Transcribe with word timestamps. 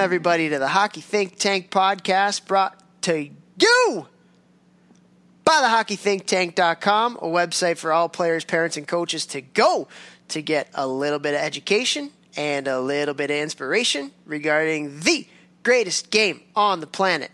Everybody, 0.00 0.48
to 0.48 0.58
the 0.58 0.66
Hockey 0.66 1.02
Think 1.02 1.36
Tank 1.36 1.70
podcast 1.70 2.46
brought 2.46 2.82
to 3.02 3.28
you 3.58 4.06
by 5.44 5.60
the 5.60 5.66
hockeythinktank.com, 5.66 7.16
a 7.16 7.26
website 7.26 7.76
for 7.76 7.92
all 7.92 8.08
players, 8.08 8.42
parents, 8.42 8.78
and 8.78 8.88
coaches 8.88 9.26
to 9.26 9.42
go 9.42 9.88
to 10.28 10.40
get 10.40 10.70
a 10.74 10.86
little 10.88 11.18
bit 11.18 11.34
of 11.34 11.42
education 11.42 12.10
and 12.34 12.66
a 12.66 12.80
little 12.80 13.12
bit 13.12 13.30
of 13.30 13.36
inspiration 13.36 14.10
regarding 14.24 15.00
the 15.00 15.28
greatest 15.64 16.10
game 16.10 16.40
on 16.56 16.80
the 16.80 16.86
planet. 16.86 17.30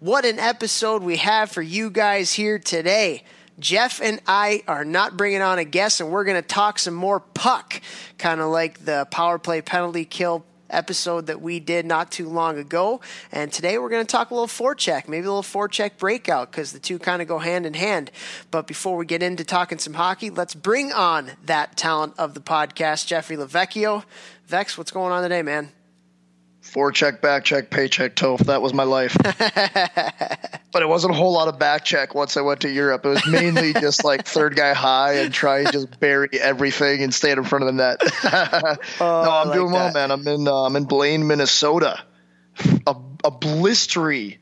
What 0.00 0.24
an 0.24 0.38
episode 0.38 1.02
we 1.02 1.18
have 1.18 1.50
for 1.52 1.60
you 1.60 1.90
guys 1.90 2.32
here 2.32 2.58
today. 2.58 3.24
Jeff 3.58 4.00
and 4.00 4.22
I 4.26 4.62
are 4.66 4.86
not 4.86 5.18
bringing 5.18 5.42
on 5.42 5.58
a 5.58 5.64
guest, 5.64 6.00
and 6.00 6.10
we're 6.10 6.24
going 6.24 6.42
to 6.42 6.48
talk 6.48 6.78
some 6.78 6.94
more 6.94 7.20
puck, 7.20 7.82
kind 8.16 8.40
of 8.40 8.48
like 8.48 8.86
the 8.86 9.06
power 9.10 9.38
play 9.38 9.60
penalty 9.60 10.06
kill 10.06 10.46
episode 10.70 11.26
that 11.26 11.40
we 11.40 11.60
did 11.60 11.86
not 11.86 12.10
too 12.10 12.28
long 12.28 12.58
ago. 12.58 13.00
And 13.32 13.52
today 13.52 13.78
we're 13.78 13.88
going 13.88 14.04
to 14.04 14.10
talk 14.10 14.30
a 14.30 14.34
little 14.34 14.48
forecheck, 14.48 15.08
maybe 15.08 15.26
a 15.26 15.32
little 15.32 15.42
forecheck 15.42 15.98
breakout, 15.98 16.50
because 16.50 16.72
the 16.72 16.78
two 16.78 16.98
kind 16.98 17.22
of 17.22 17.28
go 17.28 17.38
hand 17.38 17.66
in 17.66 17.74
hand. 17.74 18.10
But 18.50 18.66
before 18.66 18.96
we 18.96 19.06
get 19.06 19.22
into 19.22 19.44
talking 19.44 19.78
some 19.78 19.94
hockey, 19.94 20.30
let's 20.30 20.54
bring 20.54 20.92
on 20.92 21.32
that 21.44 21.76
talent 21.76 22.14
of 22.18 22.34
the 22.34 22.40
podcast, 22.40 23.06
Jeffrey 23.06 23.36
LoVecchio. 23.36 24.04
Vex, 24.46 24.78
what's 24.78 24.90
going 24.90 25.12
on 25.12 25.22
today, 25.22 25.42
man? 25.42 25.75
Forecheck, 26.76 27.22
back 27.22 27.44
check, 27.44 27.70
paycheck, 27.70 28.14
Toph. 28.16 28.40
That 28.40 28.60
was 28.60 28.74
my 28.74 28.82
life. 28.82 29.16
but 29.22 30.82
it 30.82 30.86
wasn't 30.86 31.14
a 31.14 31.16
whole 31.16 31.32
lot 31.32 31.48
of 31.48 31.58
back 31.58 31.86
check 31.86 32.14
once 32.14 32.36
I 32.36 32.42
went 32.42 32.60
to 32.60 32.70
Europe. 32.70 33.06
It 33.06 33.08
was 33.08 33.26
mainly 33.26 33.72
just 33.72 34.04
like 34.04 34.26
third 34.26 34.54
guy 34.54 34.74
high 34.74 35.14
and 35.14 35.32
try 35.32 35.60
and 35.60 35.72
just 35.72 35.98
bury 35.98 36.28
everything 36.38 37.02
and 37.02 37.14
stand 37.14 37.38
in 37.38 37.44
front 37.44 37.64
of 37.64 37.74
the 37.74 37.82
net. 37.82 38.02
Oh, 39.00 39.22
no, 39.24 39.30
I'm 39.30 39.48
like 39.48 39.56
doing 39.56 39.72
well, 39.72 39.92
man. 39.92 40.10
I'm 40.10 40.26
in 40.28 40.46
uh, 40.46 40.64
I'm 40.64 40.76
in 40.76 40.84
Blaine, 40.84 41.26
Minnesota. 41.26 42.02
A, 42.86 42.94
a 43.24 43.30
blistery, 43.30 44.38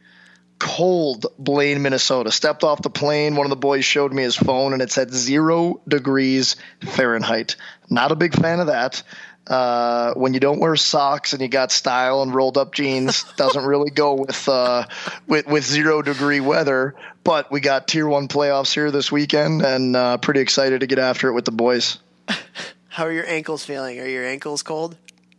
cold 0.59 1.27
Blaine, 1.39 1.83
Minnesota. 1.83 2.33
Stepped 2.33 2.65
off 2.65 2.83
the 2.83 2.91
plane. 2.91 3.37
One 3.37 3.47
of 3.47 3.51
the 3.51 3.57
boys 3.57 3.85
showed 3.85 4.13
me 4.13 4.23
his 4.23 4.37
phone, 4.37 4.73
and 4.73 4.83
it 4.83 4.91
said 4.91 5.13
zero 5.13 5.81
degrees 5.87 6.57
Fahrenheit. 6.83 7.57
Not 7.91 8.13
a 8.13 8.17
big 8.17 8.35
fan 8.35 8.61
of 8.61 8.67
that. 8.69 9.03
Uh, 9.47 10.15
when 10.15 10.33
you 10.33 10.41
don't 10.41 10.59
wear 10.59 10.75
socks 10.75 11.33
and 11.35 11.43
you 11.43 11.49
got 11.49 11.71
style 11.71 12.23
and 12.23 12.35
rolled 12.35 12.57
up 12.57 12.73
jeans, 12.73 13.25
doesn't 13.37 13.65
really 13.65 13.91
go 13.91 14.15
with 14.15 14.49
uh, 14.49 14.87
with 15.27 15.47
with 15.47 15.65
zero 15.65 16.01
degree 16.03 16.41
weather. 16.41 16.95
But 17.25 17.51
we 17.53 17.61
got 17.61 17.87
tier 17.89 18.07
one 18.09 18.29
playoffs 18.29 18.73
here 18.73 18.91
this 18.91 19.13
weekend, 19.13 19.63
and 19.63 19.95
uh, 19.97 20.17
pretty 20.19 20.41
excited 20.41 20.81
to 20.81 20.87
get 20.87 20.99
after 20.99 21.29
it 21.29 21.33
with 21.35 21.45
the 21.45 21.53
boys. 21.53 21.99
How 22.89 23.05
are 23.05 23.13
your 23.13 23.27
ankles 23.29 23.65
feeling? 23.65 23.99
Are 24.01 24.07
your 24.07 24.25
ankles 24.25 24.63
cold? 24.63 24.97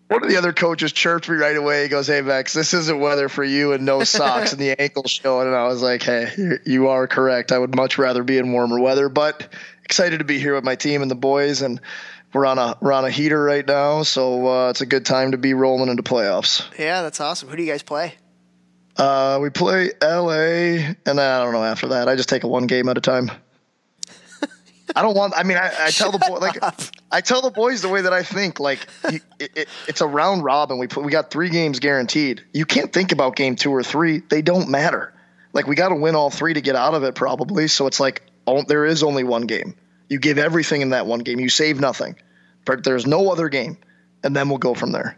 One 0.07 0.21
of 0.23 0.29
the 0.29 0.37
other 0.37 0.53
coaches 0.53 0.91
chirped 0.91 1.27
me 1.27 1.35
right 1.35 1.57
away. 1.57 1.81
He 1.83 1.89
goes, 1.89 2.05
"Hey 2.05 2.21
Max, 2.21 2.53
this 2.53 2.75
isn't 2.75 2.99
weather 2.99 3.27
for 3.27 3.43
you 3.43 3.73
and 3.73 3.85
no 3.85 4.03
socks 4.03 4.51
and 4.51 4.61
the 4.61 4.75
ankles 4.79 5.09
showing." 5.09 5.47
And 5.47 5.55
I 5.55 5.65
was 5.67 5.81
like, 5.81 6.03
"Hey, 6.03 6.31
you- 6.37 6.59
you 6.63 6.87
are 6.89 7.07
correct. 7.07 7.51
I 7.51 7.57
would 7.57 7.75
much 7.75 7.97
rather 7.97 8.21
be 8.23 8.37
in 8.37 8.51
warmer 8.51 8.79
weather, 8.79 9.09
but 9.09 9.47
excited 9.83 10.19
to 10.19 10.25
be 10.25 10.37
here 10.37 10.53
with 10.53 10.63
my 10.63 10.75
team 10.75 11.01
and 11.01 11.09
the 11.09 11.15
boys. 11.15 11.63
And 11.63 11.81
we're 12.35 12.45
on 12.45 12.57
a 12.57 12.77
we're 12.81 12.91
on 12.91 13.05
a 13.05 13.09
heater 13.09 13.41
right 13.41 13.65
now, 13.65 14.03
so 14.03 14.45
uh, 14.45 14.69
it's 14.69 14.81
a 14.81 14.85
good 14.85 15.05
time 15.05 15.31
to 15.31 15.37
be 15.37 15.53
rolling 15.53 15.89
into 15.89 16.03
playoffs. 16.03 16.67
Yeah, 16.77 17.01
that's 17.01 17.21
awesome. 17.21 17.47
Who 17.47 17.55
do 17.55 17.63
you 17.63 17.71
guys 17.71 17.81
play? 17.81 18.13
Uh, 18.97 19.39
we 19.41 19.49
play 19.49 19.91
LA, 20.01 20.33
and 20.33 20.97
then 21.05 21.19
I 21.19 21.41
don't 21.41 21.53
know 21.53 21.63
after 21.63 21.87
that. 21.87 22.09
I 22.09 22.17
just 22.17 22.27
take 22.27 22.43
it 22.43 22.47
one 22.47 22.67
game 22.67 22.89
at 22.89 22.97
a 22.97 23.01
time. 23.01 23.31
I 24.95 25.01
don't 25.01 25.15
want. 25.15 25.33
I 25.35 25.43
mean, 25.43 25.55
I, 25.55 25.73
I 25.79 25.91
tell 25.91 26.11
the 26.11 26.19
boy 26.19 26.39
like 26.39 26.61
I 27.09 27.21
tell 27.21 27.41
the 27.41 27.51
boys 27.51 27.81
the 27.81 27.87
way 27.87 28.01
that 28.01 28.11
I 28.11 28.23
think. 28.23 28.59
Like 28.59 28.85
you, 29.09 29.21
it, 29.39 29.51
it, 29.55 29.69
it's 29.87 30.01
a 30.01 30.07
round 30.07 30.43
robin. 30.43 30.77
We 30.77 30.87
put 30.87 31.05
we 31.05 31.13
got 31.13 31.31
three 31.31 31.49
games 31.49 31.79
guaranteed. 31.79 32.43
You 32.53 32.65
can't 32.65 32.91
think 32.91 33.13
about 33.13 33.37
game 33.37 33.55
two 33.55 33.71
or 33.71 33.81
three. 33.81 34.19
They 34.19 34.41
don't 34.41 34.69
matter. 34.69 35.13
Like 35.53 35.67
we 35.67 35.75
got 35.77 35.89
to 35.89 35.95
win 35.95 36.15
all 36.15 36.29
three 36.29 36.53
to 36.53 36.61
get 36.61 36.75
out 36.75 36.95
of 36.95 37.03
it 37.03 37.15
probably. 37.15 37.69
So 37.69 37.87
it's 37.87 38.01
like 38.01 38.23
oh, 38.45 38.63
there 38.63 38.83
is 38.83 39.03
only 39.03 39.23
one 39.23 39.43
game. 39.43 39.75
You 40.09 40.19
give 40.19 40.37
everything 40.37 40.81
in 40.81 40.89
that 40.89 41.05
one 41.07 41.21
game. 41.21 41.39
You 41.39 41.49
save 41.49 41.79
nothing. 41.79 42.17
But 42.65 42.83
there's 42.83 43.05
no 43.05 43.31
other 43.31 43.49
game, 43.49 43.77
and 44.23 44.35
then 44.35 44.49
we'll 44.49 44.57
go 44.57 44.73
from 44.73 44.91
there. 44.91 45.17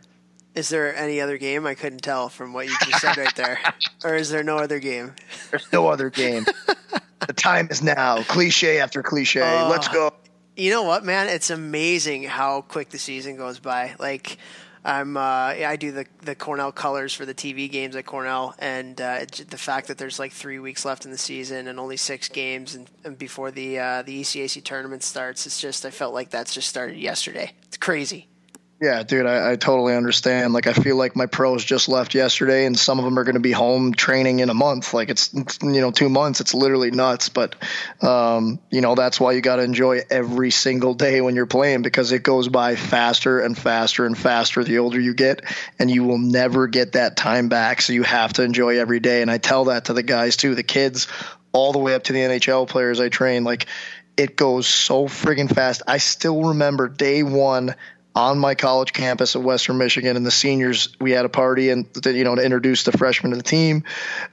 Is 0.54 0.70
there 0.70 0.96
any 0.96 1.22
other 1.22 1.38
game? 1.38 1.68
I 1.68 1.76
couldn't 1.76 2.00
tell 2.00 2.30
from 2.30 2.52
what 2.52 2.66
you 2.66 2.76
just 2.86 3.02
said 3.02 3.18
right 3.18 3.36
there. 3.36 3.60
Or 4.04 4.16
is 4.16 4.30
there 4.30 4.44
no 4.44 4.58
other 4.58 4.80
game? 4.80 5.16
There's 5.50 5.72
no 5.74 5.88
other 5.88 6.12
game. 6.12 6.46
the 7.26 7.34
time 7.34 7.68
is 7.72 7.82
now. 7.82 8.22
Cliche 8.24 8.80
after 8.80 9.02
cliche. 9.02 9.42
Oh. 9.42 9.70
Let's 9.72 9.88
go. 9.88 10.14
You 10.56 10.70
know 10.70 10.84
what, 10.84 11.04
man? 11.04 11.30
It's 11.30 11.50
amazing 11.50 12.24
how 12.24 12.62
quick 12.62 12.90
the 12.90 13.00
season 13.00 13.38
goes 13.38 13.60
by. 13.60 13.96
Like, 14.00 14.38
I'm 14.88 15.18
uh, 15.18 15.20
I 15.20 15.76
do 15.76 15.92
the 15.92 16.06
the 16.22 16.34
Cornell 16.34 16.72
colors 16.72 17.14
for 17.14 17.26
the 17.26 17.34
TV 17.34 17.70
games 17.70 17.94
at 17.98 18.06
Cornell, 18.06 18.56
and 18.58 19.00
uh, 19.02 19.26
the 19.50 19.58
fact 19.58 19.90
that 19.90 19.98
there's 19.98 20.18
like 20.18 20.32
three 20.32 20.60
weeks 20.60 20.86
left 20.86 21.04
in 21.04 21.12
the 21.12 21.18
season 21.18 21.68
and 21.68 21.78
only 21.78 21.98
six 21.98 22.30
games, 22.30 22.74
and, 22.74 22.90
and 23.04 23.18
before 23.18 23.52
the 23.52 23.78
uh, 23.80 24.02
the 24.04 24.22
ECAC 24.22 24.64
tournament 24.64 25.04
starts, 25.04 25.46
it's 25.46 25.60
just 25.60 25.86
I 25.86 25.92
felt 25.92 26.14
like 26.14 26.30
that's 26.30 26.54
just 26.54 26.70
started 26.70 26.96
yesterday. 26.96 27.52
It's 27.64 27.76
crazy. 27.76 28.30
Yeah, 28.80 29.02
dude, 29.02 29.26
I, 29.26 29.54
I 29.54 29.56
totally 29.56 29.96
understand. 29.96 30.54
Like, 30.54 30.68
I 30.68 30.74
feel 30.74 30.96
like 30.98 31.16
my 31.16 31.26
pros 31.26 31.66
just 31.66 31.90
left 31.90 32.14
yesterday, 32.14 32.64
and 32.68 32.78
some 32.78 33.00
of 33.00 33.06
them 33.06 33.18
are 33.18 33.24
going 33.24 33.34
to 33.34 33.40
be 33.40 33.52
home 33.52 33.92
training 33.92 34.40
in 34.40 34.52
a 34.52 34.54
month. 34.54 34.94
Like, 34.94 35.10
it's 35.10 35.34
you 35.34 35.82
know 35.82 35.90
two 35.90 36.10
months. 36.10 36.42
It's 36.42 36.54
literally 36.54 36.92
nuts. 36.92 37.30
But 37.30 37.56
um, 38.04 38.60
you 38.70 38.82
know 38.82 38.94
that's 38.94 39.20
why 39.20 39.32
you 39.32 39.42
got 39.42 39.56
to 39.56 39.64
enjoy 39.64 40.02
every 40.12 40.52
single 40.52 40.94
day 40.94 41.22
when 41.22 41.36
you're 41.36 41.48
playing 41.48 41.82
because 41.82 42.12
it 42.12 42.22
goes 42.22 42.50
by 42.50 42.76
faster 42.76 43.40
and 43.40 43.58
faster 43.58 44.06
and 44.06 44.16
faster 44.16 44.64
the 44.64 44.78
older 44.78 45.00
you 45.00 45.16
get, 45.16 45.42
and 45.80 45.90
you 45.90 46.04
will 46.04 46.20
never 46.20 46.68
get 46.68 46.92
that 46.92 47.18
time 47.18 47.50
back. 47.50 47.82
So 47.82 47.94
you 47.94 48.04
have 48.04 48.34
to 48.34 48.44
enjoy 48.44 48.80
every 48.80 49.00
day. 49.00 49.24
And 49.24 49.32
I 49.32 49.40
tell 49.40 49.66
that 49.66 49.86
to 49.86 49.94
the 49.94 50.04
guys 50.04 50.38
too, 50.38 50.54
the 50.54 50.62
kids, 50.62 51.08
all 51.52 51.72
the 51.72 51.80
way 51.80 51.96
up 51.96 52.04
to 52.04 52.14
the 52.14 52.20
NHL 52.20 52.68
players 52.68 53.00
I 53.00 53.10
train. 53.10 53.44
Like, 53.44 53.66
it 54.18 54.36
goes 54.36 54.68
so 54.68 55.06
friggin' 55.06 55.52
fast. 55.52 55.82
I 55.88 55.98
still 55.98 56.44
remember 56.50 56.88
day 56.90 57.24
one 57.24 57.76
on 58.18 58.40
my 58.40 58.56
college 58.56 58.94
campus 58.94 59.36
at 59.36 59.44
Western 59.44 59.78
Michigan, 59.78 60.18
and 60.18 60.26
the 60.26 60.32
seniors 60.32 60.90
we 61.00 61.12
had 61.12 61.24
a 61.24 61.30
party 61.30 61.70
and 61.70 61.86
you 62.04 62.24
know 62.24 62.34
to 62.34 62.44
introduce 62.44 62.84
the 62.84 62.92
freshmen 62.92 63.32
to 63.32 63.38
the 63.38 63.44
team, 63.44 63.84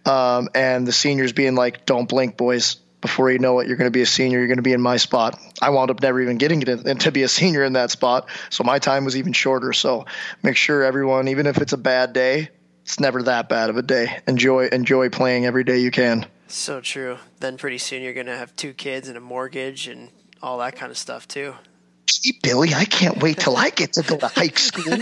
um, 0.06 0.48
and 0.54 0.86
the 0.86 0.92
seniors 0.92 1.34
being 1.34 1.54
like, 1.54 1.84
"Don't 1.84 2.08
blink, 2.08 2.36
boys." 2.36 2.78
Before 3.02 3.30
you 3.30 3.38
know 3.38 3.60
it, 3.60 3.68
you're 3.68 3.76
going 3.76 3.84
to 3.84 3.90
be 3.90 4.00
a 4.00 4.06
senior. 4.06 4.38
You're 4.38 4.46
going 4.46 4.56
to 4.56 4.62
be 4.62 4.72
in 4.72 4.80
my 4.80 4.96
spot. 4.96 5.38
I 5.60 5.68
wound 5.68 5.90
up 5.90 6.00
never 6.00 6.22
even 6.22 6.38
getting 6.38 6.62
it 6.62 7.00
to 7.00 7.12
be 7.12 7.22
a 7.22 7.28
senior 7.28 7.62
in 7.62 7.74
that 7.74 7.90
spot, 7.90 8.30
so 8.48 8.64
my 8.64 8.78
time 8.78 9.04
was 9.04 9.18
even 9.18 9.34
shorter. 9.34 9.74
So 9.74 10.06
make 10.42 10.56
sure 10.56 10.82
everyone, 10.82 11.28
even 11.28 11.44
if 11.46 11.58
it's 11.58 11.74
a 11.74 11.76
bad 11.76 12.14
day, 12.14 12.48
it's 12.84 12.98
never 12.98 13.22
that 13.24 13.50
bad 13.50 13.68
of 13.68 13.76
a 13.76 13.82
day. 13.82 14.18
Enjoy 14.26 14.68
enjoy 14.68 15.10
playing 15.10 15.44
every 15.44 15.64
day 15.64 15.80
you 15.80 15.90
can. 15.90 16.24
So 16.48 16.80
true. 16.80 17.18
Then 17.40 17.58
pretty 17.58 17.76
soon 17.76 18.02
you're 18.02 18.14
gonna 18.14 18.38
have 18.38 18.56
two 18.56 18.72
kids 18.72 19.08
and 19.08 19.18
a 19.18 19.20
mortgage 19.20 19.86
and 19.86 20.08
all 20.42 20.56
that 20.58 20.74
kind 20.74 20.90
of 20.90 20.96
stuff 20.96 21.28
too. 21.28 21.54
Gee, 22.06 22.38
Billy, 22.42 22.74
I 22.74 22.84
can't 22.84 23.18
wait 23.22 23.38
till 23.38 23.56
I 23.56 23.70
get 23.70 23.94
to 23.94 24.02
go 24.02 24.16
to 24.16 24.28
hike 24.28 24.58
school. 24.70 24.98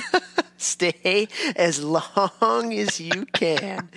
Stay 0.56 1.28
as 1.56 1.82
long 1.82 2.72
as 2.72 3.00
you 3.00 3.26
can. 3.32 3.88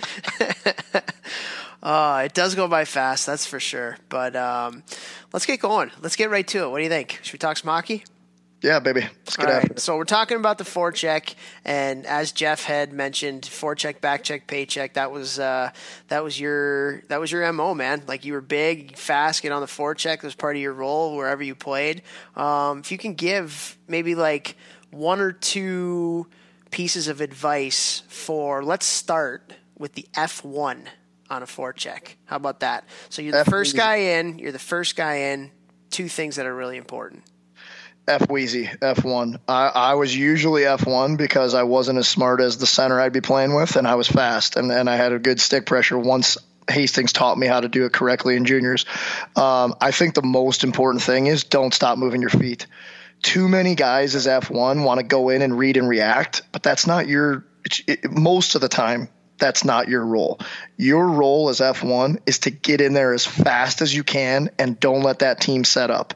uh, 1.83 2.23
it 2.25 2.33
does 2.33 2.55
go 2.55 2.67
by 2.67 2.85
fast, 2.85 3.25
that's 3.27 3.45
for 3.45 3.59
sure. 3.59 3.97
But 4.09 4.35
um, 4.35 4.83
let's 5.31 5.45
get 5.45 5.59
going. 5.59 5.91
Let's 6.01 6.15
get 6.15 6.31
right 6.31 6.47
to 6.47 6.63
it. 6.63 6.69
What 6.69 6.77
do 6.79 6.83
you 6.83 6.89
think? 6.89 7.19
Should 7.21 7.33
we 7.33 7.39
talk 7.39 7.57
some 7.57 7.69
hockey? 7.69 8.03
Yeah, 8.65 8.79
baby. 8.79 9.01
Let's 9.01 9.37
get 9.37 9.47
All 9.47 9.53
right, 9.53 9.79
so 9.79 9.95
we're 9.95 10.05
talking 10.05 10.37
about 10.37 10.57
the 10.57 10.63
forecheck, 10.63 11.35
and 11.65 12.03
as 12.07 12.31
Jeff 12.31 12.63
had 12.63 12.91
mentioned, 12.93 13.43
forecheck, 13.43 13.99
backcheck, 13.99 14.47
paycheck. 14.47 14.95
That 14.95 15.11
was 15.11 15.37
uh, 15.37 15.69
that 16.07 16.23
was 16.23 16.39
your 16.39 17.01
that 17.09 17.19
was 17.19 17.31
your 17.31 17.53
mo, 17.53 17.75
man. 17.75 18.01
Like 18.07 18.25
you 18.25 18.33
were 18.33 18.41
big, 18.41 18.97
fast, 18.97 19.43
get 19.43 19.51
on 19.51 19.61
the 19.61 19.67
forecheck. 19.67 20.15
It 20.15 20.23
was 20.23 20.33
part 20.33 20.55
of 20.55 20.63
your 20.63 20.73
role 20.73 21.15
wherever 21.15 21.43
you 21.43 21.53
played. 21.53 22.01
Um, 22.35 22.79
if 22.79 22.91
you 22.91 22.97
can 22.97 23.13
give 23.13 23.77
maybe 23.87 24.15
like 24.15 24.57
one 24.89 25.19
or 25.19 25.31
two 25.31 26.25
pieces 26.71 27.07
of 27.07 27.21
advice 27.21 28.01
for, 28.07 28.63
let's 28.63 28.87
start 28.87 29.53
with 29.77 29.93
the 29.93 30.07
F 30.15 30.43
one 30.43 30.89
on 31.29 31.43
a 31.43 31.45
forecheck. 31.45 32.15
How 32.25 32.37
about 32.37 32.61
that? 32.61 32.85
So 33.09 33.21
you're 33.21 33.31
the 33.31 33.41
F 33.41 33.47
first 33.47 33.75
guy 33.75 33.97
in. 33.97 34.39
You're 34.39 34.51
the 34.51 34.57
first 34.57 34.95
guy 34.95 35.17
in. 35.17 35.51
Two 35.91 36.07
things 36.09 36.37
that 36.37 36.47
are 36.47 36.55
really 36.55 36.77
important. 36.77 37.21
F 38.07 38.29
Wheezy, 38.29 38.67
F1. 38.67 39.39
I, 39.47 39.67
I 39.67 39.93
was 39.95 40.15
usually 40.15 40.63
F1 40.63 41.17
because 41.17 41.53
I 41.53 41.63
wasn't 41.63 41.97
as 41.99 42.07
smart 42.07 42.39
as 42.39 42.57
the 42.57 42.67
center 42.67 42.99
I'd 42.99 43.13
be 43.13 43.21
playing 43.21 43.55
with, 43.55 43.75
and 43.75 43.87
I 43.87 43.95
was 43.95 44.07
fast, 44.07 44.57
and, 44.57 44.71
and 44.71 44.89
I 44.89 44.95
had 44.95 45.11
a 45.11 45.19
good 45.19 45.39
stick 45.39 45.65
pressure 45.65 45.97
once 45.97 46.37
Hastings 46.69 47.13
taught 47.13 47.37
me 47.37 47.47
how 47.47 47.59
to 47.59 47.67
do 47.67 47.85
it 47.85 47.93
correctly 47.93 48.35
in 48.35 48.45
juniors. 48.45 48.85
Um, 49.35 49.75
I 49.81 49.91
think 49.91 50.15
the 50.15 50.23
most 50.23 50.63
important 50.63 51.03
thing 51.03 51.27
is 51.27 51.43
don't 51.43 51.73
stop 51.73 51.97
moving 51.97 52.21
your 52.21 52.29
feet. 52.29 52.67
Too 53.21 53.47
many 53.47 53.75
guys 53.75 54.15
as 54.15 54.27
F1 54.27 54.83
want 54.83 54.99
to 54.99 55.05
go 55.05 55.29
in 55.29 55.41
and 55.41 55.57
read 55.57 55.77
and 55.77 55.87
react, 55.87 56.43
but 56.51 56.63
that's 56.63 56.87
not 56.87 57.07
your, 57.07 57.45
it's, 57.63 57.81
it, 57.87 58.11
most 58.11 58.55
of 58.55 58.61
the 58.61 58.69
time, 58.69 59.09
That's 59.37 59.65
not 59.65 59.89
your 59.89 60.05
role. 60.05 60.39
Your 60.77 61.07
role 61.07 61.49
as 61.49 61.59
F1 61.59 62.19
is 62.25 62.39
to 62.39 62.51
get 62.51 62.81
in 62.81 62.93
there 62.93 63.13
as 63.13 63.25
fast 63.25 63.81
as 63.81 63.93
you 63.93 64.03
can 64.03 64.49
and 64.57 64.79
don't 64.79 65.01
let 65.01 65.19
that 65.19 65.41
team 65.41 65.65
set 65.65 65.91
up. 65.91 66.13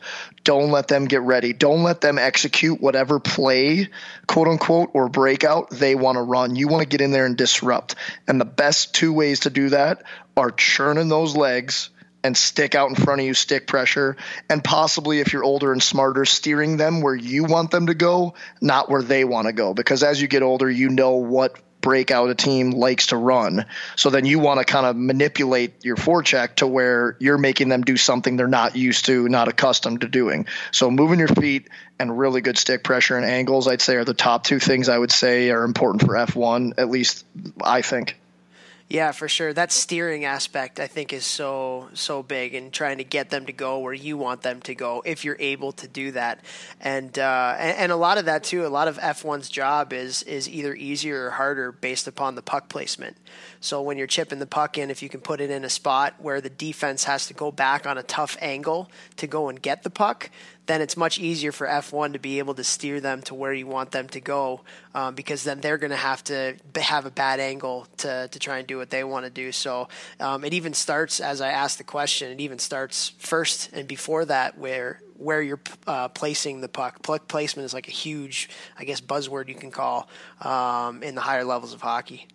Don't 0.49 0.71
let 0.71 0.87
them 0.87 1.05
get 1.05 1.21
ready. 1.21 1.53
Don't 1.53 1.83
let 1.83 2.01
them 2.01 2.17
execute 2.17 2.81
whatever 2.81 3.19
play, 3.19 3.89
quote 4.25 4.47
unquote, 4.47 4.89
or 4.93 5.07
breakout 5.07 5.69
they 5.69 5.93
want 5.93 6.15
to 6.15 6.23
run. 6.23 6.55
You 6.55 6.67
want 6.67 6.81
to 6.81 6.89
get 6.89 7.01
in 7.01 7.11
there 7.11 7.27
and 7.27 7.37
disrupt. 7.37 7.93
And 8.27 8.41
the 8.41 8.45
best 8.45 8.95
two 8.95 9.13
ways 9.13 9.41
to 9.41 9.51
do 9.51 9.69
that 9.69 10.01
are 10.35 10.49
churning 10.49 11.07
those 11.07 11.35
legs 11.35 11.91
and 12.23 12.35
stick 12.35 12.73
out 12.73 12.89
in 12.89 12.95
front 12.95 13.21
of 13.21 13.27
you, 13.27 13.35
stick 13.35 13.67
pressure, 13.67 14.17
and 14.49 14.63
possibly 14.63 15.19
if 15.19 15.33
you're 15.33 15.43
older 15.43 15.71
and 15.71 15.83
smarter, 15.83 16.25
steering 16.25 16.77
them 16.77 17.01
where 17.01 17.13
you 17.13 17.43
want 17.43 17.69
them 17.69 17.85
to 17.85 17.93
go, 17.93 18.33
not 18.59 18.89
where 18.89 19.03
they 19.03 19.23
want 19.25 19.45
to 19.45 19.53
go. 19.53 19.75
Because 19.75 20.01
as 20.01 20.19
you 20.19 20.27
get 20.27 20.41
older, 20.41 20.67
you 20.67 20.89
know 20.89 21.17
what 21.17 21.59
breakout 21.81 22.29
a 22.29 22.35
team 22.35 22.71
likes 22.71 23.07
to 23.07 23.17
run. 23.17 23.65
So 23.95 24.09
then 24.09 24.25
you 24.25 24.39
want 24.39 24.59
to 24.59 24.65
kind 24.65 24.85
of 24.85 24.95
manipulate 24.95 25.85
your 25.85 25.95
forecheck 25.95 26.55
to 26.55 26.67
where 26.67 27.15
you're 27.19 27.37
making 27.37 27.69
them 27.69 27.83
do 27.83 27.97
something 27.97 28.35
they're 28.35 28.47
not 28.47 28.75
used 28.75 29.05
to, 29.05 29.29
not 29.29 29.47
accustomed 29.47 30.01
to 30.01 30.07
doing. 30.07 30.47
So 30.71 30.91
moving 30.91 31.19
your 31.19 31.29
feet 31.29 31.69
and 31.97 32.17
really 32.17 32.41
good 32.41 32.57
stick 32.57 32.83
pressure 32.83 33.17
and 33.17 33.25
angles, 33.25 33.67
I'd 33.67 33.81
say, 33.81 33.95
are 33.95 34.05
the 34.05 34.13
top 34.13 34.43
two 34.43 34.59
things 34.59 34.89
I 34.89 34.97
would 34.97 35.11
say 35.11 35.49
are 35.51 35.63
important 35.63 36.01
for 36.01 36.13
F1, 36.13 36.73
at 36.77 36.89
least 36.89 37.25
I 37.63 37.81
think. 37.81 38.18
Yeah, 38.89 39.11
for 39.11 39.27
sure. 39.27 39.53
That 39.53 39.71
steering 39.71 40.25
aspect 40.25 40.79
I 40.79 40.87
think 40.87 41.13
is 41.13 41.23
so 41.23 41.89
so 41.93 42.23
big 42.23 42.55
and 42.55 42.73
trying 42.73 42.97
to 42.97 43.03
get 43.03 43.29
them 43.29 43.45
to 43.45 43.53
go 43.53 43.77
where 43.77 43.93
you 43.93 44.17
want 44.17 44.41
them 44.41 44.61
to 44.61 44.73
go 44.73 45.03
if 45.05 45.23
you're 45.23 45.37
able 45.39 45.71
to 45.73 45.87
do 45.87 46.11
that. 46.13 46.39
And 46.79 47.17
uh, 47.19 47.55
and, 47.59 47.77
and, 47.77 47.91
a 47.91 47.95
lot 47.95 48.17
of 48.17 48.25
that 48.25 48.43
too, 48.43 48.65
a 48.65 48.67
lot 48.67 48.87
of 48.87 48.97
F1's 48.97 49.47
job 49.47 49.93
is 49.93 50.23
is 50.23 50.49
either 50.49 50.73
easier 50.73 51.27
or 51.27 51.29
harder 51.29 51.71
based 51.71 52.07
upon 52.07 52.33
the 52.33 52.41
puck 52.41 52.67
placement. 52.67 53.15
So 53.61 53.79
when 53.83 53.99
you're 53.99 54.07
chipping 54.07 54.39
the 54.39 54.47
puck 54.47 54.79
in, 54.79 54.89
if 54.89 55.03
you 55.03 55.09
can 55.09 55.21
put 55.21 55.39
it 55.39 55.51
in 55.51 55.63
a 55.63 55.69
spot 55.69 56.15
where 56.17 56.41
the 56.41 56.49
defense 56.49 57.03
has 57.03 57.27
to 57.27 57.35
go 57.35 57.51
back 57.51 57.85
on 57.85 57.99
a 57.99 58.03
tough 58.03 58.37
angle 58.41 58.89
to 59.17 59.27
go 59.27 59.49
and 59.49 59.61
get 59.61 59.83
the 59.83 59.91
puck, 59.91 60.31
then 60.69 60.81
it's 60.81 60.95
much 60.95 61.17
easier 61.17 61.51
for 61.51 61.65
F1 61.65 62.13
to 62.13 62.19
be 62.19 62.37
able 62.37 62.53
to 62.53 62.63
steer 62.63 63.01
them 63.01 63.23
to 63.23 63.33
where 63.33 63.51
you 63.51 63.65
want 63.65 63.89
them 63.89 64.07
to 64.09 64.21
go 64.21 64.61
um, 64.93 65.15
because 65.15 65.43
then 65.43 65.61
they're 65.61 65.79
going 65.79 65.89
to 65.89 65.97
have 65.97 66.23
to 66.25 66.55
have 66.75 67.07
a 67.07 67.11
bad 67.11 67.39
angle 67.39 67.87
to, 67.97 68.27
to 68.27 68.37
try 68.39 68.59
and 68.59 68.67
do 68.67 68.77
what 68.77 68.91
they 68.91 69.03
want 69.03 69.25
to 69.25 69.31
do. 69.31 69.51
So 69.51 69.87
um, 70.19 70.45
it 70.45 70.53
even 70.53 70.75
starts, 70.75 71.19
as 71.19 71.41
I 71.41 71.49
asked 71.49 71.79
the 71.79 71.83
question, 71.83 72.31
it 72.31 72.39
even 72.39 72.59
starts 72.59 73.09
first 73.17 73.71
and 73.73 73.87
before 73.87 74.25
that 74.25 74.59
where 74.59 75.01
where 75.17 75.41
you're 75.41 75.59
uh, 75.85 76.07
placing 76.07 76.61
the 76.61 76.69
puck. 76.69 77.01
Puck 77.03 77.27
placement 77.27 77.65
is 77.65 77.73
like 77.73 77.89
a 77.89 77.91
huge, 77.91 78.49
I 78.77 78.85
guess, 78.85 79.01
buzzword 79.01 79.49
you 79.49 79.55
can 79.55 79.69
call 79.69 80.07
um, 80.39 81.03
in 81.03 81.13
the 81.13 81.19
higher 81.19 81.43
levels 81.43 81.73
of 81.73 81.81
hockey. 81.81 82.27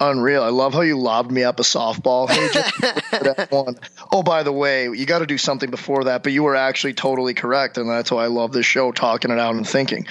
Unreal. 0.00 0.42
I 0.44 0.50
love 0.50 0.74
how 0.74 0.82
you 0.82 0.96
lobbed 0.96 1.32
me 1.32 1.42
up 1.42 1.58
a 1.58 1.64
softball. 1.64 2.28
Hey. 2.28 2.48
Oh, 4.10 4.22
by 4.22 4.42
the 4.42 4.52
way, 4.52 4.84
you 4.84 5.04
got 5.04 5.18
to 5.18 5.26
do 5.26 5.36
something 5.36 5.70
before 5.70 6.04
that, 6.04 6.22
but 6.22 6.32
you 6.32 6.42
were 6.42 6.56
actually 6.56 6.94
totally 6.94 7.34
correct. 7.34 7.76
And 7.76 7.90
that's 7.90 8.10
why 8.10 8.24
I 8.24 8.28
love 8.28 8.52
this 8.52 8.64
show, 8.64 8.90
talking 8.92 9.30
it 9.30 9.38
out 9.38 9.54
and 9.54 9.68
thinking. 9.68 10.06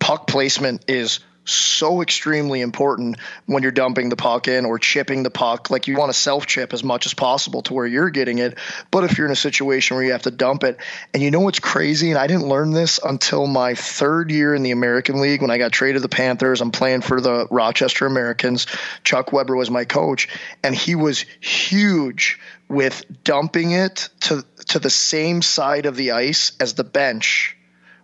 Puck 0.00 0.26
placement 0.26 0.84
is 0.88 1.20
so 1.44 2.02
extremely 2.02 2.60
important 2.60 3.18
when 3.46 3.62
you're 3.62 3.72
dumping 3.72 4.08
the 4.08 4.16
puck 4.16 4.48
in 4.48 4.64
or 4.64 4.78
chipping 4.78 5.22
the 5.22 5.30
puck. 5.30 5.70
Like 5.70 5.88
you 5.88 5.96
want 5.96 6.12
to 6.12 6.18
self 6.18 6.46
chip 6.46 6.72
as 6.72 6.84
much 6.84 7.06
as 7.06 7.14
possible 7.14 7.62
to 7.62 7.74
where 7.74 7.86
you're 7.86 8.10
getting 8.10 8.38
it. 8.38 8.58
But 8.90 9.04
if 9.04 9.16
you're 9.16 9.26
in 9.26 9.32
a 9.32 9.36
situation 9.36 9.96
where 9.96 10.04
you 10.04 10.12
have 10.12 10.22
to 10.22 10.30
dump 10.30 10.64
it, 10.64 10.78
and 11.12 11.22
you 11.22 11.30
know 11.30 11.40
what's 11.40 11.58
crazy, 11.58 12.10
and 12.10 12.18
I 12.18 12.26
didn't 12.26 12.48
learn 12.48 12.72
this 12.72 13.00
until 13.02 13.46
my 13.46 13.74
third 13.74 14.30
year 14.30 14.54
in 14.54 14.62
the 14.62 14.70
American 14.70 15.20
League 15.20 15.42
when 15.42 15.50
I 15.50 15.58
got 15.58 15.72
traded 15.72 15.96
to 15.96 16.00
the 16.00 16.08
Panthers. 16.08 16.60
I'm 16.60 16.70
playing 16.70 17.00
for 17.00 17.20
the 17.20 17.46
Rochester 17.50 18.06
Americans. 18.06 18.66
Chuck 19.04 19.32
Weber 19.32 19.56
was 19.56 19.70
my 19.70 19.84
coach, 19.84 20.28
and 20.62 20.74
he 20.74 20.94
was 20.94 21.24
huge 21.40 22.38
with 22.68 23.04
dumping 23.24 23.72
it 23.72 24.08
to 24.20 24.44
to 24.68 24.78
the 24.78 24.90
same 24.90 25.42
side 25.42 25.86
of 25.86 25.96
the 25.96 26.12
ice 26.12 26.52
as 26.60 26.74
the 26.74 26.84
bench 26.84 27.56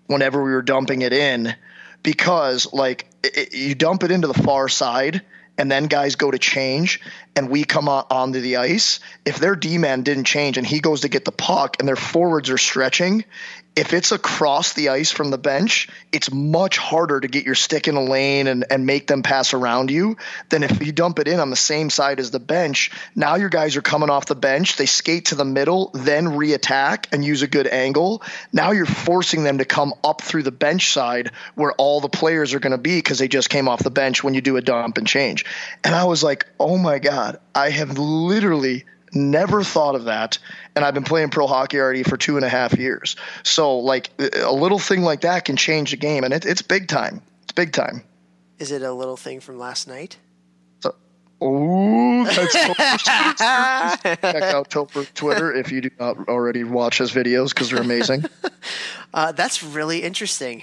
whenever 0.07 0.43
we 0.43 0.51
were 0.51 0.63
dumping 0.63 1.03
it 1.03 1.13
in 1.13 1.55
because 2.03 2.73
like 2.73 3.07
it, 3.35 3.55
you 3.55 3.75
dump 3.75 4.03
it 4.05 4.11
into 4.11 4.27
the 4.27 4.35
far 4.35 4.69
side 4.69 5.23
and 5.59 5.71
then 5.71 5.85
guys 5.85 6.17
go 6.17 6.31
to 6.31 6.39
change 6.39 7.01
and 7.37 7.51
we 7.51 7.65
come 7.65 7.89
on, 7.89 8.05
onto 8.11 8.41
the 8.41 8.57
ice 8.57 8.99
if 9.25 9.39
their 9.39 9.55
d-man 9.55 10.03
didn't 10.03 10.25
change 10.25 10.59
and 10.59 10.67
he 10.67 10.81
goes 10.81 11.03
to 11.03 11.09
get 11.09 11.25
the 11.25 11.33
puck 11.33 11.77
and 11.79 11.87
their 11.87 11.97
forwards 11.97 12.51
are 12.51 12.59
stretching 12.59 13.25
if 13.77 13.93
it's 13.93 14.11
across 14.11 14.73
the 14.73 14.89
ice 14.89 15.13
from 15.13 15.31
the 15.31 15.37
bench, 15.37 15.89
it's 16.11 16.33
much 16.33 16.79
harder 16.79 17.21
to 17.21 17.29
get 17.29 17.45
your 17.45 17.55
stick 17.55 17.89
in 17.89 17.95
a 17.95 18.03
lane 18.03 18.47
and, 18.47 18.65
and 18.71 18.87
make 18.87 19.07
them 19.07 19.23
pass 19.23 19.53
around 19.53 19.91
you 19.91 20.17
than 20.49 20.63
if 20.63 20.85
you 20.85 20.93
dump 20.93 21.19
it 21.19 21.29
in 21.29 21.41
on 21.41 21.51
the 21.51 21.57
same 21.57 21.91
side 21.91 22.19
as 22.19 22.31
the 22.31 22.41
bench. 22.41 22.91
Now 23.15 23.35
your 23.35 23.51
guys 23.51 23.77
are 23.77 23.83
coming 23.83 24.09
off 24.09 24.25
the 24.25 24.35
bench, 24.35 24.77
they 24.77 24.87
skate 24.87 25.27
to 25.27 25.35
the 25.35 25.45
middle, 25.45 25.91
then 25.93 26.29
reattack 26.29 27.13
and 27.13 27.23
use 27.23 27.43
a 27.43 27.47
good 27.47 27.67
angle. 27.67 28.23
Now 28.51 28.71
you're 28.71 28.87
forcing 28.87 29.45
them 29.45 29.59
to 29.59 29.67
come 29.67 29.93
up 30.03 30.23
through 30.23 30.45
the 30.45 30.51
bench 30.51 30.91
side 30.91 31.33
where 31.55 31.73
all 31.73 32.01
the 32.01 32.09
players 32.09 32.55
are 32.55 32.61
going 32.61 32.73
to 32.73 32.79
be 32.79 32.97
because 32.97 33.19
they 33.19 33.29
just 33.29 33.51
came 33.51 33.69
off 33.69 33.83
the 33.83 33.91
bench 33.91 34.25
when 34.25 34.33
you 34.33 34.41
do 34.41 34.57
a 34.57 34.63
dump 34.63 34.97
and 34.97 35.07
change. 35.07 35.45
And 35.85 35.95
I 35.95 36.05
was 36.05 36.25
like, 36.25 36.47
oh 36.59 36.79
my 36.79 36.99
God, 36.99 37.26
I 37.55 37.71
have 37.71 37.99
literally 37.99 38.85
Never 39.17 39.63
thought 39.63 39.95
of 39.95 40.05
that. 40.05 40.39
And 40.75 40.85
I've 40.85 40.95
been 40.95 41.05
playing 41.05 41.31
pro 41.31 41.47
hockey 41.47 41.79
already 41.79 42.03
for 42.03 42.17
two 42.17 42.37
and 42.37 42.45
a 42.45 42.49
half 42.49 42.77
years. 42.77 43.17
So, 43.43 43.79
like, 43.79 44.11
a 44.19 44.53
little 44.53 44.79
thing 44.79 45.03
like 45.03 45.23
that 45.23 45.45
can 45.45 45.57
change 45.57 45.93
the 45.93 45.97
game. 45.97 46.25
And 46.25 46.35
it, 46.35 46.45
it's 46.45 46.63
big 46.63 46.89
time. 46.89 47.23
It's 47.43 47.53
big 47.53 47.73
time. 47.73 48.03
Is 48.59 48.73
it 48.73 48.83
a 48.83 48.93
little 48.93 49.17
thing 49.17 49.41
from 49.41 49.59
last 49.59 49.89
night? 49.89 50.19
Oh, 51.39 52.25
that's 52.25 52.53
Check 52.55 54.43
out 54.43 54.71
Topher 54.71 55.13
Twitter 55.13 55.53
if 55.53 55.71
you 55.71 55.83
do 55.83 55.91
not 56.01 56.31
already 56.31 56.65
watch 56.65 56.97
his 56.97 57.13
videos 57.13 57.51
because 57.51 57.71
they're 57.71 57.83
amazing. 57.83 58.25
Uh, 59.15 59.33
that's 59.33 59.63
really 59.63 60.03
interesting. 60.03 60.63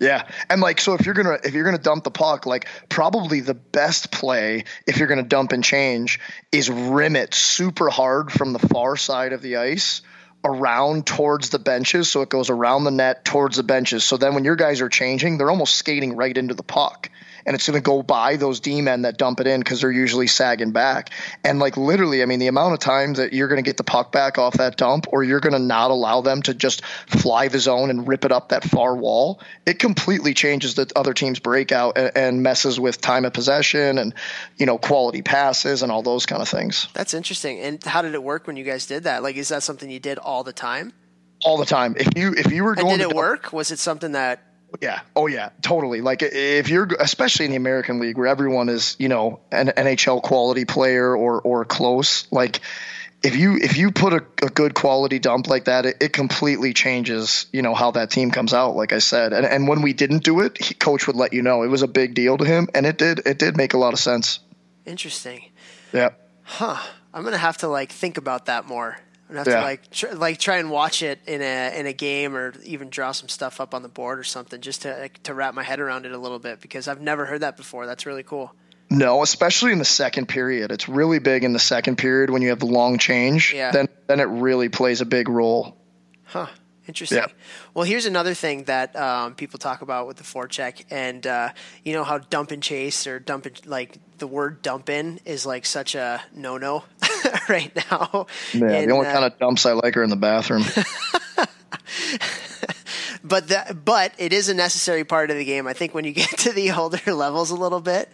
Yeah, 0.00 0.26
and 0.48 0.62
like 0.62 0.80
so, 0.80 0.94
if 0.94 1.04
you're 1.04 1.14
gonna 1.14 1.38
if 1.44 1.52
you're 1.52 1.64
gonna 1.64 1.76
dump 1.76 2.04
the 2.04 2.10
puck, 2.10 2.46
like 2.46 2.66
probably 2.88 3.40
the 3.40 3.54
best 3.54 4.10
play 4.10 4.64
if 4.86 4.96
you're 4.96 5.08
gonna 5.08 5.22
dump 5.22 5.52
and 5.52 5.62
change 5.62 6.20
is 6.50 6.70
rim 6.70 7.16
it 7.16 7.34
super 7.34 7.90
hard 7.90 8.32
from 8.32 8.54
the 8.54 8.58
far 8.58 8.96
side 8.96 9.34
of 9.34 9.42
the 9.42 9.58
ice 9.58 10.00
around 10.42 11.06
towards 11.06 11.50
the 11.50 11.58
benches, 11.58 12.10
so 12.10 12.22
it 12.22 12.30
goes 12.30 12.48
around 12.48 12.84
the 12.84 12.90
net 12.90 13.26
towards 13.26 13.58
the 13.58 13.62
benches. 13.62 14.02
So 14.02 14.16
then 14.16 14.34
when 14.34 14.44
your 14.44 14.56
guys 14.56 14.80
are 14.80 14.88
changing, 14.88 15.36
they're 15.36 15.50
almost 15.50 15.74
skating 15.74 16.16
right 16.16 16.36
into 16.36 16.54
the 16.54 16.62
puck 16.62 17.10
and 17.46 17.54
it's 17.54 17.66
going 17.66 17.78
to 17.78 17.82
go 17.82 18.02
by 18.02 18.36
those 18.36 18.60
D 18.60 18.80
men 18.80 19.02
that 19.02 19.18
dump 19.18 19.40
it 19.40 19.46
in 19.46 19.60
because 19.60 19.80
they're 19.80 19.90
usually 19.90 20.26
sagging 20.26 20.72
back. 20.72 21.10
And 21.44 21.58
like 21.58 21.76
literally, 21.76 22.22
I 22.22 22.26
mean, 22.26 22.38
the 22.38 22.48
amount 22.48 22.74
of 22.74 22.80
times 22.80 23.18
that 23.18 23.32
you're 23.32 23.48
going 23.48 23.62
to 23.62 23.68
get 23.68 23.76
the 23.76 23.84
puck 23.84 24.12
back 24.12 24.38
off 24.38 24.54
that 24.54 24.76
dump, 24.76 25.06
or 25.10 25.22
you're 25.22 25.40
going 25.40 25.52
to 25.52 25.58
not 25.58 25.90
allow 25.90 26.20
them 26.20 26.42
to 26.42 26.54
just 26.54 26.84
fly 26.84 27.48
the 27.48 27.58
zone 27.58 27.90
and 27.90 28.06
rip 28.06 28.24
it 28.24 28.32
up 28.32 28.50
that 28.50 28.64
far 28.64 28.94
wall, 28.94 29.40
it 29.66 29.78
completely 29.78 30.34
changes 30.34 30.74
the 30.74 30.90
other 30.96 31.14
team's 31.14 31.38
breakout 31.38 31.96
and, 31.96 32.16
and 32.16 32.42
messes 32.42 32.78
with 32.78 33.00
time 33.00 33.24
of 33.24 33.32
possession 33.32 33.98
and 33.98 34.14
you 34.56 34.66
know 34.66 34.78
quality 34.78 35.22
passes 35.22 35.82
and 35.82 35.92
all 35.92 36.02
those 36.02 36.26
kind 36.26 36.42
of 36.42 36.48
things. 36.48 36.88
That's 36.94 37.14
interesting. 37.14 37.60
And 37.60 37.82
how 37.82 38.02
did 38.02 38.14
it 38.14 38.22
work 38.22 38.46
when 38.46 38.56
you 38.56 38.64
guys 38.64 38.86
did 38.86 39.04
that? 39.04 39.22
Like, 39.22 39.36
is 39.36 39.48
that 39.48 39.62
something 39.62 39.90
you 39.90 40.00
did 40.00 40.18
all 40.18 40.44
the 40.44 40.52
time? 40.52 40.92
All 41.44 41.56
the 41.56 41.64
time. 41.64 41.96
If 41.98 42.08
you 42.16 42.34
if 42.36 42.52
you 42.52 42.64
were 42.64 42.74
going, 42.74 42.92
and 42.92 42.98
did 43.00 43.10
it 43.10 43.16
work? 43.16 43.52
Was 43.52 43.70
it 43.70 43.78
something 43.78 44.12
that 44.12 44.42
yeah. 44.80 45.00
Oh 45.16 45.26
yeah. 45.26 45.50
Totally. 45.62 46.00
Like 46.00 46.22
if 46.22 46.68
you're, 46.68 46.88
especially 46.98 47.46
in 47.46 47.50
the 47.50 47.56
American 47.56 48.00
League, 48.00 48.16
where 48.16 48.26
everyone 48.26 48.68
is, 48.68 48.96
you 48.98 49.08
know, 49.08 49.40
an 49.50 49.68
NHL 49.68 50.22
quality 50.22 50.64
player 50.64 51.16
or 51.16 51.40
or 51.40 51.64
close. 51.64 52.30
Like 52.30 52.60
if 53.22 53.36
you 53.36 53.56
if 53.56 53.76
you 53.76 53.90
put 53.90 54.12
a, 54.12 54.24
a 54.42 54.48
good 54.48 54.74
quality 54.74 55.18
dump 55.18 55.48
like 55.48 55.66
that, 55.66 55.86
it, 55.86 55.96
it, 56.00 56.12
completely 56.12 56.72
changes, 56.72 57.46
you 57.52 57.62
know, 57.62 57.74
how 57.74 57.90
that 57.92 58.10
team 58.10 58.30
comes 58.30 58.54
out. 58.54 58.76
Like 58.76 58.92
I 58.92 58.98
said, 58.98 59.32
and 59.32 59.44
and 59.44 59.68
when 59.68 59.82
we 59.82 59.92
didn't 59.92 60.24
do 60.24 60.40
it, 60.40 60.62
he, 60.62 60.74
coach 60.74 61.06
would 61.06 61.16
let 61.16 61.32
you 61.32 61.42
know. 61.42 61.62
It 61.62 61.68
was 61.68 61.82
a 61.82 61.88
big 61.88 62.14
deal 62.14 62.38
to 62.38 62.44
him, 62.44 62.68
and 62.74 62.86
it 62.86 62.98
did 62.98 63.20
it 63.26 63.38
did 63.38 63.56
make 63.56 63.74
a 63.74 63.78
lot 63.78 63.92
of 63.92 63.98
sense. 63.98 64.40
Interesting. 64.86 65.44
Yeah. 65.92 66.10
Huh. 66.42 66.78
I'm 67.12 67.24
gonna 67.24 67.36
have 67.36 67.58
to 67.58 67.68
like 67.68 67.92
think 67.92 68.16
about 68.16 68.46
that 68.46 68.66
more 68.66 68.96
and 69.30 69.38
have 69.38 69.46
yeah. 69.46 69.56
to 69.56 69.62
like 69.62 69.90
tr- 69.90 70.14
like 70.14 70.38
try 70.38 70.58
and 70.58 70.70
watch 70.70 71.02
it 71.02 71.20
in 71.26 71.40
a 71.40 71.78
in 71.78 71.86
a 71.86 71.92
game 71.92 72.36
or 72.36 72.52
even 72.64 72.90
draw 72.90 73.12
some 73.12 73.28
stuff 73.28 73.60
up 73.60 73.74
on 73.74 73.82
the 73.82 73.88
board 73.88 74.18
or 74.18 74.24
something 74.24 74.60
just 74.60 74.82
to 74.82 74.96
like, 74.98 75.22
to 75.22 75.34
wrap 75.34 75.54
my 75.54 75.62
head 75.62 75.80
around 75.80 76.06
it 76.06 76.12
a 76.12 76.18
little 76.18 76.38
bit 76.38 76.60
because 76.60 76.88
I've 76.88 77.00
never 77.00 77.24
heard 77.24 77.40
that 77.40 77.56
before. 77.56 77.86
That's 77.86 78.06
really 78.06 78.22
cool. 78.22 78.54
No, 78.90 79.22
especially 79.22 79.72
in 79.72 79.78
the 79.78 79.84
second 79.84 80.26
period. 80.26 80.72
It's 80.72 80.88
really 80.88 81.20
big 81.20 81.44
in 81.44 81.52
the 81.52 81.60
second 81.60 81.96
period 81.96 82.28
when 82.28 82.42
you 82.42 82.48
have 82.48 82.58
the 82.58 82.66
long 82.66 82.98
change. 82.98 83.54
Yeah. 83.54 83.70
Then 83.70 83.88
then 84.08 84.20
it 84.20 84.24
really 84.24 84.68
plays 84.68 85.00
a 85.00 85.06
big 85.06 85.28
role. 85.28 85.76
Huh. 86.24 86.48
Interesting. 86.88 87.18
Yeah. 87.18 87.26
Well, 87.74 87.84
here's 87.84 88.06
another 88.06 88.34
thing 88.34 88.64
that 88.64 88.96
um, 88.96 89.34
people 89.34 89.58
talk 89.58 89.82
about 89.82 90.06
with 90.06 90.16
the 90.16 90.24
forecheck, 90.24 90.84
and 90.90 91.24
uh, 91.26 91.50
you 91.84 91.92
know 91.92 92.04
how 92.04 92.18
dump 92.18 92.50
and 92.50 92.62
chase 92.62 93.06
or 93.06 93.18
dump 93.18 93.46
and 93.46 93.66
like 93.66 93.98
the 94.18 94.26
word 94.26 94.62
dump 94.62 94.88
in 94.88 95.20
is 95.24 95.46
like 95.46 95.66
such 95.66 95.94
a 95.94 96.22
no 96.34 96.56
no 96.56 96.84
right 97.48 97.74
now. 97.90 98.26
Yeah, 98.52 98.70
and, 98.70 98.90
the 98.90 98.94
only 98.94 99.06
uh, 99.06 99.12
kind 99.12 99.24
of 99.24 99.38
dumps 99.38 99.66
I 99.66 99.72
like 99.72 99.96
are 99.96 100.02
in 100.02 100.10
the 100.10 100.16
bathroom. 100.16 100.64
but 103.22 103.48
the, 103.48 103.76
but 103.84 104.12
it 104.18 104.32
is 104.32 104.48
a 104.48 104.54
necessary 104.54 105.04
part 105.04 105.30
of 105.30 105.36
the 105.36 105.44
game. 105.44 105.66
I 105.66 105.72
think 105.72 105.94
when 105.94 106.04
you 106.04 106.12
get 106.14 106.30
to 106.38 106.52
the 106.52 106.72
older 106.72 107.00
levels 107.14 107.50
a 107.50 107.54
little 107.54 107.80
bit, 107.80 108.08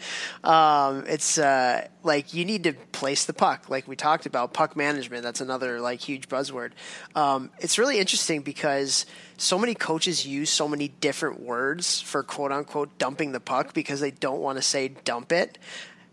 um, 0.45 1.05
it's 1.07 1.39
uh, 1.39 1.87
like 2.03 2.35
you 2.35 2.45
need 2.45 2.65
to 2.65 2.73
place 2.93 3.25
the 3.25 3.33
puck, 3.33 3.69
like 3.69 3.87
we 3.87 3.97
talked 3.97 4.27
about 4.27 4.53
puck 4.53 4.77
management. 4.77 5.23
That's 5.23 5.41
another 5.41 5.81
like 5.81 6.01
huge 6.01 6.29
buzzword. 6.29 6.73
Um, 7.15 7.51
it's 7.59 7.79
really 7.79 7.99
interesting 7.99 8.43
because 8.43 9.07
so 9.37 9.59
many 9.59 9.75
coaches 9.75 10.27
use 10.27 10.51
so 10.51 10.69
many 10.69 10.89
different 10.89 11.41
words 11.41 12.01
for 12.01 12.23
quote 12.23 12.53
unquote 12.53 12.99
dumping 12.99 13.33
the 13.33 13.41
puck 13.41 13.75
because 13.75 14.01
they 14.01 14.11
don't 14.11 14.41
want 14.41 14.57
to 14.57 14.63
say 14.63 14.89
dump 14.89 15.33
it. 15.33 15.59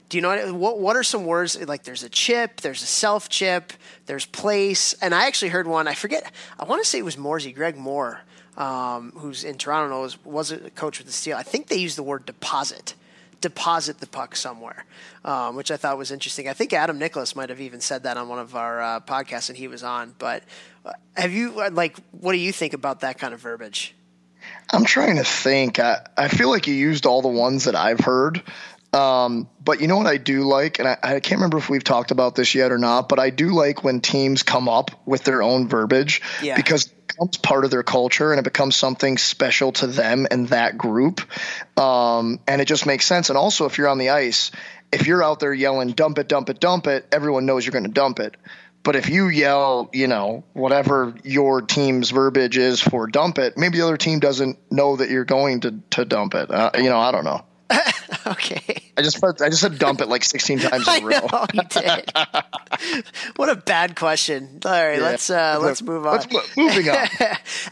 Do 0.10 0.18
you 0.18 0.22
know 0.22 0.54
what, 0.54 0.80
what? 0.80 0.96
are 0.96 1.02
some 1.02 1.26
words 1.26 1.60
like? 1.68 1.84
There's 1.84 2.04
a 2.04 2.10
chip, 2.10 2.62
there's 2.62 2.84
a 2.84 2.86
self 2.86 3.30
chip, 3.30 3.74
there's 4.06 4.28
place, 4.28 4.94
and 5.02 5.16
I 5.16 5.26
actually 5.26 5.50
heard 5.50 5.66
one. 5.66 5.88
I 5.88 5.96
forget. 5.96 6.32
I 6.60 6.66
want 6.66 6.84
to 6.84 6.88
say 6.88 7.00
it 7.00 7.06
was 7.06 7.16
Moorsey, 7.16 7.52
Greg 7.52 7.78
Moore, 7.78 8.22
um, 8.58 9.14
who's 9.16 9.44
in 9.44 9.58
Toronto, 9.58 10.02
was 10.02 10.24
was 10.26 10.52
a 10.52 10.70
coach 10.72 11.00
with 11.00 11.08
the 11.08 11.14
Steel. 11.14 11.38
I 11.38 11.44
think 11.44 11.68
they 11.68 11.78
used 11.78 11.98
the 11.98 12.04
word 12.04 12.26
deposit, 12.26 12.96
deposit 13.42 14.00
the 14.00 14.08
puck 14.08 14.36
somewhere, 14.36 14.86
um, 15.26 15.56
which 15.56 15.72
I 15.72 15.78
thought 15.78 15.98
was 15.98 16.12
interesting. 16.12 16.48
I 16.48 16.54
think 16.54 16.74
Adam 16.74 17.00
Nicholas 17.00 17.36
might 17.36 17.50
have 17.50 17.62
even 17.62 17.82
said 17.82 18.04
that 18.04 18.18
on 18.18 18.28
one 18.30 18.40
of 18.40 18.56
our 18.56 18.82
uh, 18.82 19.00
podcasts 19.00 19.48
that 19.48 19.58
he 19.58 19.68
was 19.68 19.84
on. 19.84 20.16
But 20.18 20.44
uh, 20.86 20.94
have 21.16 21.32
you 21.32 21.60
uh, 21.62 21.70
like? 21.72 21.98
What 22.12 22.34
do 22.34 22.40
you 22.40 22.52
think 22.52 22.74
about 22.74 23.02
that 23.02 23.18
kind 23.18 23.34
of 23.34 23.40
verbiage? 23.40 23.96
I'm 24.72 24.86
trying 24.86 25.18
to 25.18 25.24
think. 25.24 25.80
I, 25.80 26.06
I 26.18 26.28
feel 26.28 26.50
like 26.50 26.68
you 26.68 26.74
used 26.74 27.06
all 27.06 27.22
the 27.22 27.28
ones 27.28 27.66
that 27.66 27.76
I've 27.76 28.00
heard. 28.00 28.42
Um, 28.94 29.50
but 29.64 29.82
you 29.82 29.88
know 29.88 29.98
what 29.98 30.06
I 30.06 30.18
do 30.18 30.44
like, 30.44 30.78
and 30.78 30.88
I, 30.88 30.98
I, 31.02 31.20
can't 31.20 31.40
remember 31.40 31.58
if 31.58 31.68
we've 31.68 31.84
talked 31.84 32.12
about 32.12 32.36
this 32.36 32.54
yet 32.54 32.72
or 32.72 32.78
not, 32.78 33.10
but 33.10 33.18
I 33.18 33.32
do 33.32 33.52
like 33.52 33.84
when 33.84 34.02
teams 34.02 34.44
come 34.44 34.70
up 34.70 34.92
with 35.08 35.24
their 35.24 35.42
own 35.42 35.68
verbiage 35.68 36.22
yeah. 36.44 36.56
because 36.56 36.86
it 36.86 37.08
becomes 37.08 37.38
part 37.38 37.66
of 37.66 37.72
their 37.72 37.82
culture 37.82 38.32
and 38.32 38.40
it 38.40 38.44
becomes 38.44 38.76
something 38.76 39.18
special 39.18 39.72
to 39.74 39.88
them 39.88 40.28
and 40.30 40.48
that 40.50 40.78
group. 40.78 41.22
Um, 41.80 42.40
and 42.48 42.62
it 42.62 42.66
just 42.66 42.86
makes 42.86 43.06
sense. 43.06 43.30
And 43.30 43.38
also, 43.38 43.66
if 43.66 43.80
you're 43.80 43.88
on 43.88 43.98
the 43.98 44.10
ice, 44.10 44.52
if 44.92 45.08
you're 45.08 45.24
out 45.24 45.40
there 45.40 45.54
yelling, 45.54 45.94
dump 45.94 46.20
it, 46.20 46.28
dump 46.28 46.52
it, 46.52 46.60
dump 46.60 46.86
it, 46.86 47.08
everyone 47.12 47.48
knows 47.48 47.66
you're 47.66 47.72
going 47.72 47.86
to 47.86 47.90
dump 47.90 48.20
it. 48.20 48.38
But 48.84 48.96
if 48.96 49.10
you 49.10 49.28
yell, 49.30 49.90
you 49.92 50.08
know, 50.08 50.44
whatever 50.54 51.16
your 51.24 51.62
team's 51.62 52.12
verbiage 52.12 52.58
is 52.58 52.80
for 52.80 53.08
dump 53.08 53.40
it, 53.40 53.58
maybe 53.58 53.80
the 53.80 53.86
other 53.86 53.98
team 53.98 54.20
doesn't 54.20 54.60
know 54.72 54.98
that 54.98 55.10
you're 55.10 55.26
going 55.26 55.62
to, 55.62 55.80
to 55.92 56.06
dump 56.06 56.36
it. 56.36 56.52
Uh, 56.52 56.72
you 56.76 56.90
know, 56.90 57.00
I 57.00 57.12
don't 57.12 57.24
know. 57.24 57.44
okay. 58.28 58.92
I 58.96 59.02
just 59.02 59.24
I 59.24 59.50
just 59.50 59.62
said 59.62 59.80
dump 59.80 60.02
it 60.02 60.08
like 60.08 60.24
16 60.24 60.60
times 60.60 60.88
in 60.88 61.04
a 61.04 61.06
row. 61.06 61.14
I 61.16 61.28
know, 61.32 61.46
you 61.54 61.62
did. 61.70 63.06
what 63.38 63.50
a 63.50 63.56
bad 63.56 63.96
question. 63.96 64.60
All 64.64 64.72
right, 64.72 64.98
yeah. 64.98 65.04
let's 65.04 65.30
uh, 65.30 65.60
let's 65.62 65.82
move 65.82 66.06
on. 66.06 66.20
Let's, 66.32 66.58
moving 66.58 66.90
on. 66.90 67.08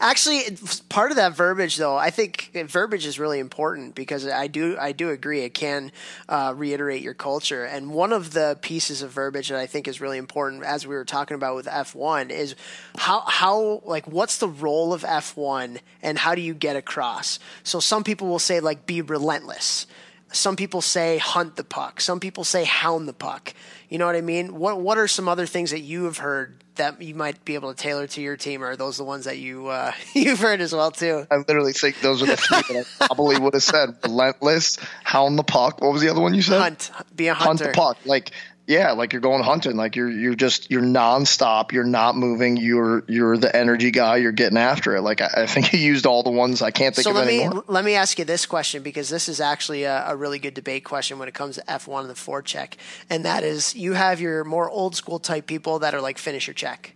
Actually, 0.00 0.42
part 0.88 1.10
of 1.10 1.16
that 1.16 1.34
verbiage, 1.34 1.76
though, 1.76 1.96
I 1.96 2.10
think 2.10 2.50
verbiage 2.54 3.06
is 3.06 3.18
really 3.18 3.38
important 3.38 3.94
because 3.94 4.26
I 4.26 4.48
do 4.48 4.76
I 4.78 4.92
do 4.92 5.10
agree 5.10 5.40
it 5.40 5.54
can 5.54 5.92
uh, 6.28 6.54
reiterate 6.56 7.02
your 7.02 7.14
culture. 7.14 7.64
And 7.64 7.92
one 7.92 8.12
of 8.12 8.32
the 8.32 8.58
pieces 8.60 9.02
of 9.02 9.10
verbiage 9.10 9.48
that 9.50 9.58
I 9.58 9.66
think 9.66 9.86
is 9.86 10.00
really 10.00 10.18
important, 10.18 10.64
as 10.64 10.86
we 10.86 10.94
were 10.94 11.04
talking 11.04 11.36
about 11.36 11.54
with 11.54 11.66
F1, 11.66 12.30
is 12.30 12.56
how 12.96 13.20
how 13.20 13.82
like 13.84 14.06
what's 14.08 14.38
the 14.38 14.48
role 14.48 14.92
of 14.92 15.02
F1 15.02 15.78
and 16.02 16.18
how 16.18 16.34
do 16.34 16.40
you 16.40 16.54
get 16.54 16.74
across? 16.74 17.38
So 17.62 17.78
some 17.78 18.02
people 18.02 18.26
will 18.28 18.38
say 18.38 18.60
like 18.60 18.86
be 18.86 19.02
relentless 19.02 19.86
some 20.32 20.56
people 20.56 20.80
say 20.80 21.18
hunt 21.18 21.56
the 21.56 21.64
puck. 21.64 22.00
Some 22.00 22.20
people 22.20 22.44
say 22.44 22.64
hound 22.64 23.08
the 23.08 23.12
puck. 23.12 23.54
You 23.88 23.98
know 23.98 24.06
what 24.06 24.16
I 24.16 24.20
mean? 24.20 24.58
What 24.58 24.80
What 24.80 24.98
are 24.98 25.08
some 25.08 25.28
other 25.28 25.46
things 25.46 25.70
that 25.70 25.80
you 25.80 26.04
have 26.04 26.18
heard 26.18 26.62
that 26.76 27.02
you 27.02 27.14
might 27.14 27.44
be 27.44 27.54
able 27.54 27.72
to 27.74 27.80
tailor 27.80 28.06
to 28.06 28.20
your 28.22 28.36
team? 28.36 28.62
Or 28.62 28.70
are 28.70 28.76
those 28.76 28.96
the 28.96 29.04
ones 29.04 29.26
that 29.26 29.38
you 29.38 29.68
uh, 29.68 29.92
you've 30.14 30.40
heard 30.40 30.60
as 30.60 30.72
well 30.74 30.90
too? 30.90 31.26
I 31.30 31.36
literally 31.36 31.72
think 31.72 32.00
those 32.00 32.22
are 32.22 32.26
the 32.26 32.36
three 32.36 32.62
that 32.74 32.86
I 33.00 33.06
probably 33.06 33.38
would 33.38 33.54
have 33.54 33.62
said: 33.62 33.96
relentless, 34.02 34.78
hound 35.04 35.38
the 35.38 35.44
puck. 35.44 35.80
What 35.80 35.92
was 35.92 36.02
the 36.02 36.08
other 36.08 36.20
one 36.20 36.34
you 36.34 36.42
said? 36.42 36.60
Hunt. 36.60 36.90
Be 37.14 37.28
a 37.28 37.34
hunter. 37.34 37.64
Hunt 37.64 37.74
the 37.74 37.78
puck. 37.78 37.98
Like 38.04 38.30
yeah, 38.66 38.92
like 38.92 39.12
you're 39.12 39.20
going 39.20 39.42
hunting. 39.42 39.76
Like 39.76 39.96
you're 39.96 40.10
you're 40.10 40.36
just 40.36 40.70
you're 40.70 40.82
nonstop. 40.82 41.72
You're 41.72 41.82
not 41.82 42.16
moving. 42.16 42.56
You're 42.56 43.04
you're 43.08 43.36
the 43.36 43.54
energy 43.54 43.90
guy. 43.90 44.16
You're 44.18 44.30
getting 44.32 44.56
after 44.56 44.94
it. 44.94 45.02
Like 45.02 45.20
I, 45.20 45.30
I 45.38 45.46
think 45.46 45.66
he 45.66 45.78
used 45.78 46.06
all 46.06 46.22
the 46.22 46.30
ones 46.30 46.62
I 46.62 46.70
can't 46.70 46.94
think 46.94 47.06
of. 47.06 47.14
so 47.14 47.20
of 47.20 47.26
let 47.26 47.34
anymore. 47.34 47.54
Me, 47.54 47.60
let 47.66 47.84
me 47.84 47.94
ask 47.94 48.18
you 48.20 48.24
this 48.24 48.46
question 48.46 48.82
because 48.82 49.08
this 49.08 49.28
is 49.28 49.40
actually 49.40 49.82
a, 49.82 50.04
a 50.06 50.16
really 50.16 50.38
good 50.38 50.54
debate 50.54 50.84
question 50.84 51.18
when 51.18 51.26
it 51.26 51.34
comes 51.34 51.56
to 51.56 51.62
F1 51.62 52.02
and 52.02 52.10
the 52.10 52.14
four 52.14 52.40
check, 52.40 52.76
and 53.10 53.24
that 53.24 53.42
is 53.42 53.74
you 53.74 53.94
have 53.94 54.20
your 54.20 54.44
more 54.44 54.70
old 54.70 54.94
school 54.94 55.18
type 55.18 55.46
people 55.46 55.80
that 55.80 55.92
are 55.92 56.00
like 56.00 56.18
finish 56.18 56.46
your 56.46 56.54
check. 56.54 56.94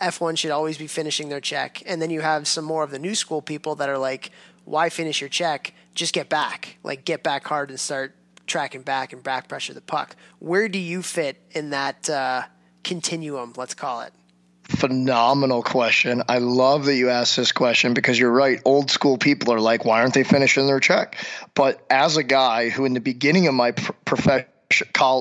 F1 0.00 0.38
should 0.38 0.50
always 0.50 0.78
be 0.78 0.86
finishing 0.86 1.28
their 1.28 1.40
check, 1.40 1.82
and 1.84 2.00
then 2.00 2.10
you 2.10 2.20
have 2.20 2.46
some 2.46 2.64
more 2.64 2.84
of 2.84 2.92
the 2.92 2.98
new 2.98 3.16
school 3.16 3.42
people 3.42 3.74
that 3.76 3.88
are 3.88 3.98
like, 3.98 4.30
why 4.64 4.88
finish 4.88 5.20
your 5.20 5.28
check? 5.28 5.74
Just 5.94 6.14
get 6.14 6.28
back, 6.28 6.76
like 6.84 7.04
get 7.04 7.24
back 7.24 7.44
hard 7.46 7.70
and 7.70 7.78
start 7.78 8.14
tracking 8.52 8.82
back 8.82 9.14
and 9.14 9.22
back 9.22 9.48
pressure 9.48 9.72
the 9.72 9.80
puck. 9.80 10.14
Where 10.38 10.68
do 10.68 10.78
you 10.78 11.02
fit 11.02 11.40
in 11.52 11.70
that 11.70 12.08
uh, 12.08 12.42
continuum? 12.84 13.54
Let's 13.56 13.74
call 13.74 14.02
it. 14.02 14.12
Phenomenal 14.64 15.62
question. 15.62 16.22
I 16.28 16.38
love 16.38 16.84
that 16.84 16.94
you 16.94 17.08
asked 17.08 17.36
this 17.36 17.50
question 17.50 17.94
because 17.94 18.18
you're 18.18 18.30
right. 18.30 18.60
Old 18.64 18.90
school 18.90 19.16
people 19.16 19.52
are 19.54 19.60
like, 19.60 19.84
why 19.84 20.02
aren't 20.02 20.14
they 20.14 20.22
finishing 20.22 20.66
their 20.66 20.80
check? 20.80 21.16
But 21.54 21.84
as 21.90 22.16
a 22.16 22.22
guy 22.22 22.68
who, 22.68 22.84
in 22.84 22.92
the 22.92 23.00
beginning 23.00 23.48
of 23.48 23.54
my 23.54 23.72
pr- 23.72 23.92
profession, 24.04 24.48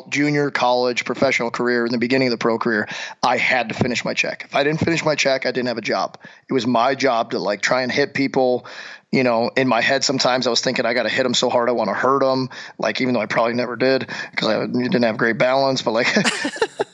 junior 0.09 0.49
college 0.49 1.03
professional 1.03 1.51
career 1.51 1.85
in 1.85 1.91
the 1.91 1.97
beginning 1.97 2.29
of 2.29 2.31
the 2.31 2.37
pro 2.37 2.57
career 2.57 2.87
i 3.21 3.35
had 3.35 3.67
to 3.67 3.75
finish 3.75 4.05
my 4.05 4.13
check 4.13 4.45
if 4.45 4.55
i 4.55 4.63
didn't 4.63 4.79
finish 4.79 5.03
my 5.03 5.13
check 5.13 5.45
i 5.45 5.51
didn't 5.51 5.67
have 5.67 5.77
a 5.77 5.81
job 5.81 6.17
it 6.49 6.53
was 6.53 6.65
my 6.65 6.95
job 6.95 7.31
to 7.31 7.37
like 7.37 7.61
try 7.61 7.81
and 7.81 7.91
hit 7.91 8.13
people 8.13 8.65
you 9.11 9.23
know, 9.23 9.51
in 9.57 9.67
my 9.67 9.81
head, 9.81 10.03
sometimes 10.03 10.47
I 10.47 10.49
was 10.49 10.61
thinking 10.61 10.85
I 10.85 10.93
got 10.93 11.03
to 11.03 11.09
hit 11.09 11.25
him 11.25 11.33
so 11.33 11.49
hard 11.49 11.67
I 11.67 11.73
want 11.73 11.89
to 11.89 11.93
hurt 11.93 12.23
him. 12.23 12.49
Like, 12.77 13.01
even 13.01 13.13
though 13.13 13.19
I 13.19 13.25
probably 13.25 13.53
never 13.53 13.75
did 13.75 14.07
because 14.31 14.47
I 14.47 14.65
didn't 14.65 15.03
have 15.03 15.17
great 15.17 15.37
balance, 15.37 15.81
but 15.81 15.91
like, 15.91 16.07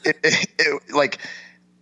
it, 0.03 0.17
it, 0.23 0.47
it, 0.57 0.81
like, 0.93 1.19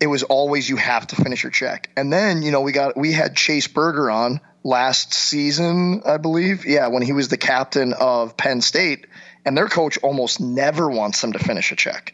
it 0.01 0.07
was 0.07 0.23
always 0.23 0.67
you 0.67 0.75
have 0.75 1.07
to 1.07 1.15
finish 1.15 1.43
your 1.43 1.51
check. 1.51 1.89
And 1.95 2.11
then, 2.11 2.43
you 2.43 2.51
know, 2.51 2.61
we 2.61 2.73
got, 2.73 2.97
we 2.97 3.13
had 3.13 3.35
Chase 3.37 3.67
Berger 3.67 4.11
on 4.11 4.41
last 4.63 5.13
season, 5.13 6.01
I 6.05 6.17
believe. 6.17 6.65
Yeah, 6.65 6.87
when 6.87 7.01
he 7.01 7.13
was 7.13 7.29
the 7.29 7.37
captain 7.37 7.93
of 7.93 8.35
Penn 8.35 8.59
State, 8.59 9.07
and 9.45 9.57
their 9.57 9.69
coach 9.69 9.97
almost 9.99 10.41
never 10.41 10.89
wants 10.89 11.21
them 11.21 11.31
to 11.31 11.39
finish 11.39 11.71
a 11.71 11.75
check 11.75 12.13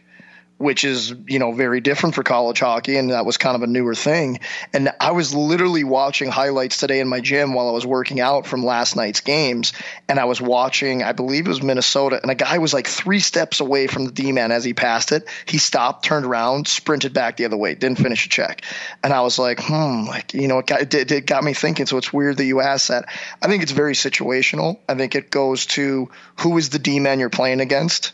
which 0.61 0.83
is 0.83 1.13
you 1.27 1.39
know 1.39 1.51
very 1.51 1.81
different 1.81 2.15
for 2.15 2.23
college 2.23 2.59
hockey 2.59 2.97
and 2.97 3.11
that 3.11 3.25
was 3.25 3.37
kind 3.37 3.55
of 3.55 3.63
a 3.63 3.67
newer 3.67 3.95
thing. 3.95 4.39
And 4.73 4.93
i 4.99 5.11
was 5.11 5.33
literally 5.33 5.83
watching 5.83 6.29
highlights 6.29 6.77
today 6.77 6.99
in 6.99 7.07
my 7.07 7.19
gym 7.19 7.53
while 7.53 7.67
i 7.67 7.71
was 7.71 7.85
working 7.85 8.19
out 8.19 8.45
from 8.45 8.63
last 8.63 8.95
night's 8.95 9.21
games 9.21 9.73
and 10.07 10.19
i 10.19 10.25
was 10.25 10.39
watching 10.41 11.03
i 11.03 11.11
believe 11.11 11.45
it 11.45 11.49
was 11.49 11.63
minnesota 11.63 12.19
and 12.21 12.31
a 12.31 12.35
guy 12.35 12.59
was 12.59 12.73
like 12.73 12.87
three 12.87 13.19
steps 13.19 13.59
away 13.59 13.87
from 13.87 14.05
the 14.05 14.11
d-man 14.11 14.51
as 14.51 14.63
he 14.63 14.73
passed 14.73 15.11
it. 15.11 15.27
He 15.45 15.57
stopped 15.57 16.05
turned 16.05 16.25
around 16.25 16.67
sprinted 16.67 17.13
back 17.13 17.37
the 17.37 17.45
other 17.45 17.57
way 17.57 17.75
didn't 17.75 17.99
finish 17.99 18.25
a 18.25 18.29
check. 18.29 18.63
And 19.03 19.13
i 19.13 19.21
was 19.21 19.39
like 19.39 19.59
hmm 19.61 20.05
like 20.05 20.33
you 20.33 20.47
know 20.47 20.59
it 20.59 20.67
got, 20.67 20.93
it, 20.93 21.11
it 21.11 21.25
got 21.25 21.43
me 21.43 21.53
thinking 21.53 21.85
so 21.85 21.97
it's 21.97 22.13
weird 22.13 22.37
that 22.37 22.45
you 22.45 22.61
asked 22.61 22.89
that. 22.89 23.05
I 23.41 23.47
think 23.47 23.63
it's 23.63 23.71
very 23.71 23.93
situational. 23.93 24.79
I 24.87 24.95
think 24.95 25.15
it 25.15 25.31
goes 25.31 25.65
to 25.67 26.09
who 26.39 26.57
is 26.57 26.69
the 26.69 26.79
d-man 26.79 27.19
you're 27.19 27.29
playing 27.29 27.61
against 27.61 28.13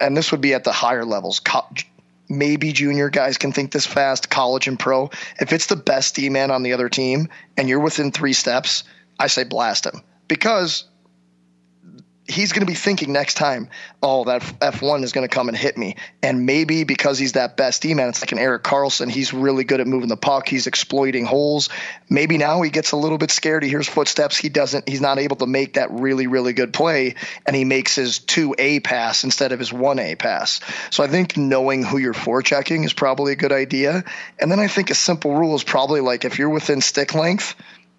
and 0.00 0.16
this 0.16 0.32
would 0.32 0.40
be 0.40 0.54
at 0.54 0.64
the 0.64 0.72
higher 0.72 1.04
levels. 1.04 1.40
maybe 2.28 2.72
junior 2.72 3.08
guys 3.08 3.38
can 3.38 3.52
think 3.52 3.72
this 3.72 3.86
fast, 3.86 4.28
college 4.28 4.68
and 4.68 4.78
pro. 4.78 5.10
If 5.40 5.52
it's 5.52 5.66
the 5.66 5.76
best 5.76 6.14
D 6.14 6.28
man 6.28 6.50
on 6.50 6.62
the 6.62 6.74
other 6.74 6.88
team 6.88 7.28
and 7.56 7.68
you're 7.68 7.80
within 7.80 8.12
three 8.12 8.34
steps, 8.34 8.84
I 9.18 9.28
say 9.28 9.44
blast 9.44 9.86
him 9.86 10.02
because 10.28 10.84
he's 12.28 12.52
going 12.52 12.60
to 12.60 12.66
be 12.66 12.74
thinking 12.74 13.12
next 13.12 13.34
time, 13.34 13.70
oh, 14.02 14.24
that 14.24 14.42
F1 14.42 15.02
is 15.02 15.12
going 15.12 15.26
to 15.26 15.34
come 15.34 15.48
and 15.48 15.56
hit 15.56 15.76
me. 15.78 15.96
And 16.22 16.44
maybe 16.44 16.84
because 16.84 17.18
he's 17.18 17.32
that 17.32 17.56
best 17.56 17.82
D 17.82 17.94
man, 17.94 18.10
it's 18.10 18.20
like 18.20 18.32
an 18.32 18.38
Erik 18.38 18.62
Karlsson. 18.62 19.10
He's 19.10 19.32
really 19.32 19.64
good 19.64 19.80
at 19.80 19.86
moving 19.86 20.08
the 20.08 20.16
puck. 20.16 20.46
He's 20.46 20.66
exploiting 20.66 21.24
holes. 21.24 21.70
Maybe 22.10 22.36
now 22.36 22.60
he 22.60 22.70
gets 22.70 22.92
a 22.92 22.96
little 22.96 23.18
bit 23.18 23.30
scared. 23.30 23.62
He 23.62 23.70
hears 23.70 23.88
footsteps. 23.88 24.36
He 24.36 24.50
doesn't, 24.50 24.88
he's 24.88 25.00
not 25.00 25.18
able 25.18 25.36
to 25.36 25.46
make 25.46 25.74
that 25.74 25.90
really, 25.90 26.26
really 26.26 26.52
good 26.52 26.72
play. 26.72 27.14
And 27.46 27.56
he 27.56 27.64
makes 27.64 27.96
his 27.96 28.20
2A 28.20 28.84
pass 28.84 29.24
instead 29.24 29.52
of 29.52 29.58
his 29.58 29.70
1A 29.70 30.18
pass. 30.18 30.60
So 30.90 31.02
I 31.02 31.08
think 31.08 31.36
knowing 31.36 31.82
who 31.82 31.96
you're 31.96 32.14
forechecking 32.14 32.84
is 32.84 32.92
probably 32.92 33.32
a 33.32 33.36
good 33.36 33.52
idea. 33.52 34.04
And 34.38 34.52
then 34.52 34.60
I 34.60 34.68
think 34.68 34.90
a 34.90 34.94
simple 34.94 35.34
rule 35.34 35.54
is 35.54 35.64
probably 35.64 36.02
like 36.02 36.26
if 36.26 36.38
you're 36.38 36.50
within 36.50 36.82
stick 36.82 37.14
length, 37.14 37.54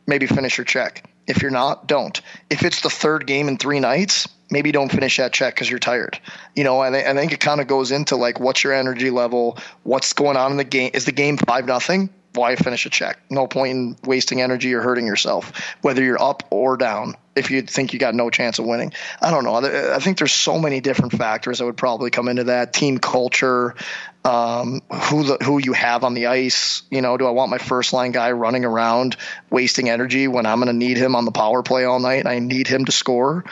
maybe 0.08 0.26
finish 0.26 0.58
your 0.58 0.66
check. 0.66 1.10
If 1.28 1.42
you're 1.42 1.52
not, 1.52 1.88
don't. 1.88 2.20
If 2.50 2.64
it's 2.64 2.82
the 2.82 2.90
third 2.90 3.28
game 3.28 3.48
in 3.48 3.58
three 3.58 3.80
nights, 3.80 4.28
maybe 4.50 4.72
don't 4.72 4.92
finish 4.92 5.18
that 5.18 5.32
check 5.32 5.54
because 5.54 5.70
you're 5.70 5.80
tired. 5.80 6.20
You 6.56 6.64
know, 6.64 6.80
I, 6.80 6.88
I 6.88 7.14
think 7.14 7.32
it 7.32 7.40
kind 7.40 7.62
of 7.62 7.68
goes 7.68 7.92
into 7.92 8.16
like 8.16 8.40
what's 8.40 8.64
your 8.64 8.74
energy 8.74 9.12
level, 9.12 9.58
what's 9.84 10.14
going 10.14 10.38
on 10.38 10.52
in 10.52 10.58
the 10.58 10.64
game. 10.64 10.92
Is 10.94 11.06
the 11.06 11.12
game 11.12 11.38
five 11.38 11.66
nothing? 11.66 12.10
why 12.36 12.56
finish 12.56 12.86
a 12.86 12.90
check? 12.90 13.20
No 13.30 13.48
point 13.48 13.72
in 13.72 13.96
wasting 14.06 14.42
energy 14.42 14.74
or 14.74 14.82
hurting 14.82 15.08
yourself, 15.08 15.52
whether 15.82 16.04
you're 16.04 16.22
up 16.22 16.44
or 16.52 16.78
down. 16.78 17.16
If 17.40 17.52
you 17.52 17.62
think 17.62 17.94
you 17.94 18.00
got 18.00 18.14
no 18.14 18.30
chance 18.30 18.60
of 18.60 18.66
winning, 18.66 18.94
I 19.22 19.32
don't 19.32 19.44
know. 19.44 19.56
I 19.56 20.00
think 20.00 20.18
there's 20.18 20.34
so 20.34 20.60
many 20.60 20.82
different 20.82 21.14
factors 21.14 21.60
that 21.60 21.66
would 21.66 21.78
probably 21.78 22.12
come 22.12 22.28
into 22.28 22.46
that. 22.46 22.74
Team 22.74 23.00
culture, 23.00 23.76
um, 24.24 24.82
who 24.92 25.24
the, 25.24 25.38
who 25.44 25.58
you 25.58 25.74
have 25.74 26.04
on 26.04 26.14
the 26.14 26.28
ice. 26.28 26.84
You 26.92 27.02
know, 27.02 27.18
do 27.18 27.26
I 27.26 27.32
want 27.32 27.50
my 27.50 27.58
first 27.58 27.94
line 27.94 28.12
guy 28.12 28.32
running 28.32 28.66
around 28.66 29.18
wasting 29.50 29.90
energy 29.90 30.28
when 30.28 30.46
I'm 30.46 30.60
going 30.60 30.68
to 30.68 30.74
need 30.74 30.98
him 30.98 31.16
on 31.16 31.26
the 31.26 31.32
power 31.32 31.64
play 31.64 31.86
all 31.86 32.00
night? 32.00 32.20
and 32.20 32.28
I 32.28 32.40
need 32.40 32.68
him 32.68 32.86
to 32.86 32.92
score. 32.92 33.46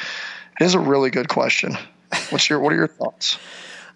It 0.60 0.64
is 0.64 0.76
a 0.76 0.80
really 0.80 1.10
good 1.10 1.30
question. 1.30 1.78
What's 2.30 2.50
your 2.50 2.60
what 2.60 2.74
are 2.74 2.78
your 2.78 2.88
thoughts? 2.88 3.38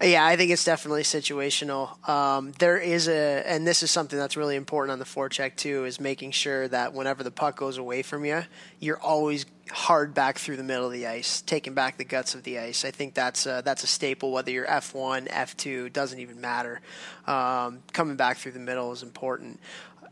Yeah, 0.02 0.26
I 0.26 0.36
think 0.36 0.50
it's 0.50 0.66
definitely 0.66 1.04
situational. 1.04 2.08
Um, 2.10 2.54
there 2.58 2.78
is 2.78 3.08
a, 3.08 3.44
and 3.46 3.68
this 3.68 3.84
is 3.84 3.92
something 3.92 4.18
that's 4.18 4.36
really 4.36 4.56
important 4.56 4.92
on 4.92 4.98
the 4.98 5.06
forecheck 5.06 5.56
too, 5.56 5.86
is 5.86 6.00
making 6.00 6.32
sure 6.32 6.68
that 6.70 6.94
whenever 6.94 7.24
the 7.24 7.30
puck 7.30 7.56
goes 7.56 7.78
away 7.78 8.02
from 8.02 8.26
you, 8.26 8.44
you're 8.80 9.00
always 9.00 9.46
hard 9.70 10.16
back 10.16 10.40
through 10.40 10.58
the 10.58 10.64
middle 10.64 10.88
of 10.88 10.92
the 10.92 11.06
ice, 11.06 11.42
taking 11.42 11.76
back 11.76 11.98
the 11.98 12.04
guts 12.04 12.34
of 12.34 12.42
the 12.42 12.58
ice. 12.58 12.84
I 12.84 12.90
think 12.90 13.14
that's 13.14 13.46
a, 13.46 13.62
that's 13.64 13.84
a 13.84 13.88
staple. 13.88 14.32
Whether 14.32 14.50
you're 14.50 14.70
F 14.70 14.96
one, 14.96 15.28
F 15.30 15.56
two, 15.56 15.90
doesn't 15.90 16.20
even 16.20 16.42
matter. 16.42 16.82
Um, 17.28 17.84
coming 17.94 18.16
back 18.16 18.38
through 18.38 18.54
the 18.54 18.60
middle 18.60 18.92
is 18.92 19.04
important. 19.04 19.60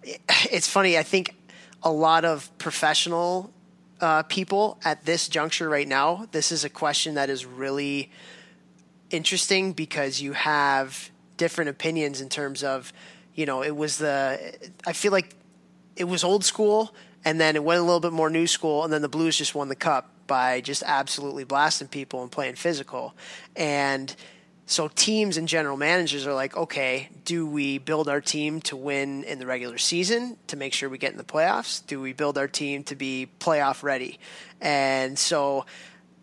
It's 0.03 0.67
funny. 0.67 0.99
I 0.99 1.03
think 1.03 1.35
a 1.81 1.91
lot 1.91 2.25
of 2.25 2.55
professional 2.59 3.51
uh, 4.01 4.21
people 4.23 4.79
at 4.85 5.03
this 5.05 5.27
juncture 5.27 5.67
right 5.67 5.87
now, 5.87 6.27
this 6.31 6.51
is 6.51 6.63
a 6.63 6.69
question 6.69 7.15
that 7.15 7.29
is 7.29 7.43
really 7.43 8.11
interesting 9.09 9.73
because 9.73 10.21
you 10.21 10.33
have 10.33 11.09
different 11.37 11.69
opinions 11.69 12.21
in 12.21 12.29
terms 12.29 12.63
of, 12.63 12.93
you 13.33 13.45
know, 13.45 13.63
it 13.63 13.75
was 13.75 13.97
the, 13.97 14.53
I 14.85 14.93
feel 14.93 15.11
like 15.11 15.35
it 15.95 16.03
was 16.03 16.23
old 16.23 16.43
school 16.43 16.93
and 17.25 17.39
then 17.39 17.55
it 17.55 17.63
went 17.63 17.79
a 17.79 17.83
little 17.83 17.99
bit 17.99 18.13
more 18.13 18.29
new 18.29 18.47
school 18.47 18.83
and 18.83 18.91
then 18.91 19.01
the 19.01 19.09
Blues 19.09 19.37
just 19.37 19.55
won 19.55 19.69
the 19.69 19.75
cup 19.75 20.09
by 20.27 20.61
just 20.61 20.83
absolutely 20.85 21.43
blasting 21.43 21.87
people 21.87 22.21
and 22.21 22.31
playing 22.31 22.55
physical. 22.55 23.15
And 23.55 24.15
so 24.65 24.87
teams 24.87 25.35
and 25.35 25.47
general 25.47 25.77
managers 25.77 26.27
are 26.27 26.33
like, 26.33 26.55
okay, 26.55 27.09
do 27.25 27.47
we 27.47 27.79
build 27.79 28.07
our 28.07 28.21
team 28.21 28.61
to 28.61 28.77
win 28.77 29.23
in 29.23 29.39
the 29.39 29.47
regular 29.47 29.79
season 29.79 30.37
to 30.45 30.55
make 30.55 30.73
sure 30.73 30.87
we 30.89 30.99
get 30.99 31.11
in 31.11 31.17
the 31.17 31.23
playoffs? 31.23 31.85
Do 31.87 31.99
we 31.99 32.13
build 32.13 32.37
our 32.37 32.47
team 32.47 32.83
to 32.83 32.95
be 32.95 33.27
playoff 33.39 33.81
ready? 33.81 34.19
And 34.61 35.17
so 35.17 35.65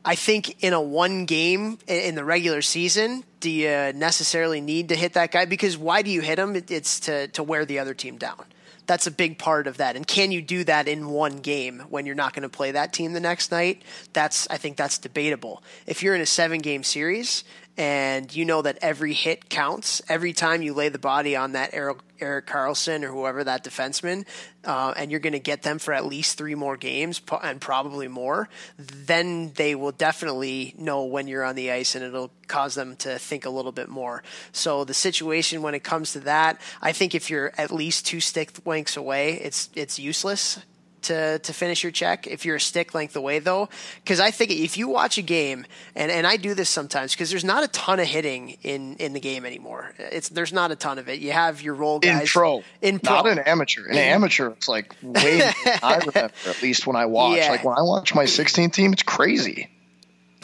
I 0.09 0.15
think 0.15 0.63
in 0.63 0.73
a 0.73 0.81
one 0.81 1.27
game 1.27 1.79
in 1.89 2.15
the 2.15 2.25
regular 2.25 2.63
season, 2.63 3.25
do 3.41 3.51
you 3.51 3.93
necessarily 3.93 4.61
need 4.61 4.91
to 4.91 4.95
hit 4.95 5.15
that 5.15 5.33
guy? 5.33 5.47
Because 5.47 5.77
why 5.77 6.03
do 6.03 6.11
you 6.11 6.21
hit 6.21 6.39
him? 6.39 6.55
It's 6.55 7.01
to, 7.01 7.27
to 7.29 7.43
wear 7.43 7.65
the 7.65 7.81
other 7.81 7.93
team 7.93 8.17
down. 8.17 8.45
That's 8.87 9.09
a 9.09 9.11
big 9.11 9.37
part 9.37 9.67
of 9.67 9.79
that. 9.79 9.97
And 9.97 10.07
can 10.07 10.31
you 10.31 10.41
do 10.41 10.63
that 10.63 10.87
in 10.87 11.09
one 11.09 11.39
game 11.39 11.81
when 11.91 12.07
you're 12.07 12.15
not 12.15 12.35
going 12.35 12.45
to 12.45 12.49
play 12.49 12.71
that 12.71 12.93
team 12.93 13.15
the 13.15 13.21
next 13.21 13.51
night? 13.51 13.83
That's 14.13 14.47
I 14.49 14.59
think 14.59 14.77
that's 14.77 14.99
debatable. 14.99 15.61
If 15.89 16.05
you're 16.05 16.15
in 16.15 16.21
a 16.21 16.27
seven 16.27 16.61
game 16.61 16.85
series 16.85 17.43
and 17.77 18.35
you 18.35 18.45
know 18.45 18.63
that 18.63 18.79
every 18.81 19.13
hit 19.13 19.49
counts. 19.49 20.01
Every 20.09 20.33
time 20.33 20.63
you 20.63 20.73
lay 20.73 20.89
the 20.89 20.99
body 20.99 21.37
on 21.37 21.53
that 21.53 21.71
Eric, 21.73 21.99
Erik 22.21 22.47
Karlsson 22.47 23.03
or 23.03 23.09
whoever 23.09 23.45
that 23.45 23.65
defenseman, 23.65 24.25
uh, 24.65 24.95
and 24.97 25.11
you're 25.11 25.21
going 25.21 25.35
to 25.35 25.39
get 25.39 25.63
them 25.63 25.79
for 25.79 25.93
at 25.93 26.07
least 26.07 26.39
three 26.39 26.55
more 26.55 26.77
games 26.77 27.21
and 27.43 27.61
probably 27.61 28.09
more, 28.09 28.49
then 28.79 29.53
they 29.55 29.75
will 29.75 29.93
definitely 29.93 30.75
know 30.79 31.05
when 31.05 31.29
you're 31.29 31.45
on 31.45 31.55
the 31.55 31.71
ice 31.71 31.95
and 31.95 32.05
it'll 32.05 32.31
cause 32.47 32.75
them 32.75 32.97
to 32.97 33.19
think 33.19 33.45
a 33.45 33.51
little 33.51 33.73
bit 33.73 33.89
more. 33.89 34.23
So 34.53 34.85
the 34.85 34.95
situation 34.95 35.63
when 35.63 35.75
it 35.75 35.85
comes 35.85 36.13
to 36.13 36.21
that, 36.21 36.61
I 36.81 36.93
think 36.93 37.15
if 37.15 37.29
you're 37.29 37.53
at 37.59 37.71
least 37.71 38.07
two 38.07 38.21
stick 38.21 38.53
lengths 38.65 38.97
away, 38.97 39.35
it's 39.35 39.69
it's 39.75 39.99
useless 39.99 40.59
to, 41.07 41.39
to 41.39 41.53
finish 41.53 41.83
your 41.83 41.93
check 41.93 42.27
if 42.27 42.45
you're 42.45 42.57
a 42.57 42.61
stick 42.61 42.95
length 42.95 43.17
away, 43.17 43.39
though. 43.39 43.69
Because 44.03 44.21
I 44.21 44.31
think 44.31 44.51
if 44.51 44.77
you 44.77 44.89
watch 44.89 45.19
a 45.19 45.23
game, 45.23 45.67
and, 45.95 46.11
and 46.11 46.27
I 46.27 46.37
do 46.37 46.55
this 46.55 46.69
sometimes, 46.69 47.13
because 47.13 47.31
there's 47.31 47.45
not 47.45 47.65
a 47.65 47.69
ton 47.69 48.01
of 48.01 48.07
hitting 48.07 48.57
in, 48.63 48.97
in 48.97 49.13
the 49.13 49.21
game 49.21 49.45
anymore. 49.45 49.93
It's 49.99 50.29
There's 50.29 50.53
not 50.53 50.71
a 50.71 50.77
ton 50.77 50.99
of 50.99 51.09
it. 51.09 51.21
You 51.21 51.33
have 51.33 51.63
your 51.63 51.75
role 51.75 51.99
guys. 51.99 52.23
In 52.23 52.27
pro. 52.27 52.63
In 52.83 52.99
pro. 53.01 53.17
Not 53.17 53.27
an 53.29 53.39
amateur. 53.41 53.87
In 53.87 53.97
amateur, 53.97 54.51
it's 54.51 54.69
like 54.69 54.95
way 55.03 55.43
I 55.83 55.97
remember, 56.07 56.33
at 56.47 56.63
least 56.63 56.87
when 56.87 56.97
I 56.97 57.07
watch. 57.07 57.39
Yeah. 57.39 57.51
Like 57.51 57.65
when 57.65 57.77
I 57.77 57.83
watch 57.83 58.15
my 58.15 58.25
16 58.25 58.71
team, 58.71 58.93
it's 58.93 59.03
crazy. 59.03 59.71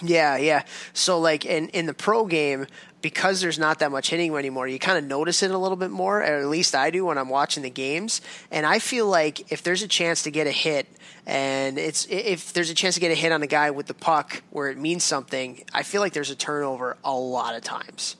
Yeah, 0.02 0.36
yeah. 0.36 0.64
So 0.92 1.20
like 1.20 1.46
in 1.46 1.68
in 1.68 1.86
the 1.86 1.94
pro 1.94 2.26
game, 2.26 2.66
because 3.02 3.40
there's 3.40 3.58
not 3.58 3.80
that 3.80 3.90
much 3.90 4.10
hitting 4.10 4.34
anymore, 4.34 4.68
you 4.68 4.78
kind 4.78 4.96
of 4.96 5.04
notice 5.04 5.42
it 5.42 5.50
a 5.50 5.58
little 5.58 5.76
bit 5.76 5.90
more, 5.90 6.20
or 6.20 6.22
at 6.22 6.46
least 6.46 6.74
I 6.74 6.90
do 6.90 7.04
when 7.04 7.18
I'm 7.18 7.28
watching 7.28 7.62
the 7.62 7.70
games. 7.70 8.20
And 8.50 8.64
I 8.64 8.78
feel 8.78 9.06
like 9.06 9.52
if 9.52 9.62
there's 9.62 9.82
a 9.82 9.88
chance 9.88 10.22
to 10.22 10.30
get 10.30 10.46
a 10.46 10.52
hit, 10.52 10.86
and 11.26 11.78
it's 11.78 12.06
if 12.08 12.52
there's 12.52 12.70
a 12.70 12.74
chance 12.74 12.94
to 12.94 13.00
get 13.00 13.12
a 13.12 13.14
hit 13.14 13.32
on 13.32 13.42
a 13.42 13.46
guy 13.46 13.70
with 13.70 13.86
the 13.86 13.94
puck 13.94 14.42
where 14.50 14.70
it 14.70 14.78
means 14.78 15.04
something, 15.04 15.64
I 15.74 15.82
feel 15.82 16.00
like 16.00 16.12
there's 16.12 16.30
a 16.30 16.36
turnover 16.36 16.96
a 17.04 17.12
lot 17.12 17.54
of 17.54 17.62
times 17.62 18.16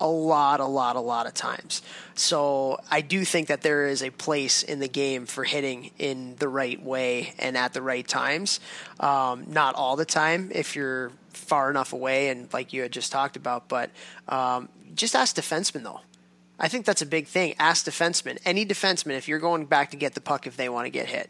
a 0.00 0.08
lot, 0.08 0.60
a 0.60 0.66
lot, 0.66 0.96
a 0.96 1.00
lot 1.00 1.26
of 1.26 1.34
times. 1.34 1.82
So 2.14 2.78
I 2.90 3.00
do 3.00 3.24
think 3.24 3.48
that 3.48 3.62
there 3.62 3.86
is 3.86 4.02
a 4.02 4.10
place 4.10 4.62
in 4.62 4.80
the 4.80 4.88
game 4.88 5.26
for 5.26 5.44
hitting 5.44 5.92
in 5.98 6.36
the 6.36 6.48
right 6.48 6.82
way 6.82 7.32
and 7.38 7.56
at 7.56 7.72
the 7.72 7.82
right 7.82 8.06
times. 8.06 8.60
Um, 9.00 9.46
not 9.48 9.74
all 9.74 9.96
the 9.96 10.04
time 10.04 10.50
if 10.54 10.76
you're 10.76 11.12
far 11.44 11.70
enough 11.70 11.92
away 11.92 12.28
and 12.28 12.52
like 12.52 12.72
you 12.72 12.82
had 12.82 12.92
just 12.92 13.12
talked 13.12 13.36
about, 13.36 13.68
but 13.68 13.90
um, 14.28 14.68
just 14.94 15.14
ask 15.14 15.36
defensemen 15.36 15.82
though. 15.82 16.00
I 16.58 16.68
think 16.68 16.86
that's 16.86 17.02
a 17.02 17.06
big 17.06 17.26
thing. 17.26 17.54
Ask 17.58 17.86
defensemen. 17.86 18.38
Any 18.44 18.64
defenseman, 18.64 19.16
if 19.16 19.26
you're 19.28 19.40
going 19.40 19.66
back 19.66 19.90
to 19.90 19.96
get 19.96 20.14
the 20.14 20.20
puck 20.20 20.46
if 20.46 20.56
they 20.56 20.68
want 20.68 20.86
to 20.86 20.90
get 20.90 21.06
hit 21.06 21.28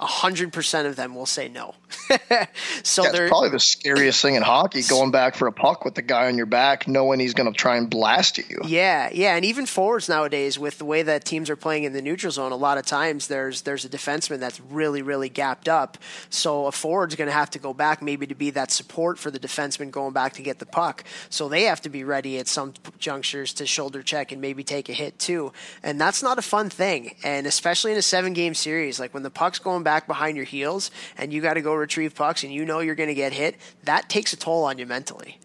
hundred 0.00 0.52
percent 0.52 0.88
of 0.88 0.96
them 0.96 1.14
will 1.14 1.26
say 1.26 1.48
no. 1.48 1.74
so 2.82 3.04
yeah, 3.04 3.28
probably 3.28 3.50
the 3.50 3.60
scariest 3.60 4.22
thing 4.22 4.34
in 4.34 4.42
hockey, 4.42 4.82
going 4.88 5.10
back 5.10 5.34
for 5.34 5.46
a 5.46 5.52
puck 5.52 5.84
with 5.84 5.94
the 5.94 6.02
guy 6.02 6.26
on 6.26 6.36
your 6.36 6.46
back, 6.46 6.88
knowing 6.88 7.20
he's 7.20 7.34
going 7.34 7.52
to 7.52 7.56
try 7.56 7.76
and 7.76 7.90
blast 7.90 8.38
you. 8.38 8.60
Yeah, 8.64 9.10
yeah, 9.12 9.36
and 9.36 9.44
even 9.44 9.66
forwards 9.66 10.08
nowadays, 10.08 10.58
with 10.58 10.78
the 10.78 10.84
way 10.84 11.02
that 11.02 11.24
teams 11.24 11.50
are 11.50 11.56
playing 11.56 11.84
in 11.84 11.92
the 11.92 12.02
neutral 12.02 12.30
zone, 12.30 12.52
a 12.52 12.56
lot 12.56 12.78
of 12.78 12.86
times 12.86 13.28
there's 13.28 13.62
there's 13.62 13.84
a 13.84 13.88
defenseman 13.88 14.38
that's 14.38 14.60
really 14.60 15.02
really 15.02 15.28
gapped 15.28 15.68
up. 15.68 15.98
So 16.30 16.66
a 16.66 16.72
forward's 16.72 17.16
going 17.16 17.28
to 17.28 17.34
have 17.34 17.50
to 17.50 17.58
go 17.58 17.74
back 17.74 18.00
maybe 18.02 18.26
to 18.26 18.34
be 18.34 18.50
that 18.50 18.70
support 18.70 19.18
for 19.18 19.30
the 19.30 19.38
defenseman 19.38 19.90
going 19.90 20.12
back 20.12 20.34
to 20.34 20.42
get 20.42 20.58
the 20.58 20.66
puck. 20.66 21.04
So 21.28 21.48
they 21.48 21.64
have 21.64 21.80
to 21.82 21.88
be 21.88 22.04
ready 22.04 22.38
at 22.38 22.48
some 22.48 22.74
junctures 22.98 23.52
to 23.54 23.66
shoulder 23.66 24.02
check 24.02 24.32
and 24.32 24.40
maybe 24.40 24.64
take 24.64 24.88
a 24.88 24.92
hit 24.92 25.18
too. 25.18 25.52
And 25.82 26.00
that's 26.00 26.22
not 26.22 26.38
a 26.38 26.42
fun 26.42 26.70
thing, 26.70 27.16
and 27.22 27.46
especially 27.46 27.92
in 27.92 27.98
a 27.98 28.02
seven 28.02 28.32
game 28.32 28.54
series, 28.54 28.98
like 28.98 29.12
when 29.12 29.22
the 29.22 29.30
puck's 29.30 29.58
going 29.58 29.82
back 29.82 29.89
back 29.90 30.06
behind 30.06 30.36
your 30.36 30.46
heels 30.46 30.92
and 31.18 31.32
you 31.32 31.40
got 31.40 31.54
to 31.54 31.60
go 31.62 31.74
retrieve 31.74 32.14
pucks 32.14 32.44
and 32.44 32.52
you 32.52 32.64
know 32.64 32.78
you're 32.78 32.94
going 32.94 33.08
to 33.08 33.14
get 33.14 33.32
hit, 33.32 33.56
that 33.82 34.08
takes 34.08 34.32
a 34.32 34.36
toll 34.36 34.62
on 34.62 34.78
you 34.78 34.86
mentally. 34.86 35.40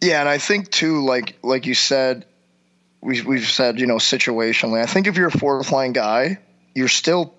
Yeah, 0.00 0.18
and 0.18 0.28
I 0.28 0.38
think 0.38 0.68
too, 0.68 1.04
like 1.04 1.38
like 1.44 1.64
you 1.64 1.74
said, 1.74 2.26
we 3.00 3.22
we've 3.22 3.46
said 3.46 3.78
you 3.78 3.86
know 3.86 3.98
situationally. 3.98 4.82
I 4.82 4.86
think 4.86 5.06
if 5.06 5.16
you're 5.16 5.28
a 5.28 5.38
fourth 5.38 5.70
line 5.70 5.92
guy, 5.92 6.40
you're 6.74 6.88
still 6.88 7.34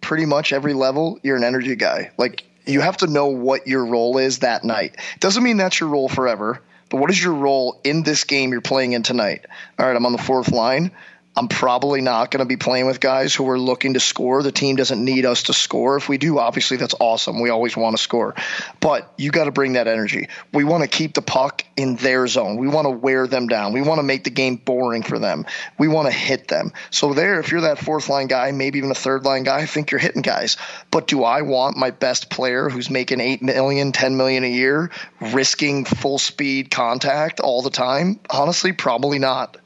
pretty 0.00 0.26
much 0.26 0.52
every 0.52 0.74
level. 0.74 1.20
You're 1.22 1.36
an 1.36 1.44
energy 1.44 1.76
guy. 1.76 2.10
Like 2.18 2.44
you 2.66 2.80
have 2.80 2.96
to 2.98 3.06
know 3.06 3.28
what 3.28 3.68
your 3.68 3.86
role 3.86 4.18
is 4.18 4.40
that 4.40 4.64
night. 4.64 4.96
Doesn't 5.20 5.44
mean 5.44 5.58
that's 5.58 5.78
your 5.78 5.90
role 5.90 6.08
forever. 6.08 6.60
But 6.90 7.00
what 7.00 7.08
is 7.08 7.22
your 7.22 7.34
role 7.34 7.80
in 7.84 8.02
this 8.02 8.24
game 8.24 8.50
you're 8.50 8.60
playing 8.60 8.92
in 8.92 9.04
tonight? 9.04 9.46
All 9.78 9.86
right, 9.86 9.96
I'm 9.96 10.04
on 10.04 10.12
the 10.12 10.18
fourth 10.18 10.50
line. 10.50 10.90
I'm 11.34 11.48
probably 11.48 12.02
not 12.02 12.30
going 12.30 12.40
to 12.40 12.44
be 12.44 12.58
playing 12.58 12.86
with 12.86 13.00
guys 13.00 13.34
who 13.34 13.48
are 13.48 13.58
looking 13.58 13.94
to 13.94 14.00
score. 14.00 14.42
The 14.42 14.52
team 14.52 14.76
doesn't 14.76 15.02
need 15.02 15.24
us 15.24 15.44
to 15.44 15.54
score. 15.54 15.96
If 15.96 16.06
we 16.06 16.18
do, 16.18 16.38
obviously 16.38 16.76
that's 16.76 16.94
awesome. 17.00 17.40
We 17.40 17.48
always 17.48 17.74
want 17.74 17.96
to 17.96 18.02
score. 18.02 18.34
But 18.80 19.10
you 19.16 19.30
got 19.30 19.44
to 19.44 19.50
bring 19.50 19.72
that 19.72 19.88
energy. 19.88 20.28
We 20.52 20.64
want 20.64 20.82
to 20.82 20.88
keep 20.88 21.14
the 21.14 21.22
puck 21.22 21.64
in 21.74 21.96
their 21.96 22.26
zone. 22.26 22.58
We 22.58 22.68
want 22.68 22.84
to 22.84 22.90
wear 22.90 23.26
them 23.26 23.46
down. 23.46 23.72
We 23.72 23.80
want 23.80 23.98
to 23.98 24.02
make 24.02 24.24
the 24.24 24.30
game 24.30 24.56
boring 24.56 25.02
for 25.02 25.18
them. 25.18 25.46
We 25.78 25.88
want 25.88 26.08
to 26.08 26.12
hit 26.12 26.48
them. 26.48 26.72
So 26.90 27.14
there, 27.14 27.40
if 27.40 27.50
you're 27.50 27.62
that 27.62 27.78
fourth 27.78 28.10
line 28.10 28.26
guy, 28.26 28.52
maybe 28.52 28.76
even 28.76 28.90
a 28.90 28.94
third 28.94 29.24
line 29.24 29.44
guy, 29.44 29.60
I 29.60 29.66
think 29.66 29.90
you're 29.90 30.00
hitting 30.00 30.22
guys. 30.22 30.58
But 30.90 31.06
do 31.06 31.24
I 31.24 31.40
want 31.40 31.78
my 31.78 31.92
best 31.92 32.28
player 32.28 32.68
who's 32.68 32.90
making 32.90 33.20
8 33.20 33.40
million, 33.40 33.92
10 33.92 34.18
million 34.18 34.44
a 34.44 34.50
year 34.50 34.90
risking 35.18 35.86
full 35.86 36.18
speed 36.18 36.70
contact 36.70 37.40
all 37.40 37.62
the 37.62 37.70
time? 37.70 38.20
Honestly, 38.28 38.72
probably 38.72 39.18
not. 39.18 39.56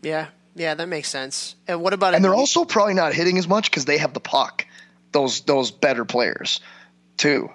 Yeah, 0.00 0.28
yeah, 0.54 0.74
that 0.74 0.88
makes 0.88 1.08
sense. 1.08 1.56
And 1.66 1.80
what 1.80 1.92
about? 1.92 2.14
And 2.14 2.24
they're 2.24 2.34
also 2.34 2.64
probably 2.64 2.94
not 2.94 3.14
hitting 3.14 3.38
as 3.38 3.48
much 3.48 3.70
because 3.70 3.84
they 3.84 3.98
have 3.98 4.12
the 4.12 4.20
puck. 4.20 4.66
Those 5.12 5.42
those 5.42 5.70
better 5.70 6.04
players, 6.04 6.60
too. 7.16 7.50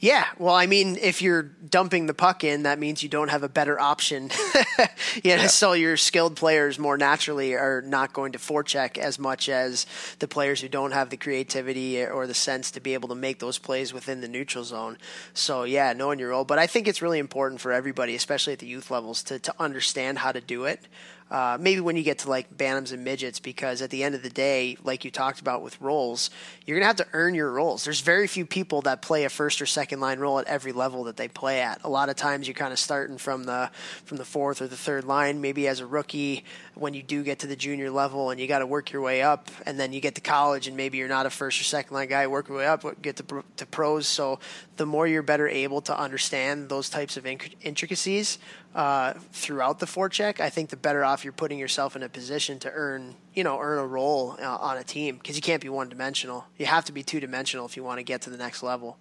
Yeah, 0.00 0.26
well, 0.38 0.54
I 0.54 0.66
mean, 0.66 0.96
if 1.00 1.22
you're 1.22 1.42
dumping 1.42 2.06
the 2.06 2.14
puck 2.14 2.44
in, 2.44 2.62
that 2.62 2.78
means 2.78 3.02
you 3.02 3.08
don't 3.08 3.30
have 3.30 3.42
a 3.42 3.48
better 3.48 3.80
option. 3.80 4.30
you 5.24 5.34
know, 5.34 5.42
yeah. 5.42 5.46
so 5.48 5.72
your 5.72 5.96
skilled 5.96 6.36
players 6.36 6.78
more 6.78 6.96
naturally 6.96 7.54
are 7.54 7.82
not 7.82 8.12
going 8.12 8.30
to 8.32 8.38
forecheck 8.38 8.96
as 8.96 9.18
much 9.18 9.48
as 9.48 9.86
the 10.20 10.28
players 10.28 10.60
who 10.60 10.68
don't 10.68 10.92
have 10.92 11.10
the 11.10 11.16
creativity 11.16 12.04
or 12.04 12.28
the 12.28 12.34
sense 12.34 12.70
to 12.72 12.80
be 12.80 12.94
able 12.94 13.08
to 13.08 13.16
make 13.16 13.40
those 13.40 13.58
plays 13.58 13.92
within 13.92 14.20
the 14.20 14.28
neutral 14.28 14.62
zone. 14.62 14.98
So 15.34 15.64
yeah, 15.64 15.92
knowing 15.94 16.20
your 16.20 16.30
role, 16.30 16.44
but 16.44 16.60
I 16.60 16.68
think 16.68 16.86
it's 16.86 17.02
really 17.02 17.18
important 17.18 17.60
for 17.60 17.72
everybody, 17.72 18.14
especially 18.14 18.52
at 18.52 18.60
the 18.60 18.68
youth 18.68 18.92
levels, 18.92 19.24
to 19.24 19.40
to 19.40 19.54
understand 19.58 20.18
how 20.18 20.30
to 20.30 20.40
do 20.40 20.64
it. 20.64 20.86
Uh, 21.30 21.58
maybe 21.60 21.80
when 21.80 21.96
you 21.96 22.02
get 22.02 22.20
to 22.20 22.30
like 22.30 22.56
bantams 22.56 22.92
and 22.92 23.04
midgets, 23.04 23.38
because 23.40 23.82
at 23.82 23.90
the 23.90 24.02
end 24.02 24.14
of 24.14 24.22
the 24.22 24.30
day, 24.30 24.76
like 24.82 25.04
you 25.04 25.10
talked 25.10 25.40
about 25.40 25.62
with 25.62 25.80
roles, 25.80 26.30
you're 26.64 26.78
to 26.78 26.84
have 26.86 26.96
to 26.96 27.06
earn 27.12 27.34
your 27.34 27.50
roles. 27.50 27.84
There's 27.84 28.00
very 28.00 28.26
few 28.26 28.46
people 28.46 28.82
that 28.82 29.02
play 29.02 29.24
a 29.24 29.28
first 29.28 29.60
or 29.60 29.66
second 29.66 30.00
line 30.00 30.18
role 30.18 30.38
at 30.38 30.46
every 30.46 30.72
level 30.72 31.04
that 31.04 31.16
they 31.16 31.28
play 31.28 31.60
at. 31.60 31.82
A 31.84 31.88
lot 31.88 32.08
of 32.08 32.16
times 32.16 32.46
you're 32.46 32.54
kind 32.54 32.72
of 32.72 32.78
starting 32.78 33.18
from 33.18 33.44
the 33.44 33.70
from 34.04 34.16
the 34.16 34.24
fourth 34.24 34.62
or 34.62 34.66
the 34.66 34.76
third 34.76 35.04
line, 35.04 35.40
maybe 35.40 35.68
as 35.68 35.80
a 35.80 35.86
rookie 35.86 36.44
when 36.78 36.94
you 36.94 37.02
do 37.02 37.22
get 37.22 37.40
to 37.40 37.46
the 37.46 37.56
junior 37.56 37.90
level 37.90 38.30
and 38.30 38.40
you 38.40 38.46
got 38.46 38.60
to 38.60 38.66
work 38.66 38.92
your 38.92 39.02
way 39.02 39.22
up, 39.22 39.48
and 39.66 39.78
then 39.78 39.92
you 39.92 40.00
get 40.00 40.14
to 40.14 40.20
college 40.20 40.68
and 40.68 40.76
maybe 40.76 40.98
you're 40.98 41.08
not 41.08 41.26
a 41.26 41.30
first 41.30 41.60
or 41.60 41.64
second 41.64 41.94
line 41.94 42.08
guy, 42.08 42.26
work 42.26 42.48
your 42.48 42.58
way 42.58 42.66
up, 42.66 42.84
get 43.02 43.16
to, 43.16 43.44
to 43.56 43.66
pros. 43.66 44.06
So 44.06 44.38
the 44.76 44.86
more 44.86 45.06
you're 45.06 45.22
better 45.22 45.48
able 45.48 45.80
to 45.82 45.98
understand 45.98 46.68
those 46.68 46.88
types 46.88 47.16
of 47.16 47.26
intricacies, 47.26 48.38
uh, 48.74 49.14
throughout 49.32 49.78
the 49.80 49.86
forecheck, 49.86 50.40
I 50.40 50.50
think 50.50 50.70
the 50.70 50.76
better 50.76 51.04
off 51.04 51.24
you're 51.24 51.32
putting 51.32 51.58
yourself 51.58 51.96
in 51.96 52.02
a 52.02 52.08
position 52.08 52.58
to 52.60 52.70
earn, 52.70 53.16
you 53.34 53.42
know, 53.42 53.58
earn 53.58 53.78
a 53.78 53.86
role 53.86 54.36
uh, 54.40 54.56
on 54.56 54.76
a 54.76 54.84
team 54.84 55.16
because 55.16 55.36
you 55.36 55.42
can't 55.42 55.62
be 55.62 55.68
one 55.68 55.88
dimensional. 55.88 56.46
You 56.56 56.66
have 56.66 56.84
to 56.84 56.92
be 56.92 57.02
two 57.02 57.18
dimensional 57.18 57.66
if 57.66 57.76
you 57.76 57.82
want 57.82 57.98
to 57.98 58.04
get 58.04 58.22
to 58.22 58.30
the 58.30 58.36
next 58.36 58.62
level. 58.62 58.98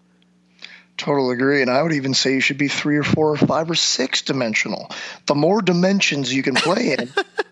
Total 0.97 1.29
agree. 1.29 1.61
And 1.61 1.69
I 1.69 1.83
would 1.83 1.93
even 1.93 2.15
say 2.15 2.33
you 2.33 2.41
should 2.41 2.57
be 2.57 2.69
three 2.69 2.97
or 2.97 3.03
four 3.03 3.31
or 3.31 3.37
five 3.37 3.69
or 3.69 3.75
six 3.75 4.23
dimensional. 4.23 4.89
The 5.27 5.35
more 5.35 5.61
dimensions 5.61 6.33
you 6.33 6.41
can 6.41 6.55
play 6.55 6.93
in, 6.97 7.13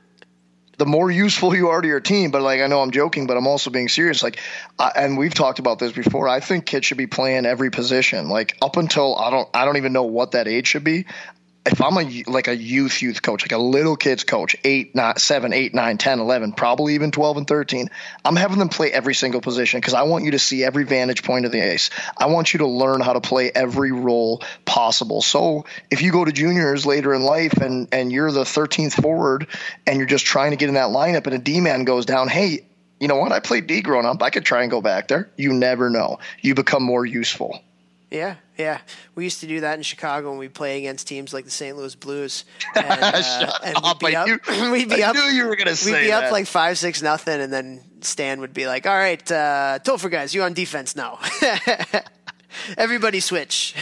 the 0.77 0.85
more 0.85 1.09
useful 1.09 1.55
you 1.55 1.69
are 1.69 1.81
to 1.81 1.87
your 1.87 1.99
team. 1.99 2.31
But 2.31 2.41
like, 2.41 2.61
I 2.61 2.67
know 2.67 2.81
I'm 2.81 2.91
joking, 2.91 3.27
but 3.27 3.37
I'm 3.37 3.47
also 3.47 3.69
being 3.69 3.89
serious. 3.89 4.23
Like, 4.23 4.39
I, 4.79 4.91
and 4.95 5.17
we've 5.17 5.33
talked 5.33 5.59
about 5.59 5.79
this 5.79 5.91
before. 5.91 6.27
I 6.27 6.39
think 6.39 6.65
kids 6.65 6.85
should 6.85 6.97
be 6.97 7.07
playing 7.07 7.45
every 7.45 7.71
position. 7.71 8.29
Like 8.29 8.57
up 8.61 8.77
until 8.77 9.15
I 9.15 9.29
don't, 9.29 9.49
I 9.53 9.65
don't 9.65 9.77
even 9.77 9.93
know 9.93 10.03
what 10.03 10.31
that 10.31 10.47
age 10.47 10.67
should 10.67 10.83
be 10.83 11.05
if 11.65 11.81
I'm 11.81 11.97
a 11.97 12.23
like 12.27 12.47
a 12.47 12.55
youth 12.55 13.01
youth 13.01 13.21
coach, 13.21 13.43
like 13.43 13.51
a 13.51 13.57
little 13.57 13.95
kids 13.95 14.23
coach, 14.23 14.55
eight, 14.63 14.93
not 14.93 15.19
seven, 15.19 15.51
eight, 15.51 15.73
nine, 15.73 15.97
10, 15.97 16.19
11, 16.19 16.53
probably 16.53 16.93
even 16.95 17.11
12 17.11 17.37
and 17.37 17.47
13, 17.47 17.89
I'm 18.23 18.35
having 18.35 18.59
them 18.59 18.69
play 18.69 18.91
every 18.91 19.15
single 19.15 19.41
position 19.41 19.79
because 19.79 19.95
I 19.95 20.03
want 20.03 20.25
you 20.25 20.31
to 20.31 20.39
see 20.39 20.63
every 20.63 20.83
vantage 20.83 21.23
point 21.23 21.45
of 21.45 21.51
the 21.51 21.59
ace. 21.59 21.89
I 22.17 22.27
want 22.27 22.53
you 22.53 22.59
to 22.59 22.67
learn 22.67 23.01
how 23.01 23.13
to 23.13 23.21
play 23.21 23.51
every 23.53 23.91
role 23.91 24.43
possible. 24.65 25.21
So 25.21 25.65
if 25.89 26.01
you 26.01 26.11
go 26.11 26.23
to 26.23 26.31
juniors 26.31 26.85
later 26.85 27.13
in 27.13 27.23
life 27.23 27.53
and 27.53 27.87
and 27.91 28.11
you're 28.11 28.31
the 28.31 28.43
13th 28.43 29.01
forward 29.01 29.47
and 29.87 29.97
you're 29.97 30.07
just 30.07 30.25
trying 30.25 30.51
to 30.51 30.57
get 30.57 30.69
in 30.69 30.75
that 30.75 30.89
lineup 30.89 31.25
and 31.25 31.33
a 31.33 31.39
D 31.39 31.61
man 31.61 31.83
goes 31.83 32.05
down, 32.05 32.27
hey, 32.27 32.67
you 32.99 33.07
know 33.07 33.17
what? 33.17 33.31
I 33.31 33.39
played 33.39 33.65
D 33.65 33.81
growing 33.81 34.05
up. 34.05 34.21
I 34.21 34.29
could 34.29 34.45
try 34.45 34.61
and 34.61 34.71
go 34.71 34.81
back 34.81 35.07
there. 35.07 35.29
You 35.35 35.51
never 35.51 35.89
know. 35.89 36.19
You 36.41 36.53
become 36.53 36.83
more 36.83 37.05
useful. 37.05 37.59
Yeah, 38.11 38.35
yeah. 38.57 38.79
We 39.15 39.23
used 39.23 39.41
to 39.41 39.47
do 39.47 39.61
that 39.61 39.77
in 39.77 39.83
Chicago 39.83 40.29
when 40.29 40.39
we 40.39 40.47
play 40.49 40.77
against 40.79 41.07
teams 41.07 41.33
like 41.33 41.45
the 41.45 41.51
St. 41.51 41.75
Louis 41.77 41.95
Blues. 41.95 42.45
And, 42.75 42.87
uh, 42.87 43.51
and 43.63 43.77
we'd 43.83 43.99
be 43.99 44.15
up. 44.15 44.27
we'd 44.71 44.89
be 44.89 45.03
I 45.03 45.09
up. 45.09 45.15
knew 45.15 45.23
you 45.23 45.47
were 45.47 45.55
going 45.55 45.67
to 45.67 45.75
say 45.75 45.91
We'd 45.91 45.99
be 46.01 46.07
that. 46.07 46.25
up 46.25 46.31
like 46.31 46.45
five, 46.45 46.77
six, 46.77 47.01
nothing, 47.01 47.39
and 47.39 47.51
then 47.51 47.81
Stan 48.01 48.41
would 48.41 48.53
be 48.53 48.67
like, 48.67 48.85
"All 48.85 48.95
right, 48.95 49.21
uh, 49.31 49.79
Topher 49.83 50.11
guys, 50.11 50.35
you 50.35 50.43
on 50.43 50.53
defense 50.53 50.95
now. 50.95 51.19
Everybody 52.77 53.21
switch." 53.21 53.75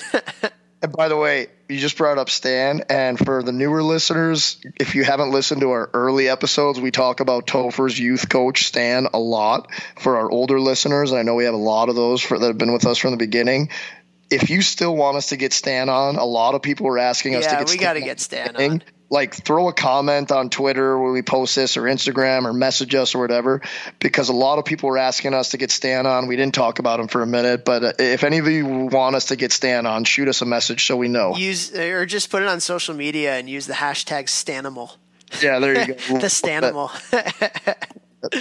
And 0.84 0.92
by 0.92 1.08
the 1.08 1.16
way, 1.16 1.48
you 1.70 1.80
just 1.80 1.98
brought 1.98 2.18
up 2.18 2.30
Stan, 2.30 2.84
and 2.90 3.18
for 3.18 3.42
the 3.42 3.54
newer 3.54 3.82
listeners, 3.82 4.60
if 4.82 4.96
you 4.96 5.06
haven't 5.06 5.32
listened 5.32 5.62
to 5.62 5.72
our 5.72 5.90
early 5.94 6.28
episodes, 6.28 6.80
we 6.80 6.92
talk 6.92 7.22
about 7.22 7.48
Topher's 7.48 7.98
youth 7.98 8.28
coach 8.28 8.66
Stan 8.66 9.08
a 9.14 9.20
lot. 9.20 9.70
For 9.98 10.18
our 10.18 10.30
older 10.30 10.60
listeners, 10.60 11.12
and 11.12 11.20
I 11.20 11.24
know 11.24 11.36
we 11.36 11.46
have 11.46 11.54
a 11.54 11.58
lot 11.58 11.88
of 11.88 11.96
those 11.96 12.22
for, 12.22 12.38
that 12.38 12.48
have 12.48 12.58
been 12.58 12.74
with 12.74 12.86
us 12.86 12.98
from 12.98 13.12
the 13.12 13.18
beginning 13.18 13.70
if 14.34 14.50
you 14.50 14.62
still 14.62 14.96
want 14.96 15.18
us 15.18 15.30
to 15.30 15.38
get 15.38 15.54
Stan 15.54 15.90
on, 15.90 16.16
a 16.16 16.26
lot 16.26 16.56
of 16.56 16.62
people 16.62 16.88
are 16.88 17.00
asking 17.00 17.36
us 17.36 17.46
yeah, 17.46 17.60
to 17.60 17.66
get 17.66 17.70
we 17.70 17.78
got 17.78 17.94
to 17.94 18.02
get 18.02 18.20
Stan 18.20 18.56
on. 18.56 18.84
Like, 19.10 19.36
throw 19.36 19.68
a 19.68 19.74
comment 19.74 20.32
on 20.32 20.50
Twitter 20.50 20.98
where 20.98 21.12
we 21.12 21.22
post 21.22 21.56
this 21.56 21.78
or 21.78 21.84
Instagram 21.84 22.46
or 22.46 22.54
message 22.54 22.96
us 22.96 23.14
or 23.14 23.20
whatever, 23.20 23.62
because 24.00 24.30
a 24.30 24.34
lot 24.34 24.58
of 24.58 24.66
people 24.66 24.90
were 24.90 24.98
asking 24.98 25.36
us 25.36 25.52
to 25.52 25.58
get 25.58 25.70
Stan 25.70 26.08
on. 26.08 26.28
We 26.28 26.36
didn't 26.36 26.56
talk 26.56 26.80
about 26.80 27.00
him 27.00 27.08
for 27.08 27.22
a 27.22 27.28
minute, 27.28 27.64
but 27.64 27.84
uh, 27.84 27.94
if 28.00 28.24
any 28.24 28.40
of 28.40 28.48
you 28.48 28.66
want 28.66 29.16
us 29.16 29.26
to 29.26 29.36
get 29.36 29.52
Stan 29.52 29.86
on, 29.86 30.04
shoot 30.04 30.28
us 30.28 30.42
a 30.42 30.46
message 30.46 30.88
so 30.88 30.98
we 30.98 31.10
know. 31.10 31.36
Use 31.36 31.76
or 31.76 32.08
just 32.08 32.32
put 32.32 32.42
it 32.42 32.48
on 32.48 32.60
social 32.60 32.96
media 32.96 33.36
and 33.36 33.48
use 33.48 33.68
the 33.68 33.74
hashtag 33.74 34.24
Stanimal. 34.24 34.96
Yeah, 35.42 35.60
there 35.60 35.80
you 35.80 35.94
go. 35.94 35.94
the 36.20 36.28
Stanimal. 36.28 36.90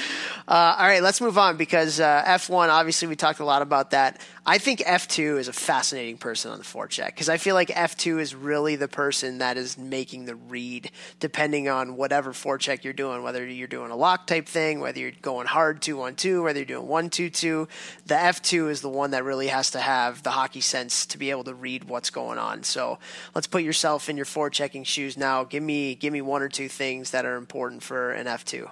Uh, 0.48 0.74
all 0.76 0.88
right, 0.88 1.02
let's 1.04 1.20
move 1.20 1.38
on 1.38 1.56
because 1.56 2.00
uh, 2.00 2.22
F1, 2.26 2.68
obviously, 2.68 3.06
we 3.06 3.14
talked 3.14 3.38
a 3.38 3.44
lot 3.44 3.62
about 3.62 3.92
that. 3.92 4.20
I 4.44 4.58
think 4.58 4.80
F2 4.80 5.38
is 5.38 5.46
a 5.46 5.52
fascinating 5.52 6.18
person 6.18 6.50
on 6.50 6.58
the 6.58 6.64
forecheck 6.64 7.06
because 7.06 7.28
I 7.28 7.36
feel 7.36 7.54
like 7.54 7.68
F2 7.68 8.20
is 8.20 8.34
really 8.34 8.74
the 8.74 8.88
person 8.88 9.38
that 9.38 9.56
is 9.56 9.78
making 9.78 10.24
the 10.24 10.34
read 10.34 10.90
depending 11.20 11.68
on 11.68 11.96
whatever 11.96 12.32
forecheck 12.32 12.82
you're 12.82 12.92
doing, 12.92 13.22
whether 13.22 13.46
you're 13.46 13.68
doing 13.68 13.92
a 13.92 13.96
lock 13.96 14.26
type 14.26 14.48
thing, 14.48 14.80
whether 14.80 14.98
you're 14.98 15.12
going 15.22 15.46
hard 15.46 15.80
2 15.80 15.96
1 15.96 16.16
2, 16.16 16.42
whether 16.42 16.58
you're 16.58 16.66
doing 16.66 16.88
1 16.88 17.08
2 17.08 17.30
2. 17.30 17.68
The 18.06 18.14
F2 18.14 18.68
is 18.68 18.80
the 18.80 18.88
one 18.88 19.12
that 19.12 19.22
really 19.22 19.46
has 19.46 19.70
to 19.70 19.80
have 19.80 20.24
the 20.24 20.32
hockey 20.32 20.60
sense 20.60 21.06
to 21.06 21.18
be 21.18 21.30
able 21.30 21.44
to 21.44 21.54
read 21.54 21.84
what's 21.84 22.10
going 22.10 22.38
on. 22.38 22.64
So 22.64 22.98
let's 23.32 23.46
put 23.46 23.62
yourself 23.62 24.08
in 24.08 24.16
your 24.16 24.26
forechecking 24.26 24.86
shoes 24.86 25.16
now. 25.16 25.44
Give 25.44 25.62
me, 25.62 25.94
give 25.94 26.12
me 26.12 26.20
one 26.20 26.42
or 26.42 26.48
two 26.48 26.68
things 26.68 27.12
that 27.12 27.24
are 27.24 27.36
important 27.36 27.84
for 27.84 28.10
an 28.10 28.26
F2. 28.26 28.68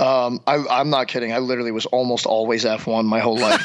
Um, 0.00 0.40
I, 0.46 0.80
am 0.80 0.88
not 0.88 1.08
kidding. 1.08 1.30
I 1.30 1.40
literally 1.40 1.72
was 1.72 1.84
almost 1.84 2.24
always 2.24 2.64
F1 2.64 3.04
my 3.04 3.20
whole 3.20 3.36
life. 3.36 3.62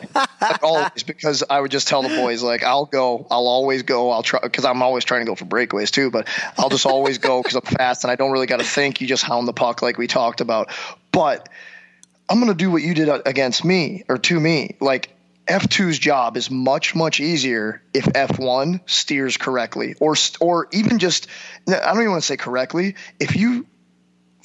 always, 0.62 1.04
because 1.04 1.44
I 1.48 1.60
would 1.60 1.70
just 1.70 1.86
tell 1.86 2.02
the 2.02 2.08
boys, 2.08 2.42
like, 2.42 2.64
I'll 2.64 2.86
go, 2.86 3.24
I'll 3.30 3.46
always 3.46 3.84
go, 3.84 4.10
I'll 4.10 4.24
try, 4.24 4.40
because 4.42 4.64
I'm 4.64 4.82
always 4.82 5.04
trying 5.04 5.20
to 5.20 5.26
go 5.26 5.36
for 5.36 5.44
breakaways 5.44 5.92
too, 5.92 6.10
but 6.10 6.26
I'll 6.58 6.70
just 6.70 6.86
always 6.86 7.18
go 7.18 7.40
because 7.40 7.54
I'm 7.54 7.62
fast 7.62 8.02
and 8.02 8.10
I 8.10 8.16
don't 8.16 8.32
really 8.32 8.48
got 8.48 8.58
to 8.58 8.64
think. 8.64 9.00
You 9.00 9.06
just 9.06 9.22
hound 9.22 9.46
the 9.46 9.52
puck 9.52 9.80
like 9.80 9.96
we 9.96 10.08
talked 10.08 10.40
about. 10.40 10.70
But 11.12 11.48
I'm 12.28 12.40
going 12.40 12.50
to 12.50 12.58
do 12.58 12.68
what 12.68 12.82
you 12.82 12.92
did 12.92 13.08
against 13.24 13.64
me 13.64 14.02
or 14.08 14.18
to 14.18 14.40
me. 14.40 14.74
Like, 14.80 15.10
F2's 15.46 16.00
job 16.00 16.36
is 16.36 16.50
much 16.50 16.96
much 16.96 17.20
easier 17.20 17.80
if 17.94 18.06
F1 18.06 18.80
steers 18.86 19.36
correctly 19.36 19.94
or 20.00 20.16
or 20.40 20.66
even 20.72 20.98
just 20.98 21.28
I 21.68 21.92
don't 21.92 21.98
even 21.98 22.10
want 22.10 22.22
to 22.22 22.26
say 22.26 22.36
correctly 22.36 22.96
if 23.20 23.36
you 23.36 23.64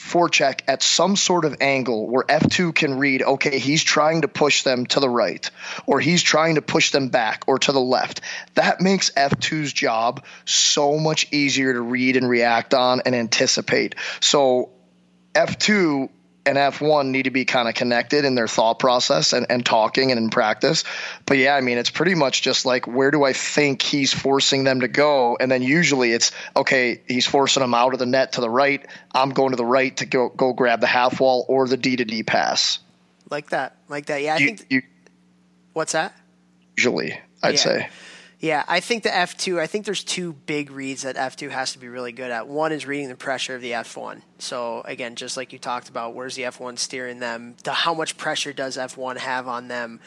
forecheck 0.02 0.62
at 0.68 0.82
some 0.82 1.16
sort 1.16 1.46
of 1.46 1.58
angle 1.62 2.08
where 2.08 2.24
F2 2.24 2.74
can 2.74 2.98
read, 2.98 3.22
okay, 3.22 3.60
he's 3.60 3.84
trying 3.84 4.22
to 4.22 4.28
push 4.28 4.64
them 4.64 4.86
to 4.88 5.00
the 5.00 5.10
right, 5.10 5.50
or 5.86 6.00
he's 6.00 6.24
trying 6.24 6.56
to 6.56 6.62
push 6.62 6.92
them 6.92 7.10
back 7.10 7.44
or 7.48 7.60
to 7.60 7.72
the 7.72 7.80
left. 7.80 8.22
That 8.56 8.82
makes 8.82 9.12
F2's 9.12 9.72
job 9.72 10.26
so 10.44 10.98
much 10.98 11.28
easier 11.32 11.74
to 11.74 11.82
read 11.82 12.18
and 12.18 12.28
react 12.28 12.74
on 12.74 13.02
and 13.06 13.16
anticipate. 13.16 13.96
So 14.20 14.72
F2 15.34 16.10
and 16.46 16.58
F1 16.58 17.08
need 17.08 17.24
to 17.24 17.32
be 17.32 17.46
kind 17.46 17.68
of 17.68 17.76
connected 17.76 18.26
in 18.26 18.36
their 18.36 18.48
thought 18.48 18.80
process 18.80 19.34
and, 19.34 19.46
and 19.50 19.66
talking 19.66 20.12
and 20.12 20.20
in 20.20 20.30
practice. 20.30 20.84
But 21.26 21.38
yeah, 21.38 21.56
I 21.56 21.62
mean, 21.62 21.78
it's 21.78 21.90
pretty 21.90 22.16
much 22.16 22.42
just 22.42 22.66
like, 22.66 22.88
where 22.88 23.12
do 23.12 23.24
I 23.24 23.34
think 23.34 23.82
he's 23.82 24.14
forcing 24.14 24.64
them 24.64 24.82
to 24.82 24.88
go? 24.88 25.38
And 25.40 25.52
then 25.52 25.62
usually 25.62 26.12
it's, 26.12 26.32
okay, 26.56 27.02
he's 27.08 27.28
forcing 27.28 27.62
them 27.62 27.74
out 27.74 27.94
of 27.94 28.00
the 28.00 28.06
net 28.06 28.34
to 28.34 28.42
the 28.42 28.50
right. 28.50 28.86
I'm 29.14 29.30
going 29.30 29.52
to 29.52 29.56
the 29.56 29.66
right 29.66 29.96
to 29.98 30.06
go, 30.06 30.30
go 30.30 30.54
grab 30.54 30.82
the 30.82 30.88
half 30.88 31.20
wall 31.20 31.46
or 31.48 31.68
the 31.68 31.78
D 31.78 31.96
to 31.98 32.06
D 32.06 32.24
pass. 32.24 32.80
Like 33.30 33.52
that. 33.52 33.76
Like 33.88 34.08
that. 34.08 34.22
Yeah. 34.22 34.36
I 34.36 34.38
you, 34.38 34.48
think. 34.48 34.66
You, 34.70 34.82
what's 35.74 35.92
that? 35.92 36.16
Usually, 36.76 37.20
I'd 37.44 37.56
yeah. 37.56 37.60
say. 37.60 37.90
Yeah, 38.42 38.64
I 38.68 38.80
think 38.80 39.04
the 39.04 39.10
F2, 39.10 39.60
I 39.60 39.68
think 39.68 39.86
there's 39.86 40.04
two 40.04 40.34
big 40.34 40.72
reads 40.72 41.04
that 41.04 41.16
F2 41.16 41.52
has 41.52 41.74
to 41.74 41.80
be 41.80 41.88
really 41.88 42.12
good 42.12 42.32
at. 42.32 42.48
One 42.48 42.72
is 42.72 42.88
reading 42.88 43.08
the 43.08 43.16
pressure 43.16 43.54
of 43.54 43.62
the 43.62 43.74
F1. 43.74 44.24
So, 44.40 44.82
again, 44.84 45.16
just 45.16 45.38
like 45.38 45.54
you 45.54 45.60
talked 45.60 45.90
about, 45.90 46.16
where's 46.16 46.34
the 46.34 46.42
F1 46.42 46.80
steering 46.80 47.20
them? 47.20 47.56
To 47.66 47.72
how 47.72 47.94
much 47.94 48.18
pressure 48.18 48.52
does 48.52 48.78
F1 48.78 49.18
have 49.18 49.48
on 49.48 49.68
them? 49.68 50.00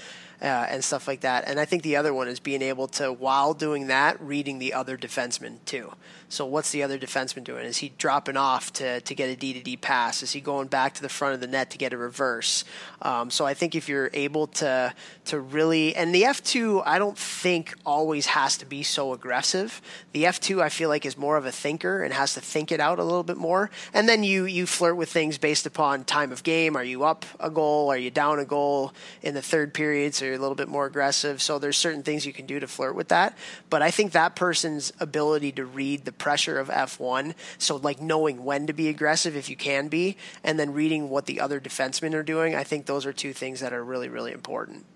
Uh, 0.42 0.66
and 0.68 0.84
stuff 0.84 1.06
like 1.06 1.20
that. 1.20 1.44
And 1.46 1.60
I 1.60 1.64
think 1.64 1.84
the 1.84 1.96
other 1.96 2.12
one 2.12 2.26
is 2.26 2.40
being 2.40 2.60
able 2.60 2.88
to, 2.88 3.12
while 3.12 3.54
doing 3.54 3.86
that, 3.86 4.20
reading 4.20 4.58
the 4.58 4.74
other 4.74 4.98
defenseman 4.98 5.64
too. 5.64 5.92
So 6.34 6.44
what's 6.46 6.72
the 6.72 6.82
other 6.82 6.98
defenseman 6.98 7.44
doing? 7.44 7.64
Is 7.64 7.76
he 7.76 7.92
dropping 7.96 8.36
off 8.36 8.72
to, 8.74 9.00
to 9.00 9.14
get 9.14 9.30
a 9.30 9.36
D 9.36 9.52
to 9.52 9.62
D 9.62 9.76
pass? 9.76 10.20
Is 10.24 10.32
he 10.32 10.40
going 10.40 10.66
back 10.66 10.94
to 10.94 11.02
the 11.02 11.08
front 11.08 11.34
of 11.34 11.40
the 11.40 11.46
net 11.46 11.70
to 11.70 11.78
get 11.78 11.92
a 11.92 11.96
reverse? 11.96 12.64
Um, 13.02 13.30
so 13.30 13.46
I 13.46 13.54
think 13.54 13.76
if 13.76 13.88
you're 13.88 14.10
able 14.12 14.48
to 14.48 14.92
to 15.26 15.38
really 15.38 15.94
and 15.94 16.12
the 16.12 16.24
F 16.24 16.42
two 16.42 16.82
I 16.84 16.98
don't 16.98 17.16
think 17.16 17.74
always 17.86 18.26
has 18.26 18.58
to 18.58 18.66
be 18.66 18.82
so 18.82 19.12
aggressive. 19.12 19.80
The 20.12 20.26
F 20.26 20.40
two 20.40 20.60
I 20.60 20.70
feel 20.70 20.88
like 20.88 21.06
is 21.06 21.16
more 21.16 21.36
of 21.36 21.46
a 21.46 21.52
thinker 21.52 22.02
and 22.02 22.12
has 22.12 22.34
to 22.34 22.40
think 22.40 22.72
it 22.72 22.80
out 22.80 22.98
a 22.98 23.04
little 23.04 23.22
bit 23.22 23.36
more. 23.36 23.70
And 23.92 24.08
then 24.08 24.24
you 24.24 24.44
you 24.44 24.66
flirt 24.66 24.96
with 24.96 25.10
things 25.10 25.38
based 25.38 25.66
upon 25.66 26.02
time 26.02 26.32
of 26.32 26.42
game. 26.42 26.74
Are 26.74 26.82
you 26.82 27.04
up 27.04 27.24
a 27.38 27.48
goal? 27.48 27.90
Are 27.90 27.96
you 27.96 28.10
down 28.10 28.40
a 28.40 28.44
goal 28.44 28.92
in 29.22 29.34
the 29.34 29.42
third 29.42 29.72
period? 29.72 30.16
So 30.16 30.24
you're 30.24 30.34
a 30.34 30.38
little 30.38 30.56
bit 30.56 30.68
more 30.68 30.86
aggressive. 30.86 31.40
So 31.40 31.60
there's 31.60 31.76
certain 31.76 32.02
things 32.02 32.26
you 32.26 32.32
can 32.32 32.46
do 32.46 32.58
to 32.58 32.66
flirt 32.66 32.96
with 32.96 33.08
that. 33.08 33.38
But 33.70 33.82
I 33.82 33.92
think 33.92 34.10
that 34.12 34.34
person's 34.34 34.92
ability 34.98 35.52
to 35.52 35.64
read 35.64 36.04
the 36.04 36.12
pressure 36.24 36.58
of 36.58 36.68
F1. 36.68 37.34
So, 37.58 37.76
like 37.76 38.00
knowing 38.00 38.46
when 38.46 38.66
to 38.66 38.72
be 38.72 38.88
aggressive 38.88 39.36
if 39.36 39.50
you 39.50 39.56
can 39.56 39.88
be, 39.88 40.16
and 40.42 40.58
then 40.58 40.72
reading 40.72 41.10
what 41.10 41.26
the 41.26 41.38
other 41.38 41.60
defensemen 41.60 42.14
are 42.14 42.22
doing. 42.22 42.54
I 42.54 42.64
think 42.64 42.86
those 42.86 43.04
are 43.04 43.12
two 43.12 43.34
things 43.34 43.60
that 43.60 43.74
are 43.74 43.84
really, 43.84 44.08
really 44.08 44.32
important. 44.32 44.86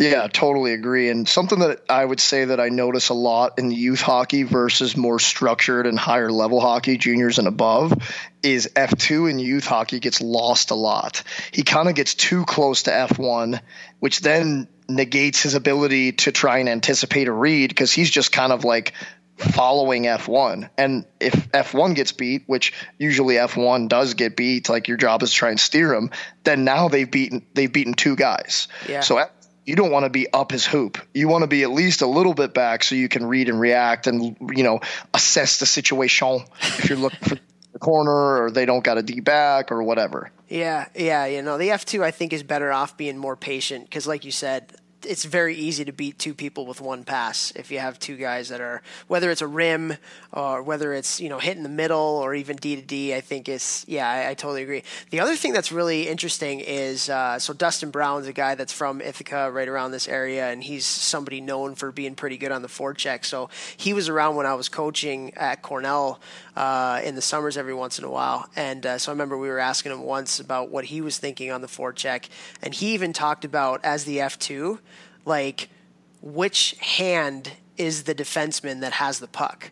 Yeah, 0.00 0.26
totally 0.26 0.72
agree. 0.72 1.08
And 1.10 1.28
something 1.28 1.60
that 1.60 1.82
I 1.88 2.04
would 2.04 2.18
say 2.18 2.46
that 2.46 2.58
I 2.58 2.70
notice 2.70 3.10
a 3.10 3.14
lot 3.14 3.60
in 3.60 3.70
youth 3.70 4.00
hockey 4.00 4.42
versus 4.42 4.96
more 4.96 5.20
structured 5.20 5.86
and 5.86 5.96
higher 5.96 6.32
level 6.32 6.60
hockey, 6.60 6.98
juniors 6.98 7.38
and 7.38 7.46
above, 7.46 7.92
is 8.42 8.68
F2 8.74 9.30
in 9.30 9.38
youth 9.38 9.64
hockey 9.64 10.00
gets 10.00 10.20
lost 10.20 10.72
a 10.72 10.74
lot. 10.74 11.22
He 11.52 11.62
kind 11.62 11.88
of 11.88 11.94
gets 11.94 12.14
too 12.14 12.44
close 12.44 12.82
to 12.84 12.90
F1, 12.90 13.60
which 14.00 14.18
then 14.18 14.66
negates 14.88 15.44
his 15.44 15.54
ability 15.54 16.12
to 16.12 16.32
try 16.32 16.58
and 16.58 16.68
anticipate 16.68 17.28
a 17.28 17.32
read 17.32 17.70
because 17.70 17.92
he's 17.92 18.10
just 18.10 18.32
kind 18.32 18.52
of 18.52 18.64
like 18.64 18.94
following 19.36 20.04
F1. 20.04 20.70
And 20.78 21.04
if 21.20 21.50
F1 21.50 21.94
gets 21.94 22.12
beat, 22.12 22.44
which 22.46 22.72
usually 22.98 23.34
F1 23.34 23.88
does 23.88 24.14
get 24.14 24.36
beat, 24.36 24.68
like 24.68 24.88
your 24.88 24.96
job 24.96 25.22
is 25.22 25.30
to 25.30 25.36
try 25.36 25.50
and 25.50 25.60
steer 25.60 25.92
him, 25.94 26.10
then 26.44 26.64
now 26.64 26.88
they've 26.88 27.10
beaten 27.10 27.44
they've 27.54 27.72
beaten 27.72 27.94
two 27.94 28.16
guys. 28.16 28.68
Yeah. 28.88 29.00
So 29.00 29.24
you 29.64 29.76
don't 29.76 29.90
want 29.90 30.04
to 30.04 30.10
be 30.10 30.32
up 30.32 30.52
his 30.52 30.66
hoop. 30.66 30.98
You 31.14 31.28
want 31.28 31.42
to 31.42 31.48
be 31.48 31.62
at 31.62 31.70
least 31.70 32.02
a 32.02 32.06
little 32.06 32.34
bit 32.34 32.54
back 32.54 32.84
so 32.84 32.94
you 32.94 33.08
can 33.08 33.26
read 33.26 33.48
and 33.48 33.58
react 33.58 34.06
and 34.06 34.36
you 34.54 34.62
know 34.62 34.80
assess 35.12 35.58
the 35.58 35.66
situation 35.66 36.40
if 36.60 36.88
you're 36.88 36.98
looking 36.98 37.20
for 37.20 37.38
the 37.72 37.78
corner 37.78 38.44
or 38.44 38.50
they 38.50 38.66
don't 38.66 38.84
got 38.84 38.98
a 38.98 39.02
D 39.02 39.20
back 39.20 39.72
or 39.72 39.82
whatever. 39.82 40.30
Yeah, 40.48 40.86
yeah, 40.94 41.26
you 41.26 41.42
know 41.42 41.58
the 41.58 41.70
F 41.70 41.84
two 41.84 42.04
I 42.04 42.10
think 42.10 42.32
is 42.32 42.42
better 42.42 42.72
off 42.72 42.96
being 42.96 43.18
more 43.18 43.36
patient 43.36 43.84
because, 43.84 44.06
like 44.06 44.24
you 44.24 44.30
said, 44.30 44.74
it's 45.06 45.24
very 45.24 45.54
easy 45.54 45.84
to 45.84 45.92
beat 45.92 46.18
two 46.18 46.34
people 46.34 46.66
with 46.66 46.80
one 46.80 47.04
pass 47.04 47.52
if 47.56 47.70
you 47.70 47.78
have 47.78 47.98
two 47.98 48.16
guys 48.16 48.48
that 48.48 48.60
are 48.60 48.82
whether 49.08 49.30
it's 49.30 49.42
a 49.42 49.46
rim 49.46 49.94
or 50.32 50.62
whether 50.62 50.92
it's 50.92 51.20
you 51.20 51.28
know 51.28 51.38
hitting 51.38 51.62
the 51.62 51.68
middle 51.68 51.98
or 51.98 52.34
even 52.34 52.56
D 52.56 52.76
to 52.76 52.82
D. 52.82 53.14
I 53.14 53.20
think 53.20 53.48
it's 53.48 53.84
yeah, 53.88 54.08
I, 54.08 54.30
I 54.30 54.34
totally 54.34 54.62
agree. 54.62 54.82
The 55.10 55.20
other 55.20 55.36
thing 55.36 55.52
that's 55.52 55.72
really 55.72 56.08
interesting 56.08 56.60
is 56.60 57.08
uh, 57.08 57.38
so 57.38 57.52
Dustin 57.52 57.90
Brown's 57.90 58.26
a 58.26 58.32
guy 58.32 58.54
that's 58.54 58.72
from 58.72 59.00
Ithaca, 59.00 59.50
right 59.50 59.68
around 59.68 59.92
this 59.92 60.08
area, 60.08 60.48
and 60.50 60.62
he's 60.62 60.86
somebody 60.86 61.40
known 61.40 61.74
for 61.74 61.92
being 61.92 62.14
pretty 62.14 62.36
good 62.36 62.52
on 62.52 62.62
the 62.62 62.68
forecheck. 62.68 63.24
So 63.24 63.50
he 63.76 63.92
was 63.92 64.08
around 64.08 64.36
when 64.36 64.46
I 64.46 64.54
was 64.54 64.68
coaching 64.68 65.32
at 65.34 65.62
Cornell 65.62 66.20
uh, 66.56 67.00
in 67.04 67.14
the 67.14 67.22
summers 67.22 67.56
every 67.56 67.74
once 67.74 67.98
in 67.98 68.04
a 68.04 68.10
while, 68.10 68.48
and 68.56 68.84
uh, 68.86 68.98
so 68.98 69.10
I 69.10 69.12
remember 69.12 69.36
we 69.36 69.48
were 69.48 69.58
asking 69.58 69.92
him 69.92 70.02
once 70.02 70.40
about 70.40 70.70
what 70.70 70.86
he 70.86 71.00
was 71.00 71.18
thinking 71.18 71.50
on 71.50 71.60
the 71.60 71.68
forecheck, 71.68 72.28
and 72.62 72.74
he 72.74 72.94
even 72.94 73.12
talked 73.12 73.44
about 73.44 73.84
as 73.84 74.04
the 74.04 74.20
F 74.20 74.38
two 74.38 74.78
like 75.24 75.68
which 76.20 76.72
hand 76.80 77.52
is 77.76 78.04
the 78.04 78.14
defenseman 78.14 78.80
that 78.80 78.92
has 78.92 79.18
the 79.18 79.28
puck. 79.28 79.70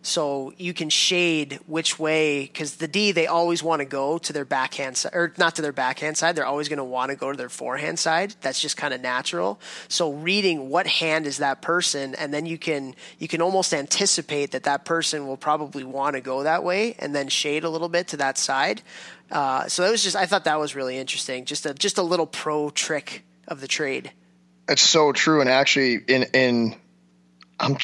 So 0.00 0.52
you 0.56 0.74
can 0.74 0.90
shade 0.90 1.58
which 1.66 1.98
way 1.98 2.42
because 2.42 2.76
the 2.76 2.86
D 2.86 3.10
they 3.10 3.26
always 3.26 3.62
want 3.62 3.80
to 3.80 3.84
go 3.84 4.16
to 4.18 4.32
their 4.32 4.44
backhand 4.44 4.96
side 4.96 5.12
or 5.12 5.32
not 5.36 5.56
to 5.56 5.62
their 5.62 5.72
backhand 5.72 6.16
side. 6.16 6.36
They're 6.36 6.46
always 6.46 6.68
going 6.68 6.78
to 6.78 6.84
want 6.84 7.10
to 7.10 7.16
go 7.16 7.32
to 7.32 7.36
their 7.36 7.48
forehand 7.48 7.98
side. 7.98 8.34
That's 8.40 8.60
just 8.60 8.76
kind 8.76 8.94
of 8.94 9.00
natural. 9.00 9.60
So 9.88 10.12
reading 10.12 10.70
what 10.70 10.86
hand 10.86 11.26
is 11.26 11.38
that 11.38 11.62
person, 11.62 12.14
and 12.14 12.32
then 12.32 12.46
you 12.46 12.58
can 12.58 12.94
you 13.18 13.26
can 13.26 13.42
almost 13.42 13.74
anticipate 13.74 14.52
that 14.52 14.62
that 14.64 14.84
person 14.84 15.26
will 15.26 15.36
probably 15.36 15.84
want 15.84 16.14
to 16.14 16.20
go 16.20 16.44
that 16.44 16.62
way, 16.62 16.94
and 17.00 17.14
then 17.14 17.28
shade 17.28 17.64
a 17.64 17.68
little 17.68 17.88
bit 17.88 18.08
to 18.08 18.16
that 18.18 18.38
side. 18.38 18.82
Uh, 19.32 19.66
so 19.68 19.82
that 19.82 19.90
was 19.90 20.02
just 20.02 20.16
I 20.16 20.26
thought 20.26 20.44
that 20.44 20.60
was 20.60 20.76
really 20.76 20.96
interesting. 20.96 21.44
Just 21.44 21.66
a 21.66 21.74
just 21.74 21.98
a 21.98 22.02
little 22.02 22.26
pro 22.26 22.70
trick 22.70 23.24
of 23.48 23.60
the 23.60 23.68
trade. 23.68 24.12
It's 24.68 24.82
so 24.82 25.12
true, 25.12 25.40
and 25.40 25.48
actually, 25.48 25.94
in 25.94 26.22
in 26.34 26.76
I'm 27.58 27.78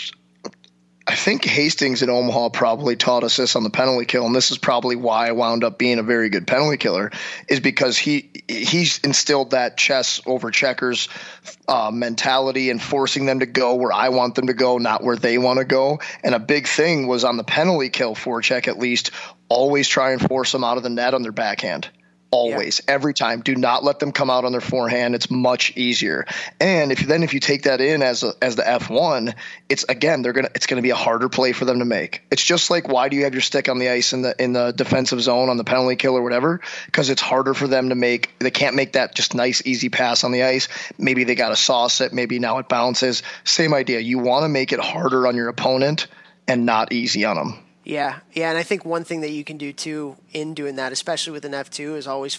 I 1.06 1.16
think 1.16 1.44
Hastings 1.44 2.02
in 2.02 2.08
Omaha 2.08 2.48
probably 2.48 2.96
taught 2.96 3.24
us 3.24 3.36
this 3.36 3.56
on 3.56 3.62
the 3.62 3.68
penalty 3.68 4.06
kill, 4.06 4.24
and 4.24 4.34
this 4.34 4.50
is 4.50 4.56
probably 4.56 4.96
why 4.96 5.28
I 5.28 5.32
wound 5.32 5.62
up 5.62 5.78
being 5.78 5.98
a 5.98 6.02
very 6.02 6.30
good 6.30 6.46
penalty 6.46 6.78
killer, 6.78 7.10
is 7.46 7.60
because 7.60 7.98
he 7.98 8.30
he's 8.48 9.00
instilled 9.00 9.50
that 9.50 9.76
chess 9.76 10.22
over 10.24 10.50
checkers 10.50 11.08
uh, 11.68 11.90
mentality 11.92 12.70
and 12.70 12.80
forcing 12.80 13.26
them 13.26 13.40
to 13.40 13.46
go 13.46 13.74
where 13.74 13.92
I 13.92 14.08
want 14.10 14.34
them 14.34 14.46
to 14.46 14.54
go, 14.54 14.78
not 14.78 15.04
where 15.04 15.16
they 15.16 15.36
want 15.36 15.58
to 15.58 15.66
go. 15.66 16.00
And 16.22 16.34
a 16.34 16.38
big 16.38 16.66
thing 16.66 17.06
was 17.06 17.24
on 17.24 17.36
the 17.36 17.44
penalty 17.44 17.90
kill 17.90 18.14
forecheck, 18.14 18.66
at 18.66 18.78
least, 18.78 19.10
always 19.50 19.88
try 19.88 20.12
and 20.12 20.20
force 20.20 20.52
them 20.52 20.64
out 20.64 20.78
of 20.78 20.82
the 20.82 20.90
net 20.90 21.12
on 21.12 21.22
their 21.22 21.32
backhand 21.32 21.88
always 22.34 22.80
yeah. 22.86 22.94
every 22.94 23.14
time. 23.14 23.40
Do 23.40 23.54
not 23.54 23.84
let 23.84 24.00
them 24.00 24.10
come 24.10 24.28
out 24.28 24.44
on 24.44 24.52
their 24.52 24.60
forehand. 24.60 25.14
It's 25.14 25.30
much 25.30 25.76
easier. 25.76 26.26
And 26.60 26.90
if 26.90 27.00
then 27.00 27.22
if 27.22 27.32
you 27.32 27.40
take 27.40 27.62
that 27.62 27.80
in 27.80 28.02
as 28.02 28.24
a, 28.24 28.34
as 28.42 28.56
the 28.56 28.62
f1 28.62 29.34
it's 29.68 29.84
again 29.84 30.22
they're 30.22 30.32
gonna 30.32 30.50
it's 30.54 30.66
gonna 30.66 30.82
be 30.82 30.90
a 30.90 30.96
harder 30.96 31.28
play 31.28 31.52
for 31.52 31.64
them 31.64 31.78
to 31.78 31.84
make. 31.84 32.22
It's 32.30 32.44
just 32.44 32.70
like 32.70 32.88
why 32.88 33.08
do 33.08 33.16
you 33.16 33.24
have 33.24 33.34
your 33.34 33.40
stick 33.40 33.68
on 33.68 33.78
the 33.78 33.88
ice 33.88 34.12
in 34.12 34.22
the 34.22 34.34
in 34.42 34.52
the 34.52 34.72
defensive 34.72 35.20
zone 35.20 35.48
on 35.48 35.56
the 35.56 35.64
penalty 35.64 35.96
kill 35.96 36.16
or 36.16 36.22
whatever? 36.22 36.60
Because 36.86 37.08
it's 37.08 37.22
harder 37.22 37.54
for 37.54 37.68
them 37.68 37.90
to 37.90 37.94
make 37.94 38.36
they 38.40 38.50
can't 38.50 38.74
make 38.74 38.94
that 38.94 39.14
just 39.14 39.34
nice 39.34 39.62
easy 39.64 39.88
pass 39.88 40.24
on 40.24 40.32
the 40.32 40.42
ice. 40.42 40.68
Maybe 40.98 41.24
they 41.24 41.36
got 41.36 41.50
to 41.50 41.56
sauce 41.56 42.00
it. 42.00 42.12
Maybe 42.12 42.40
now 42.40 42.58
it 42.58 42.68
bounces. 42.68 43.22
Same 43.44 43.72
idea. 43.72 44.00
You 44.00 44.18
want 44.18 44.42
to 44.44 44.48
make 44.48 44.72
it 44.72 44.80
harder 44.80 45.28
on 45.28 45.36
your 45.36 45.48
opponent 45.48 46.08
and 46.48 46.66
not 46.66 46.92
easy 46.92 47.24
on 47.24 47.36
them 47.36 47.63
yeah, 47.84 48.20
yeah, 48.32 48.48
and 48.48 48.56
I 48.56 48.62
think 48.62 48.84
one 48.84 49.04
thing 49.04 49.20
that 49.20 49.30
you 49.30 49.44
can 49.44 49.58
do 49.58 49.72
too 49.72 50.16
in 50.32 50.54
doing 50.54 50.76
that, 50.76 50.90
especially 50.90 51.32
with 51.32 51.44
an 51.44 51.52
F 51.52 51.68
two, 51.68 51.96
is 51.96 52.06
always, 52.06 52.38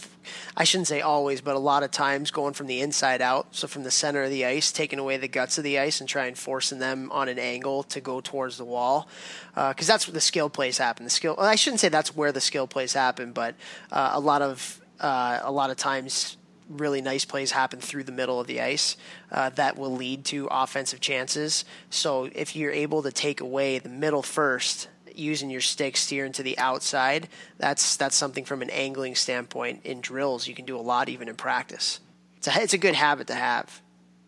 I 0.58 0.64
shouldn't 0.64 0.88
say 0.88 1.02
always, 1.02 1.40
but 1.40 1.56
a 1.56 1.60
lot 1.60 1.84
of 1.84 1.92
times 1.92 2.32
going 2.32 2.54
from 2.54 2.66
the 2.66 2.82
inside 2.82 3.22
out, 3.22 3.48
so 3.52 3.68
from 3.68 3.84
the 3.84 3.92
center 3.92 4.24
of 4.24 4.32
the 4.32 4.44
ice, 4.46 4.72
taking 4.72 4.98
away 4.98 5.18
the 5.18 5.28
guts 5.28 5.60
of 5.60 5.64
the 5.64 5.78
ice 5.78 6.00
and 6.00 6.10
trying 6.10 6.34
forcing 6.34 6.80
them 6.80 7.12
on 7.12 7.30
an 7.30 7.38
angle 7.38 7.84
to 7.84 8.02
go 8.02 8.22
towards 8.22 8.58
the 8.58 8.66
wall, 8.66 9.08
because 9.54 9.88
uh, 9.88 9.94
that's 9.94 10.08
where 10.08 10.14
the 10.14 10.22
skill 10.22 10.50
plays 10.50 10.80
happen. 10.80 11.04
The 11.04 11.12
skill, 11.12 11.36
I 11.38 11.56
shouldn't 11.56 11.80
say 11.80 11.90
that's 11.90 12.16
where 12.16 12.32
the 12.32 12.42
skill 12.42 12.66
plays 12.66 12.94
happen, 12.94 13.32
but 13.32 13.54
uh, 13.92 14.12
a 14.14 14.20
lot 14.20 14.42
of 14.42 14.82
uh, 15.00 15.40
a 15.44 15.52
lot 15.52 15.70
of 15.70 15.78
times 15.78 16.38
really 16.70 17.02
nice 17.02 17.26
plays 17.26 17.52
happen 17.52 17.80
through 17.80 18.04
the 18.04 18.12
middle 18.12 18.40
of 18.40 18.48
the 18.48 18.60
ice 18.62 18.98
uh, 19.32 19.50
that 19.52 19.78
will 19.78 19.96
lead 19.96 20.26
to 20.26 20.48
offensive 20.50 21.00
chances. 21.00 21.66
So 21.92 22.30
if 22.34 22.56
you're 22.56 22.72
able 22.72 23.04
to 23.04 23.12
take 23.12 23.40
away 23.40 23.78
the 23.78 23.90
middle 23.90 24.24
first 24.24 24.88
using 25.18 25.50
your 25.50 25.62
stick 25.62 25.98
steering 25.98 26.32
to 26.34 26.44
the 26.44 26.58
outside, 26.58 27.28
that's 27.58 27.98
that's 27.98 28.16
something 28.16 28.46
from 28.46 28.62
an 28.62 28.70
angling 28.70 29.16
standpoint 29.16 29.82
in 29.84 30.02
drills 30.02 30.48
you 30.48 30.56
can 30.56 30.66
do 30.66 30.78
a 30.78 30.82
lot 30.82 31.10
even 31.10 31.28
in 31.30 31.36
practice. 31.36 32.00
It's 32.38 32.48
a, 32.48 32.62
it's 32.62 32.74
a 32.74 32.78
good 32.78 32.96
habit 32.96 33.28
to 33.28 33.36
have. 33.36 33.82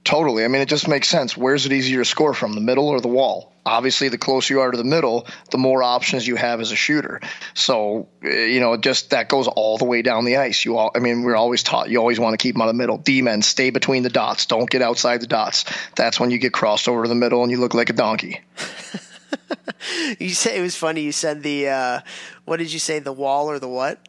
Totally. 0.08 0.46
I 0.46 0.48
mean, 0.48 0.62
it 0.62 0.70
just 0.70 0.88
makes 0.88 1.10
sense. 1.10 1.36
Where's 1.36 1.66
it 1.66 1.74
easier 1.74 2.00
to 2.00 2.06
score 2.06 2.34
from, 2.34 2.54
the 2.54 2.62
middle 2.62 2.88
or 2.88 3.02
the 3.02 3.10
wall? 3.10 3.52
Obviously, 3.66 4.08
the 4.08 4.18
closer 4.18 4.54
you 4.54 4.62
are 4.62 4.72
to 4.72 4.78
the 4.78 4.86
middle, 4.86 5.28
the 5.52 5.58
more 5.58 5.84
options 5.84 6.26
you 6.26 6.38
have 6.38 6.62
as 6.62 6.72
a 6.72 6.78
shooter. 6.78 7.20
So, 7.54 8.08
eh, 8.24 8.46
you 8.46 8.62
know, 8.62 8.78
just 8.78 9.10
that 9.10 9.28
goes 9.28 9.50
all 9.50 9.78
the 9.78 9.84
way 9.84 10.04
down 10.04 10.24
the 10.24 10.38
ice. 10.38 10.64
You 10.64 10.78
all, 10.78 10.92
I 10.96 11.00
mean, 11.00 11.24
we're 11.24 11.36
always 11.36 11.62
taught 11.62 11.90
you 11.90 12.00
always 12.00 12.22
want 12.22 12.32
to 12.32 12.38
keep 12.38 12.56
them 12.56 12.62
out 12.62 12.70
of 12.70 12.76
the 12.76 12.78
middle. 12.78 12.98
D 12.98 13.22
men, 13.22 13.42
stay 13.42 13.70
between 13.70 14.04
the 14.04 14.10
dots. 14.10 14.46
Don't 14.46 14.70
get 14.70 14.82
outside 14.82 15.20
the 15.20 15.28
dots. 15.28 15.66
That's 15.98 16.22
when 16.22 16.32
you 16.32 16.38
get 16.38 16.54
crossed 16.54 16.88
over 16.88 17.04
to 17.04 17.10
the 17.10 17.16
middle 17.16 17.44
and 17.44 17.52
you 17.52 17.60
look 17.60 17.74
like 17.74 17.90
a 17.90 17.94
donkey. 17.94 18.40
you 20.20 20.30
said 20.30 20.58
it 20.58 20.62
was 20.62 20.76
funny. 20.76 21.02
You 21.02 21.12
said 21.12 21.44
the 21.44 21.70
uh, 21.70 22.00
what 22.46 22.58
did 22.58 22.72
you 22.72 22.80
say? 22.80 23.00
The 23.00 23.14
wall 23.14 23.50
or 23.50 23.60
the 23.60 23.68
what? 23.68 24.08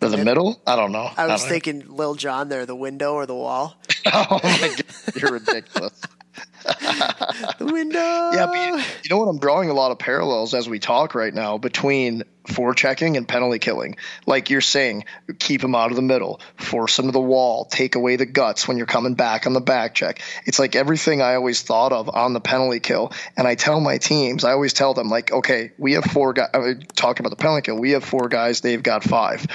The, 0.00 0.08
the 0.08 0.24
middle? 0.24 0.60
I 0.66 0.74
don't 0.74 0.90
know. 0.92 1.10
I 1.16 1.26
was 1.26 1.44
I 1.44 1.48
thinking 1.48 1.80
know. 1.80 1.94
Lil 1.94 2.14
Jon 2.14 2.48
there, 2.48 2.66
the 2.66 2.74
window 2.74 3.14
or 3.14 3.26
the 3.26 3.34
wall. 3.36 3.76
oh 4.06 4.40
my 4.42 4.74
god, 4.76 4.84
you're 5.20 5.32
ridiculous. 5.32 6.00
the 6.62 7.68
window. 7.72 7.98
Yeah, 7.98 8.46
but 8.46 8.56
you, 8.56 8.76
you, 9.04 9.10
know 9.10 9.18
what? 9.18 9.28
I'm 9.28 9.38
drawing 9.38 9.70
a 9.70 9.74
lot 9.74 9.90
of 9.90 9.98
parallels 9.98 10.54
as 10.54 10.68
we 10.68 10.78
talk 10.78 11.14
right 11.14 11.32
now 11.32 11.58
between 11.58 12.24
forechecking 12.44 13.16
and 13.16 13.26
penalty 13.26 13.58
killing. 13.58 13.96
Like 14.26 14.50
you're 14.50 14.60
saying, 14.60 15.04
keep 15.38 15.62
him 15.62 15.74
out 15.74 15.90
of 15.90 15.96
the 15.96 16.02
middle, 16.02 16.40
force 16.56 16.98
him 16.98 17.06
to 17.06 17.12
the 17.12 17.20
wall, 17.20 17.64
take 17.64 17.94
away 17.94 18.16
the 18.16 18.26
guts 18.26 18.66
when 18.66 18.76
you're 18.76 18.86
coming 18.86 19.14
back 19.14 19.46
on 19.46 19.52
the 19.52 19.60
back 19.60 19.94
check. 19.94 20.22
It's 20.46 20.58
like 20.58 20.76
everything 20.76 21.22
I 21.22 21.34
always 21.34 21.62
thought 21.62 21.92
of 21.92 22.08
on 22.08 22.32
the 22.32 22.40
penalty 22.40 22.80
kill. 22.80 23.12
And 23.36 23.46
I 23.46 23.54
tell 23.54 23.80
my 23.80 23.98
teams, 23.98 24.44
I 24.44 24.52
always 24.52 24.72
tell 24.72 24.94
them, 24.94 25.08
like, 25.08 25.32
okay, 25.32 25.72
we 25.78 25.92
have 25.94 26.04
four 26.04 26.32
guys. 26.32 26.50
Talking 26.94 27.24
about 27.24 27.36
the 27.36 27.42
penalty 27.42 27.62
kill, 27.62 27.78
we 27.78 27.92
have 27.92 28.04
four 28.04 28.28
guys. 28.28 28.60
They've 28.60 28.82
got 28.82 29.04
five. 29.04 29.46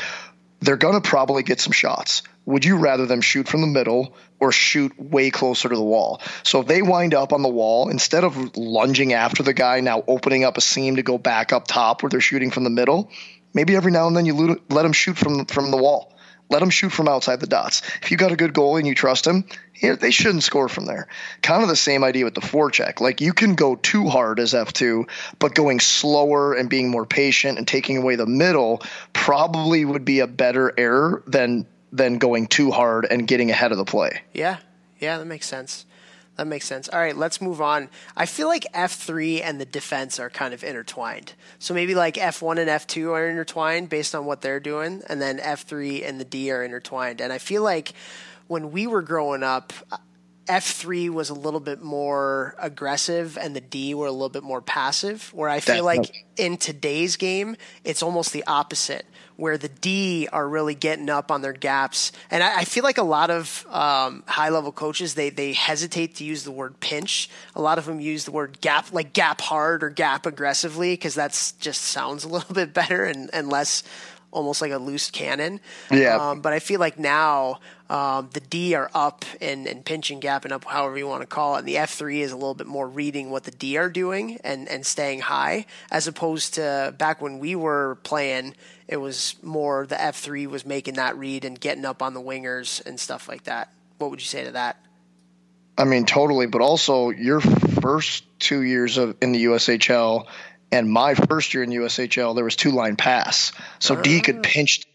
They're 0.59 0.77
gonna 0.77 1.01
probably 1.01 1.43
get 1.43 1.59
some 1.59 1.73
shots 1.73 2.23
would 2.47 2.63
you 2.63 2.77
rather 2.77 3.05
them 3.05 3.19
shoot 3.19 3.47
from 3.47 3.59
the 3.59 3.67
middle 3.67 4.15
or 4.39 4.51
shoot 4.51 4.99
way 4.99 5.29
closer 5.31 5.69
to 5.69 5.75
the 5.75 5.83
wall? 5.83 6.21
So 6.43 6.61
if 6.61 6.67
they 6.67 6.81
wind 6.81 7.13
up 7.13 7.33
on 7.33 7.41
the 7.41 7.49
wall, 7.49 7.89
instead 7.89 8.23
of 8.23 8.55
lunging 8.57 9.13
after 9.13 9.43
the 9.43 9.53
guy, 9.53 9.79
now 9.81 10.03
opening 10.07 10.43
up 10.43 10.57
a 10.57 10.61
seam 10.61 10.97
to 10.97 11.03
go 11.03 11.17
back 11.17 11.53
up 11.53 11.67
top 11.67 12.03
where 12.03 12.09
they're 12.09 12.21
shooting 12.21 12.51
from 12.51 12.63
the 12.63 12.69
middle, 12.69 13.09
maybe 13.53 13.75
every 13.75 13.91
now 13.91 14.07
and 14.07 14.15
then 14.15 14.25
you 14.25 14.59
let 14.69 14.83
them 14.83 14.93
shoot 14.93 15.17
from 15.17 15.45
from 15.45 15.71
the 15.71 15.77
wall. 15.77 16.13
Let 16.49 16.59
them 16.59 16.69
shoot 16.69 16.93
from 16.93 17.09
outside 17.09 17.41
the 17.41 17.47
dots. 17.47 17.81
If 18.01 18.09
you 18.09 18.15
got 18.15 18.31
a 18.31 18.37
good 18.37 18.53
goal 18.53 18.77
and 18.77 18.87
you 18.87 18.95
trust 18.95 19.27
him, 19.27 19.43
they 19.81 20.11
shouldn't 20.11 20.43
score 20.43 20.69
from 20.69 20.85
there. 20.85 21.07
Kind 21.41 21.61
of 21.61 21.67
the 21.67 21.75
same 21.75 22.05
idea 22.05 22.23
with 22.23 22.35
the 22.35 22.41
forecheck. 22.41 23.01
Like 23.01 23.19
you 23.19 23.33
can 23.33 23.55
go 23.55 23.75
too 23.75 24.07
hard 24.07 24.39
as 24.39 24.53
F2, 24.53 25.09
but 25.39 25.53
going 25.53 25.81
slower 25.81 26.53
and 26.53 26.69
being 26.69 26.89
more 26.89 27.05
patient 27.05 27.57
and 27.57 27.67
taking 27.67 27.97
away 27.97 28.15
the 28.15 28.25
middle 28.25 28.81
probably 29.11 29.83
would 29.83 30.05
be 30.05 30.21
a 30.21 30.27
better 30.27 30.73
error 30.77 31.21
than 31.27 31.67
than 31.97 32.17
going 32.17 32.47
too 32.47 32.71
hard 32.71 33.05
and 33.09 33.27
getting 33.27 33.49
ahead 33.49 33.71
of 33.71 33.77
the 33.77 33.85
play. 33.85 34.21
Yeah, 34.33 34.57
yeah, 34.99 35.17
that 35.17 35.25
makes 35.25 35.47
sense. 35.47 35.85
That 36.37 36.45
makes 36.45 36.67
sense. 36.67 36.87
All 36.87 36.99
right, 36.99 37.17
let's 37.17 37.41
move 37.41 37.61
on. 37.61 37.89
I 38.15 38.27
feel 38.27 38.47
like 38.47 38.65
F3 38.71 39.41
and 39.43 39.59
the 39.59 39.65
defense 39.65 40.19
are 40.19 40.29
kind 40.29 40.53
of 40.53 40.63
intertwined. 40.63 41.33
So 41.57 41.73
maybe 41.73 41.95
like 41.95 42.13
F1 42.13 42.59
and 42.59 42.69
F2 42.69 43.11
are 43.11 43.27
intertwined 43.27 43.89
based 43.89 44.13
on 44.13 44.25
what 44.25 44.41
they're 44.41 44.59
doing, 44.59 45.01
and 45.09 45.19
then 45.19 45.39
F3 45.39 46.07
and 46.07 46.19
the 46.19 46.25
D 46.25 46.51
are 46.51 46.63
intertwined. 46.63 47.21
And 47.21 47.33
I 47.33 47.39
feel 47.39 47.63
like 47.63 47.93
when 48.45 48.71
we 48.71 48.85
were 48.85 49.01
growing 49.01 49.41
up, 49.41 49.73
F3 50.47 51.09
was 51.09 51.29
a 51.29 51.33
little 51.33 51.59
bit 51.59 51.81
more 51.81 52.55
aggressive 52.57 53.37
and 53.37 53.55
the 53.55 53.61
D 53.61 53.93
were 53.93 54.07
a 54.07 54.11
little 54.11 54.29
bit 54.29 54.43
more 54.43 54.61
passive. 54.61 55.31
Where 55.33 55.49
I 55.49 55.59
feel 55.59 55.83
like 55.83 56.25
in 56.37 56.57
today's 56.57 57.15
game, 57.15 57.57
it's 57.83 58.01
almost 58.01 58.33
the 58.33 58.43
opposite, 58.47 59.05
where 59.35 59.57
the 59.57 59.67
D 59.67 60.27
are 60.31 60.47
really 60.47 60.75
getting 60.75 61.09
up 61.09 61.31
on 61.31 61.41
their 61.41 61.53
gaps. 61.53 62.11
And 62.31 62.41
I, 62.41 62.59
I 62.59 62.63
feel 62.63 62.83
like 62.83 62.97
a 62.97 63.03
lot 63.03 63.29
of 63.29 63.65
um, 63.69 64.23
high 64.27 64.49
level 64.49 64.71
coaches, 64.71 65.15
they, 65.15 65.29
they 65.29 65.53
hesitate 65.53 66.15
to 66.15 66.23
use 66.23 66.43
the 66.43 66.51
word 66.51 66.79
pinch. 66.79 67.29
A 67.55 67.61
lot 67.61 67.77
of 67.77 67.85
them 67.85 67.99
use 67.99 68.25
the 68.25 68.31
word 68.31 68.61
gap, 68.61 68.93
like 68.93 69.13
gap 69.13 69.41
hard 69.41 69.83
or 69.83 69.89
gap 69.89 70.25
aggressively, 70.25 70.93
because 70.93 71.15
that's 71.15 71.51
just 71.53 71.81
sounds 71.81 72.23
a 72.23 72.27
little 72.29 72.53
bit 72.53 72.73
better 72.73 73.03
and, 73.03 73.29
and 73.33 73.49
less 73.49 73.83
almost 74.31 74.61
like 74.61 74.71
a 74.71 74.77
loose 74.77 75.09
cannon. 75.09 75.59
Yeah. 75.91 76.17
Um, 76.17 76.41
but 76.41 76.53
I 76.53 76.59
feel 76.59 76.79
like 76.79 76.99
now 76.99 77.59
um, 77.89 78.29
the 78.33 78.39
D 78.39 78.75
are 78.75 78.89
up 78.93 79.25
and, 79.39 79.67
and 79.67 79.83
pinching, 79.83 80.19
gapping 80.19 80.51
up, 80.51 80.65
however 80.65 80.97
you 80.97 81.07
want 81.07 81.21
to 81.21 81.27
call 81.27 81.55
it. 81.55 81.59
And 81.59 81.67
the 81.67 81.75
F3 81.75 82.19
is 82.19 82.31
a 82.31 82.35
little 82.35 82.53
bit 82.53 82.67
more 82.67 82.87
reading 82.87 83.29
what 83.29 83.43
the 83.43 83.51
D 83.51 83.77
are 83.77 83.89
doing 83.89 84.39
and, 84.43 84.67
and 84.67 84.85
staying 84.85 85.21
high, 85.21 85.65
as 85.91 86.07
opposed 86.07 86.55
to 86.55 86.93
back 86.97 87.21
when 87.21 87.39
we 87.39 87.55
were 87.55 87.97
playing, 88.03 88.55
it 88.87 88.97
was 88.97 89.35
more 89.41 89.85
the 89.85 89.95
F3 89.95 90.47
was 90.47 90.65
making 90.65 90.95
that 90.95 91.17
read 91.17 91.45
and 91.45 91.59
getting 91.59 91.85
up 91.85 92.01
on 92.01 92.13
the 92.13 92.21
wingers 92.21 92.85
and 92.85 92.99
stuff 92.99 93.27
like 93.27 93.43
that. 93.43 93.71
What 93.97 94.11
would 94.11 94.21
you 94.21 94.27
say 94.27 94.43
to 94.43 94.51
that? 94.51 94.77
I 95.77 95.83
mean, 95.83 96.05
totally. 96.05 96.47
But 96.47 96.61
also, 96.61 97.09
your 97.09 97.39
first 97.39 98.23
two 98.39 98.61
years 98.61 98.97
of 98.97 99.15
in 99.21 99.31
the 99.31 99.45
USHL 99.45 100.25
and 100.71 100.89
my 100.89 101.13
first 101.13 101.53
year 101.53 101.63
in 101.63 101.69
USHL, 101.69 102.35
there 102.35 102.43
was 102.43 102.55
two 102.55 102.71
line 102.71 102.95
pass, 102.95 103.51
so 103.79 103.95
D 103.95 104.21
could 104.21 104.37
ah. 104.37 104.41
pinch 104.43 104.85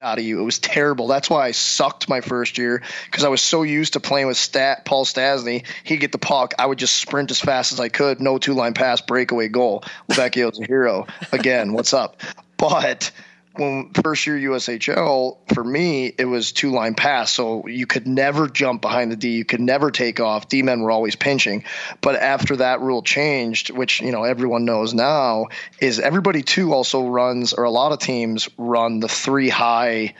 out 0.00 0.18
of 0.18 0.24
you. 0.24 0.40
It 0.40 0.44
was 0.44 0.58
terrible. 0.58 1.08
That's 1.08 1.28
why 1.28 1.46
I 1.46 1.50
sucked 1.50 2.08
my 2.08 2.20
first 2.20 2.58
year 2.58 2.82
because 3.06 3.24
I 3.24 3.28
was 3.28 3.42
so 3.42 3.62
used 3.62 3.94
to 3.94 4.00
playing 4.00 4.28
with 4.28 4.36
Stat 4.36 4.84
Paul 4.84 5.04
Stastny. 5.04 5.66
He'd 5.82 5.98
get 5.98 6.12
the 6.12 6.18
puck, 6.18 6.54
I 6.58 6.66
would 6.66 6.78
just 6.78 6.96
sprint 6.96 7.30
as 7.30 7.40
fast 7.40 7.72
as 7.72 7.80
I 7.80 7.88
could. 7.88 8.20
No 8.20 8.38
two 8.38 8.54
line 8.54 8.74
pass, 8.74 9.00
breakaway 9.00 9.48
goal. 9.48 9.82
Vecchio's 10.08 10.60
a 10.60 10.66
hero 10.66 11.06
again. 11.32 11.72
What's 11.72 11.92
up? 11.92 12.20
But 12.56 13.10
when 13.58 13.90
first 14.02 14.26
year 14.26 14.36
USHL 14.36 15.38
for 15.54 15.64
me 15.64 16.06
it 16.06 16.24
was 16.24 16.52
two 16.52 16.70
line 16.70 16.94
pass. 16.94 17.32
So 17.32 17.66
you 17.66 17.86
could 17.86 18.06
never 18.06 18.48
jump 18.48 18.82
behind 18.82 19.12
the 19.12 19.16
D. 19.16 19.30
You 19.30 19.44
could 19.44 19.60
never 19.60 19.90
take 19.90 20.20
off. 20.20 20.48
D 20.48 20.62
men 20.62 20.80
were 20.80 20.90
always 20.90 21.16
pinching. 21.16 21.64
But 22.00 22.16
after 22.16 22.56
that 22.56 22.80
rule 22.80 23.02
changed 23.02 23.70
which 23.70 24.00
you 24.00 24.12
know 24.12 24.24
everyone 24.24 24.64
knows 24.64 24.94
now 24.94 25.46
is 25.80 26.00
everybody 26.00 26.42
too 26.42 26.72
also 26.72 27.06
runs 27.06 27.52
or 27.52 27.64
a 27.64 27.70
lot 27.70 27.92
of 27.92 27.98
teams 27.98 28.48
run 28.56 29.00
the 29.00 29.08
three 29.08 29.48
high 29.48 30.14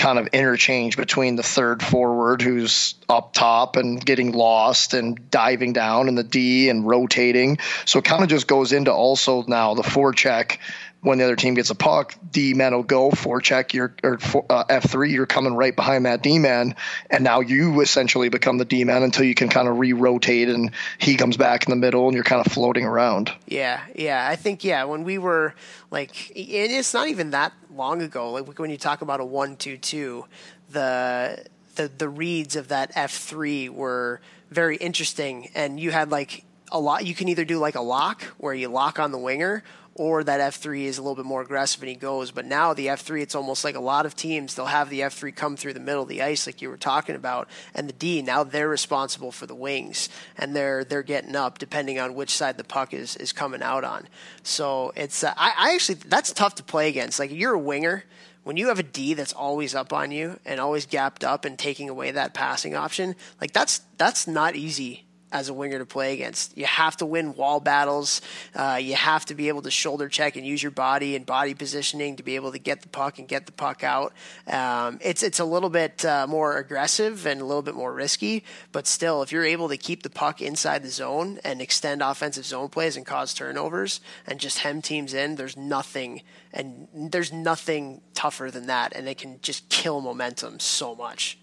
kind 0.00 0.18
of 0.18 0.28
interchange 0.28 0.96
between 0.96 1.36
the 1.36 1.42
third 1.42 1.82
forward 1.82 2.40
who's 2.40 2.94
up 3.08 3.34
top 3.34 3.76
and 3.76 4.04
getting 4.04 4.32
lost 4.32 4.94
and 4.94 5.30
diving 5.30 5.74
down 5.74 6.08
and 6.08 6.16
the 6.16 6.24
D 6.24 6.70
and 6.70 6.86
rotating. 6.86 7.58
So 7.84 7.98
it 7.98 8.06
kind 8.06 8.22
of 8.22 8.30
just 8.30 8.46
goes 8.46 8.72
into 8.72 8.92
also 8.92 9.44
now 9.46 9.74
the 9.74 9.82
forecheck 9.82 10.56
when 11.02 11.18
the 11.18 11.24
other 11.24 11.36
team 11.36 11.54
gets 11.54 11.70
a 11.70 11.74
puck, 11.74 12.14
D 12.30 12.52
man 12.54 12.74
will 12.74 12.82
go 12.82 13.10
forecheck 13.10 13.72
your 13.72 13.94
or 14.02 14.18
uh, 14.50 14.64
F 14.68 14.90
three. 14.90 15.12
You're 15.12 15.26
coming 15.26 15.54
right 15.54 15.74
behind 15.74 16.06
that 16.06 16.22
D 16.22 16.38
man, 16.38 16.74
and 17.08 17.24
now 17.24 17.40
you 17.40 17.80
essentially 17.80 18.28
become 18.28 18.58
the 18.58 18.64
D 18.64 18.84
man 18.84 19.02
until 19.02 19.24
you 19.24 19.34
can 19.34 19.48
kind 19.48 19.66
of 19.66 19.78
re-rotate 19.78 20.48
and 20.48 20.72
he 20.98 21.16
comes 21.16 21.36
back 21.36 21.66
in 21.66 21.70
the 21.70 21.76
middle 21.76 22.06
and 22.06 22.14
you're 22.14 22.24
kind 22.24 22.44
of 22.44 22.52
floating 22.52 22.84
around. 22.84 23.32
Yeah, 23.46 23.80
yeah. 23.94 24.26
I 24.28 24.36
think 24.36 24.62
yeah. 24.62 24.84
When 24.84 25.04
we 25.04 25.16
were 25.16 25.54
like, 25.90 26.32
it's 26.36 26.92
not 26.92 27.08
even 27.08 27.30
that 27.30 27.52
long 27.74 28.02
ago. 28.02 28.32
Like 28.32 28.58
when 28.58 28.70
you 28.70 28.76
talk 28.76 29.00
about 29.00 29.20
a 29.20 29.24
one-two-two, 29.24 30.26
the 30.70 31.44
the 31.76 31.88
the 31.88 32.08
reads 32.08 32.56
of 32.56 32.68
that 32.68 32.92
F 32.94 33.12
three 33.12 33.68
were 33.68 34.20
very 34.50 34.76
interesting, 34.76 35.48
and 35.54 35.80
you 35.80 35.92
had 35.92 36.10
like 36.10 36.44
a 36.70 36.78
lot. 36.78 37.06
You 37.06 37.14
can 37.14 37.28
either 37.28 37.44
do 37.44 37.58
like 37.58 37.74
a 37.74 37.80
lock 37.80 38.22
where 38.36 38.52
you 38.52 38.68
lock 38.68 38.98
on 38.98 39.12
the 39.12 39.18
winger 39.18 39.64
or 39.94 40.24
that 40.24 40.40
F3 40.52 40.84
is 40.84 40.98
a 40.98 41.02
little 41.02 41.16
bit 41.16 41.24
more 41.24 41.42
aggressive 41.42 41.82
and 41.82 41.88
he 41.88 41.96
goes. 41.96 42.30
But 42.30 42.46
now 42.46 42.72
the 42.74 42.86
F3, 42.86 43.22
it's 43.22 43.34
almost 43.34 43.64
like 43.64 43.74
a 43.74 43.80
lot 43.80 44.06
of 44.06 44.14
teams, 44.16 44.54
they'll 44.54 44.66
have 44.66 44.88
the 44.88 45.00
F3 45.00 45.34
come 45.34 45.56
through 45.56 45.74
the 45.74 45.80
middle 45.80 46.02
of 46.02 46.08
the 46.08 46.22
ice, 46.22 46.46
like 46.46 46.62
you 46.62 46.70
were 46.70 46.76
talking 46.76 47.16
about, 47.16 47.48
and 47.74 47.88
the 47.88 47.92
D, 47.92 48.22
now 48.22 48.44
they're 48.44 48.68
responsible 48.68 49.32
for 49.32 49.46
the 49.46 49.54
wings 49.54 50.08
and 50.38 50.54
they're 50.54 50.84
they're 50.84 51.02
getting 51.02 51.36
up 51.36 51.58
depending 51.58 51.98
on 51.98 52.14
which 52.14 52.30
side 52.30 52.56
the 52.56 52.64
puck 52.64 52.94
is, 52.94 53.16
is 53.16 53.32
coming 53.32 53.62
out 53.62 53.84
on. 53.84 54.08
So 54.42 54.92
it's, 54.96 55.24
uh, 55.24 55.34
I, 55.36 55.52
I 55.56 55.74
actually, 55.74 55.96
that's 56.06 56.32
tough 56.32 56.54
to 56.56 56.62
play 56.62 56.88
against. 56.88 57.18
Like 57.18 57.32
you're 57.32 57.54
a 57.54 57.58
winger 57.58 58.04
when 58.42 58.56
you 58.56 58.68
have 58.68 58.78
a 58.78 58.84
D 58.84 59.14
that's 59.14 59.32
always 59.32 59.74
up 59.74 59.92
on 59.92 60.12
you 60.12 60.38
and 60.46 60.60
always 60.60 60.86
gapped 60.86 61.24
up 61.24 61.44
and 61.44 61.58
taking 61.58 61.88
away 61.88 62.10
that 62.12 62.32
passing 62.32 62.74
option, 62.74 63.14
like 63.40 63.52
that's 63.52 63.82
that's 63.98 64.26
not 64.26 64.56
easy 64.56 65.04
as 65.32 65.48
a 65.48 65.54
winger 65.54 65.78
to 65.78 65.86
play 65.86 66.14
against. 66.14 66.56
You 66.56 66.66
have 66.66 66.96
to 66.98 67.06
win 67.06 67.34
wall 67.34 67.60
battles. 67.60 68.20
Uh, 68.54 68.78
you 68.80 68.94
have 68.94 69.24
to 69.26 69.34
be 69.34 69.48
able 69.48 69.62
to 69.62 69.70
shoulder 69.70 70.08
check 70.08 70.36
and 70.36 70.46
use 70.46 70.62
your 70.62 70.72
body 70.72 71.16
and 71.16 71.24
body 71.24 71.54
positioning 71.54 72.16
to 72.16 72.22
be 72.22 72.36
able 72.36 72.52
to 72.52 72.58
get 72.58 72.82
the 72.82 72.88
puck 72.88 73.18
and 73.18 73.28
get 73.28 73.46
the 73.46 73.52
puck 73.52 73.84
out. 73.84 74.12
Um, 74.46 74.98
it's 75.02 75.22
it's 75.22 75.40
a 75.40 75.44
little 75.44 75.70
bit 75.70 76.04
uh, 76.04 76.26
more 76.26 76.58
aggressive 76.58 77.26
and 77.26 77.40
a 77.40 77.44
little 77.44 77.62
bit 77.62 77.74
more 77.74 77.92
risky, 77.92 78.44
but 78.72 78.86
still, 78.86 79.22
if 79.22 79.32
you're 79.32 79.44
able 79.44 79.68
to 79.68 79.76
keep 79.76 80.02
the 80.02 80.10
puck 80.10 80.40
inside 80.40 80.82
the 80.82 80.90
zone 80.90 81.38
and 81.44 81.60
extend 81.60 82.02
offensive 82.02 82.44
zone 82.44 82.68
plays 82.68 82.96
and 82.96 83.06
cause 83.06 83.34
turnovers 83.34 84.00
and 84.26 84.40
just 84.40 84.58
hem 84.58 84.82
teams 84.82 85.14
in, 85.14 85.36
there's 85.36 85.56
nothing 85.56 86.22
and 86.52 86.88
there's 86.94 87.32
nothing 87.32 88.00
tougher 88.14 88.50
than 88.50 88.66
that, 88.66 88.92
and 88.94 89.08
it 89.08 89.18
can 89.18 89.40
just 89.40 89.68
kill 89.68 90.00
momentum 90.00 90.58
so 90.58 90.94
much. 90.94 91.39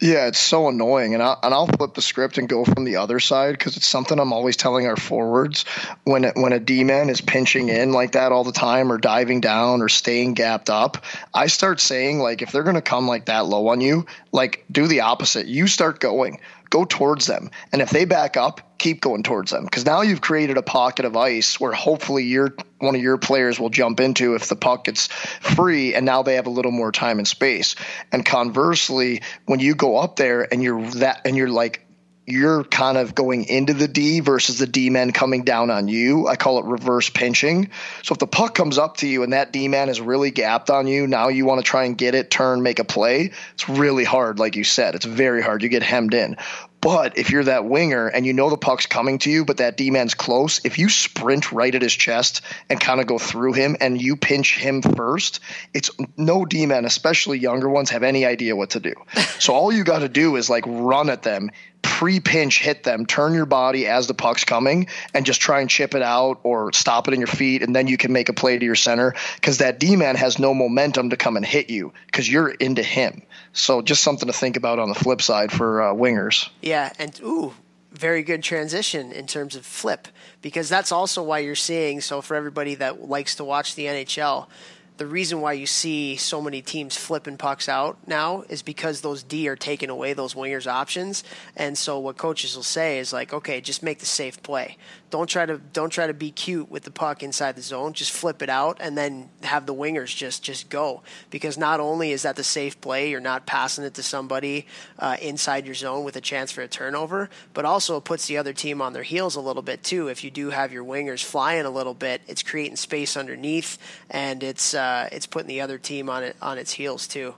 Yeah, 0.00 0.26
it's 0.26 0.40
so 0.40 0.68
annoying, 0.68 1.14
and 1.14 1.22
I'll, 1.22 1.38
and 1.42 1.54
I'll 1.54 1.68
flip 1.68 1.94
the 1.94 2.02
script 2.02 2.36
and 2.36 2.48
go 2.48 2.64
from 2.64 2.84
the 2.84 2.96
other 2.96 3.20
side 3.20 3.52
because 3.52 3.76
it's 3.76 3.86
something 3.86 4.18
I'm 4.18 4.32
always 4.32 4.56
telling 4.56 4.86
our 4.86 4.96
forwards 4.96 5.64
when 6.02 6.24
when 6.34 6.52
a 6.52 6.58
D 6.58 6.82
man 6.82 7.08
is 7.10 7.20
pinching 7.20 7.68
in 7.68 7.92
like 7.92 8.12
that 8.12 8.32
all 8.32 8.42
the 8.42 8.52
time, 8.52 8.90
or 8.90 8.98
diving 8.98 9.40
down, 9.40 9.82
or 9.82 9.88
staying 9.88 10.34
gapped 10.34 10.68
up. 10.68 11.04
I 11.32 11.46
start 11.46 11.80
saying 11.80 12.18
like 12.18 12.42
if 12.42 12.50
they're 12.50 12.64
gonna 12.64 12.82
come 12.82 13.06
like 13.06 13.26
that 13.26 13.46
low 13.46 13.68
on 13.68 13.80
you, 13.80 14.06
like 14.32 14.64
do 14.70 14.88
the 14.88 15.02
opposite. 15.02 15.46
You 15.46 15.68
start 15.68 16.00
going 16.00 16.40
go 16.70 16.84
towards 16.84 17.26
them. 17.26 17.50
And 17.72 17.82
if 17.82 17.90
they 17.90 18.04
back 18.04 18.36
up, 18.36 18.74
keep 18.78 19.00
going 19.00 19.22
towards 19.22 19.50
them 19.50 19.64
because 19.64 19.86
now 19.86 20.02
you've 20.02 20.20
created 20.20 20.56
a 20.56 20.62
pocket 20.62 21.04
of 21.04 21.16
ice 21.16 21.58
where 21.58 21.72
hopefully 21.72 22.24
your 22.24 22.54
one 22.78 22.94
of 22.94 23.00
your 23.00 23.16
players 23.16 23.58
will 23.58 23.70
jump 23.70 24.00
into 24.00 24.34
if 24.34 24.48
the 24.48 24.56
puck 24.56 24.84
gets 24.84 25.06
free 25.06 25.94
and 25.94 26.04
now 26.04 26.22
they 26.22 26.34
have 26.34 26.46
a 26.46 26.50
little 26.50 26.72
more 26.72 26.92
time 26.92 27.18
and 27.18 27.26
space. 27.26 27.76
And 28.12 28.24
conversely, 28.24 29.22
when 29.46 29.60
you 29.60 29.74
go 29.74 29.96
up 29.96 30.16
there 30.16 30.46
and 30.52 30.62
you're 30.62 30.82
that 30.96 31.22
and 31.24 31.36
you're 31.36 31.48
like 31.48 31.83
you're 32.26 32.64
kind 32.64 32.96
of 32.96 33.14
going 33.14 33.44
into 33.44 33.74
the 33.74 33.88
D 33.88 34.20
versus 34.20 34.58
the 34.58 34.66
D 34.66 34.88
man 34.90 35.12
coming 35.12 35.44
down 35.44 35.70
on 35.70 35.88
you. 35.88 36.26
I 36.26 36.36
call 36.36 36.58
it 36.58 36.64
reverse 36.64 37.10
pinching. 37.10 37.70
So 38.02 38.14
if 38.14 38.18
the 38.18 38.26
puck 38.26 38.54
comes 38.54 38.78
up 38.78 38.98
to 38.98 39.06
you 39.06 39.22
and 39.22 39.32
that 39.32 39.52
D 39.52 39.68
man 39.68 39.88
is 39.88 40.00
really 40.00 40.30
gapped 40.30 40.70
on 40.70 40.86
you, 40.86 41.06
now 41.06 41.28
you 41.28 41.44
want 41.44 41.60
to 41.60 41.64
try 41.64 41.84
and 41.84 41.98
get 41.98 42.14
it, 42.14 42.30
turn, 42.30 42.62
make 42.62 42.78
a 42.78 42.84
play. 42.84 43.32
It's 43.54 43.68
really 43.68 44.04
hard, 44.04 44.38
like 44.38 44.56
you 44.56 44.64
said. 44.64 44.94
It's 44.94 45.04
very 45.04 45.42
hard. 45.42 45.62
You 45.62 45.68
get 45.68 45.82
hemmed 45.82 46.14
in. 46.14 46.36
But 46.84 47.16
if 47.16 47.30
you're 47.30 47.44
that 47.44 47.64
winger 47.64 48.08
and 48.08 48.26
you 48.26 48.34
know 48.34 48.50
the 48.50 48.58
puck's 48.58 48.84
coming 48.84 49.16
to 49.20 49.30
you, 49.30 49.46
but 49.46 49.56
that 49.56 49.78
D 49.78 49.90
man's 49.90 50.12
close, 50.12 50.60
if 50.64 50.78
you 50.78 50.90
sprint 50.90 51.50
right 51.50 51.74
at 51.74 51.80
his 51.80 51.94
chest 51.94 52.42
and 52.68 52.78
kind 52.78 53.00
of 53.00 53.06
go 53.06 53.18
through 53.18 53.54
him 53.54 53.74
and 53.80 54.00
you 54.00 54.16
pinch 54.16 54.58
him 54.58 54.82
first, 54.82 55.40
it's 55.72 55.90
no 56.18 56.44
D 56.44 56.66
man, 56.66 56.84
especially 56.84 57.38
younger 57.38 57.70
ones, 57.70 57.88
have 57.88 58.02
any 58.02 58.26
idea 58.26 58.54
what 58.54 58.70
to 58.70 58.80
do. 58.80 58.92
so 59.38 59.54
all 59.54 59.72
you 59.72 59.82
got 59.82 60.00
to 60.00 60.10
do 60.10 60.36
is 60.36 60.50
like 60.50 60.64
run 60.66 61.08
at 61.08 61.22
them, 61.22 61.50
pre 61.84 62.18
pinch 62.18 62.60
hit 62.60 62.82
them, 62.82 63.06
turn 63.06 63.34
your 63.34 63.46
body 63.46 63.86
as 63.86 64.06
the 64.06 64.14
puck's 64.14 64.44
coming, 64.44 64.88
and 65.12 65.24
just 65.24 65.40
try 65.40 65.60
and 65.60 65.70
chip 65.70 65.94
it 65.94 66.02
out 66.02 66.40
or 66.42 66.72
stop 66.72 67.06
it 67.06 67.14
in 67.14 67.20
your 67.20 67.28
feet, 67.28 67.62
and 67.62 67.76
then 67.76 67.86
you 67.86 67.96
can 67.96 68.12
make 68.12 68.28
a 68.28 68.32
play 68.32 68.58
to 68.58 68.64
your 68.64 68.74
center 68.74 69.14
because 69.36 69.58
that 69.58 69.78
D 69.78 69.94
man 69.94 70.16
has 70.16 70.38
no 70.38 70.54
momentum 70.54 71.10
to 71.10 71.16
come 71.16 71.36
and 71.36 71.46
hit 71.46 71.70
you 71.70 71.92
because 72.06 72.28
you're 72.28 72.48
into 72.50 72.82
him. 72.82 73.22
So 73.52 73.82
just 73.82 74.02
something 74.02 74.26
to 74.26 74.32
think 74.32 74.56
about 74.56 74.78
on 74.78 74.88
the 74.88 74.94
flip 74.94 75.22
side 75.22 75.52
for 75.52 75.82
uh, 75.82 75.94
wingers. 75.94 76.48
Yeah, 76.60 76.92
and 76.98 77.18
ooh, 77.20 77.54
very 77.92 78.22
good 78.22 78.42
transition 78.42 79.12
in 79.12 79.26
terms 79.26 79.54
of 79.54 79.64
flip 79.64 80.08
because 80.42 80.68
that's 80.68 80.90
also 80.90 81.22
why 81.22 81.38
you're 81.38 81.54
seeing. 81.54 82.00
So 82.00 82.20
for 82.20 82.34
everybody 82.34 82.74
that 82.76 83.08
likes 83.08 83.36
to 83.36 83.44
watch 83.44 83.76
the 83.76 83.84
NHL, 83.84 84.48
the 84.96 85.06
reason 85.06 85.40
why 85.40 85.54
you 85.54 85.66
see 85.66 86.16
so 86.16 86.40
many 86.40 86.62
teams 86.62 86.96
flipping 86.96 87.36
pucks 87.36 87.68
out 87.68 87.98
now 88.06 88.44
is 88.48 88.62
because 88.62 89.00
those 89.00 89.22
D 89.24 89.48
are 89.48 89.56
taking 89.56 89.90
away 89.90 90.12
those 90.12 90.34
wingers' 90.34 90.70
options. 90.70 91.24
And 91.56 91.76
so 91.76 91.98
what 91.98 92.16
coaches 92.16 92.54
will 92.54 92.62
say 92.62 92.98
is 92.98 93.12
like, 93.12 93.32
okay, 93.32 93.60
just 93.60 93.82
make 93.82 93.98
the 93.98 94.06
safe 94.06 94.40
play. 94.42 94.76
Don't 95.10 95.28
try 95.28 95.46
to 95.46 95.58
don't 95.58 95.90
try 95.90 96.06
to 96.06 96.14
be 96.14 96.30
cute 96.30 96.70
with 96.70 96.82
the 96.82 96.90
puck 96.90 97.22
inside 97.22 97.56
the 97.56 97.62
zone. 97.62 97.92
Just 97.92 98.10
flip 98.10 98.42
it 98.42 98.48
out 98.48 98.78
and 98.80 98.98
then 98.98 99.30
have 99.42 99.66
the 99.66 99.74
wingers 99.74 100.14
just 100.14 100.42
just 100.42 100.70
go. 100.70 101.02
Because 101.30 101.56
not 101.56 101.80
only 101.80 102.10
is 102.12 102.22
that 102.22 102.36
the 102.36 102.44
safe 102.44 102.80
play, 102.80 103.10
you're 103.10 103.20
not 103.20 103.46
passing 103.46 103.84
it 103.84 103.94
to 103.94 104.02
somebody 104.02 104.66
uh, 104.98 105.16
inside 105.22 105.66
your 105.66 105.74
zone 105.74 106.04
with 106.04 106.16
a 106.16 106.20
chance 106.20 106.50
for 106.50 106.62
a 106.62 106.68
turnover, 106.68 107.30
but 107.52 107.64
also 107.64 107.96
it 107.96 108.04
puts 108.04 108.26
the 108.26 108.38
other 108.38 108.52
team 108.52 108.82
on 108.82 108.92
their 108.92 109.02
heels 109.02 109.36
a 109.36 109.40
little 109.40 109.62
bit 109.62 109.84
too. 109.84 110.08
If 110.08 110.24
you 110.24 110.30
do 110.30 110.50
have 110.50 110.72
your 110.72 110.84
wingers 110.84 111.22
flying 111.22 111.64
a 111.64 111.70
little 111.70 111.94
bit, 111.94 112.22
it's 112.26 112.42
creating 112.42 112.76
space 112.76 113.16
underneath 113.16 113.78
and 114.10 114.42
it's 114.42 114.74
uh, 114.74 115.08
it's 115.12 115.26
putting 115.26 115.48
the 115.48 115.60
other 115.60 115.78
team 115.78 116.10
on 116.10 116.24
it 116.24 116.36
on 116.42 116.58
its 116.58 116.72
heels 116.72 117.06
too. 117.06 117.34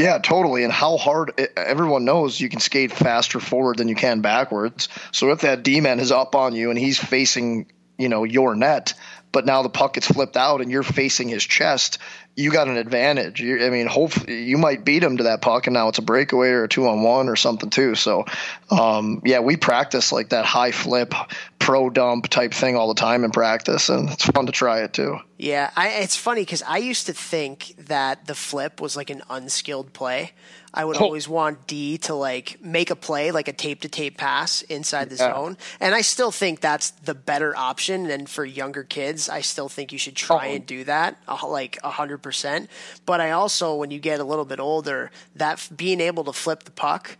Yeah, 0.00 0.16
totally. 0.16 0.64
And 0.64 0.72
how 0.72 0.96
hard 0.96 1.32
everyone 1.58 2.06
knows 2.06 2.40
you 2.40 2.48
can 2.48 2.60
skate 2.60 2.90
faster 2.90 3.38
forward 3.38 3.76
than 3.76 3.88
you 3.88 3.94
can 3.94 4.22
backwards. 4.22 4.88
So 5.12 5.30
if 5.30 5.42
that 5.42 5.62
D 5.62 5.82
man 5.82 6.00
is 6.00 6.10
up 6.10 6.34
on 6.34 6.54
you 6.54 6.70
and 6.70 6.78
he's 6.78 6.98
facing, 6.98 7.70
you 7.98 8.08
know, 8.08 8.24
your 8.24 8.54
net, 8.54 8.94
but 9.30 9.44
now 9.44 9.62
the 9.62 9.68
puck 9.68 9.92
gets 9.92 10.06
flipped 10.06 10.38
out 10.38 10.62
and 10.62 10.70
you're 10.70 10.82
facing 10.82 11.28
his 11.28 11.44
chest, 11.44 11.98
you 12.36 12.50
got 12.50 12.68
an 12.68 12.76
advantage. 12.76 13.40
You're, 13.40 13.64
I 13.64 13.70
mean, 13.70 13.86
hopefully 13.86 14.44
you 14.44 14.56
might 14.56 14.84
beat 14.84 15.02
him 15.02 15.18
to 15.18 15.24
that 15.24 15.42
puck, 15.42 15.66
and 15.66 15.74
now 15.74 15.88
it's 15.88 15.98
a 15.98 16.02
breakaway 16.02 16.48
or 16.48 16.64
a 16.64 16.68
two 16.68 16.88
on 16.88 17.02
one 17.02 17.28
or 17.28 17.36
something 17.36 17.70
too. 17.70 17.94
So, 17.94 18.24
um, 18.70 19.20
yeah, 19.24 19.40
we 19.40 19.56
practice 19.56 20.12
like 20.12 20.30
that 20.30 20.46
high 20.46 20.70
flip, 20.70 21.14
pro 21.58 21.90
dump 21.90 22.28
type 22.28 22.54
thing 22.54 22.76
all 22.76 22.88
the 22.88 23.00
time 23.00 23.24
in 23.24 23.30
practice, 23.30 23.88
and 23.88 24.08
it's 24.10 24.24
fun 24.24 24.46
to 24.46 24.52
try 24.52 24.82
it 24.82 24.92
too. 24.92 25.18
Yeah, 25.38 25.70
I, 25.76 25.88
it's 25.88 26.16
funny 26.16 26.42
because 26.42 26.62
I 26.62 26.78
used 26.78 27.06
to 27.06 27.12
think 27.12 27.74
that 27.78 28.26
the 28.26 28.34
flip 28.34 28.80
was 28.80 28.96
like 28.96 29.10
an 29.10 29.22
unskilled 29.28 29.92
play. 29.92 30.32
I 30.72 30.84
would 30.84 30.96
oh. 30.98 31.00
always 31.00 31.28
want 31.28 31.66
D 31.66 31.98
to 31.98 32.14
like 32.14 32.58
make 32.62 32.90
a 32.90 32.96
play, 32.96 33.32
like 33.32 33.48
a 33.48 33.52
tape 33.52 33.80
to 33.80 33.88
tape 33.88 34.16
pass 34.16 34.62
inside 34.62 35.10
the 35.10 35.16
yeah. 35.16 35.34
zone. 35.34 35.56
And 35.80 35.94
I 35.94 36.00
still 36.02 36.30
think 36.30 36.60
that's 36.60 36.90
the 36.90 37.14
better 37.14 37.56
option. 37.56 38.08
And 38.08 38.28
for 38.28 38.44
younger 38.44 38.84
kids, 38.84 39.28
I 39.28 39.40
still 39.40 39.68
think 39.68 39.92
you 39.92 39.98
should 39.98 40.14
try 40.14 40.48
oh. 40.48 40.54
and 40.54 40.66
do 40.66 40.84
that 40.84 41.16
like 41.42 41.78
100%. 41.82 42.68
But 43.04 43.20
I 43.20 43.32
also, 43.32 43.74
when 43.74 43.90
you 43.90 43.98
get 43.98 44.20
a 44.20 44.24
little 44.24 44.44
bit 44.44 44.60
older, 44.60 45.10
that 45.36 45.68
being 45.74 46.00
able 46.00 46.24
to 46.24 46.32
flip 46.32 46.62
the 46.62 46.70
puck, 46.70 47.16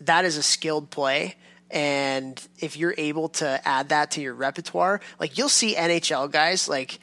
that 0.00 0.24
is 0.24 0.36
a 0.36 0.42
skilled 0.42 0.90
play. 0.90 1.36
And 1.70 2.40
if 2.58 2.76
you're 2.76 2.94
able 2.98 3.28
to 3.30 3.66
add 3.66 3.90
that 3.90 4.10
to 4.12 4.20
your 4.20 4.34
repertoire, 4.34 5.00
like 5.18 5.38
you'll 5.38 5.48
see 5.48 5.74
NHL 5.74 6.30
guys 6.30 6.68
like 6.68 6.98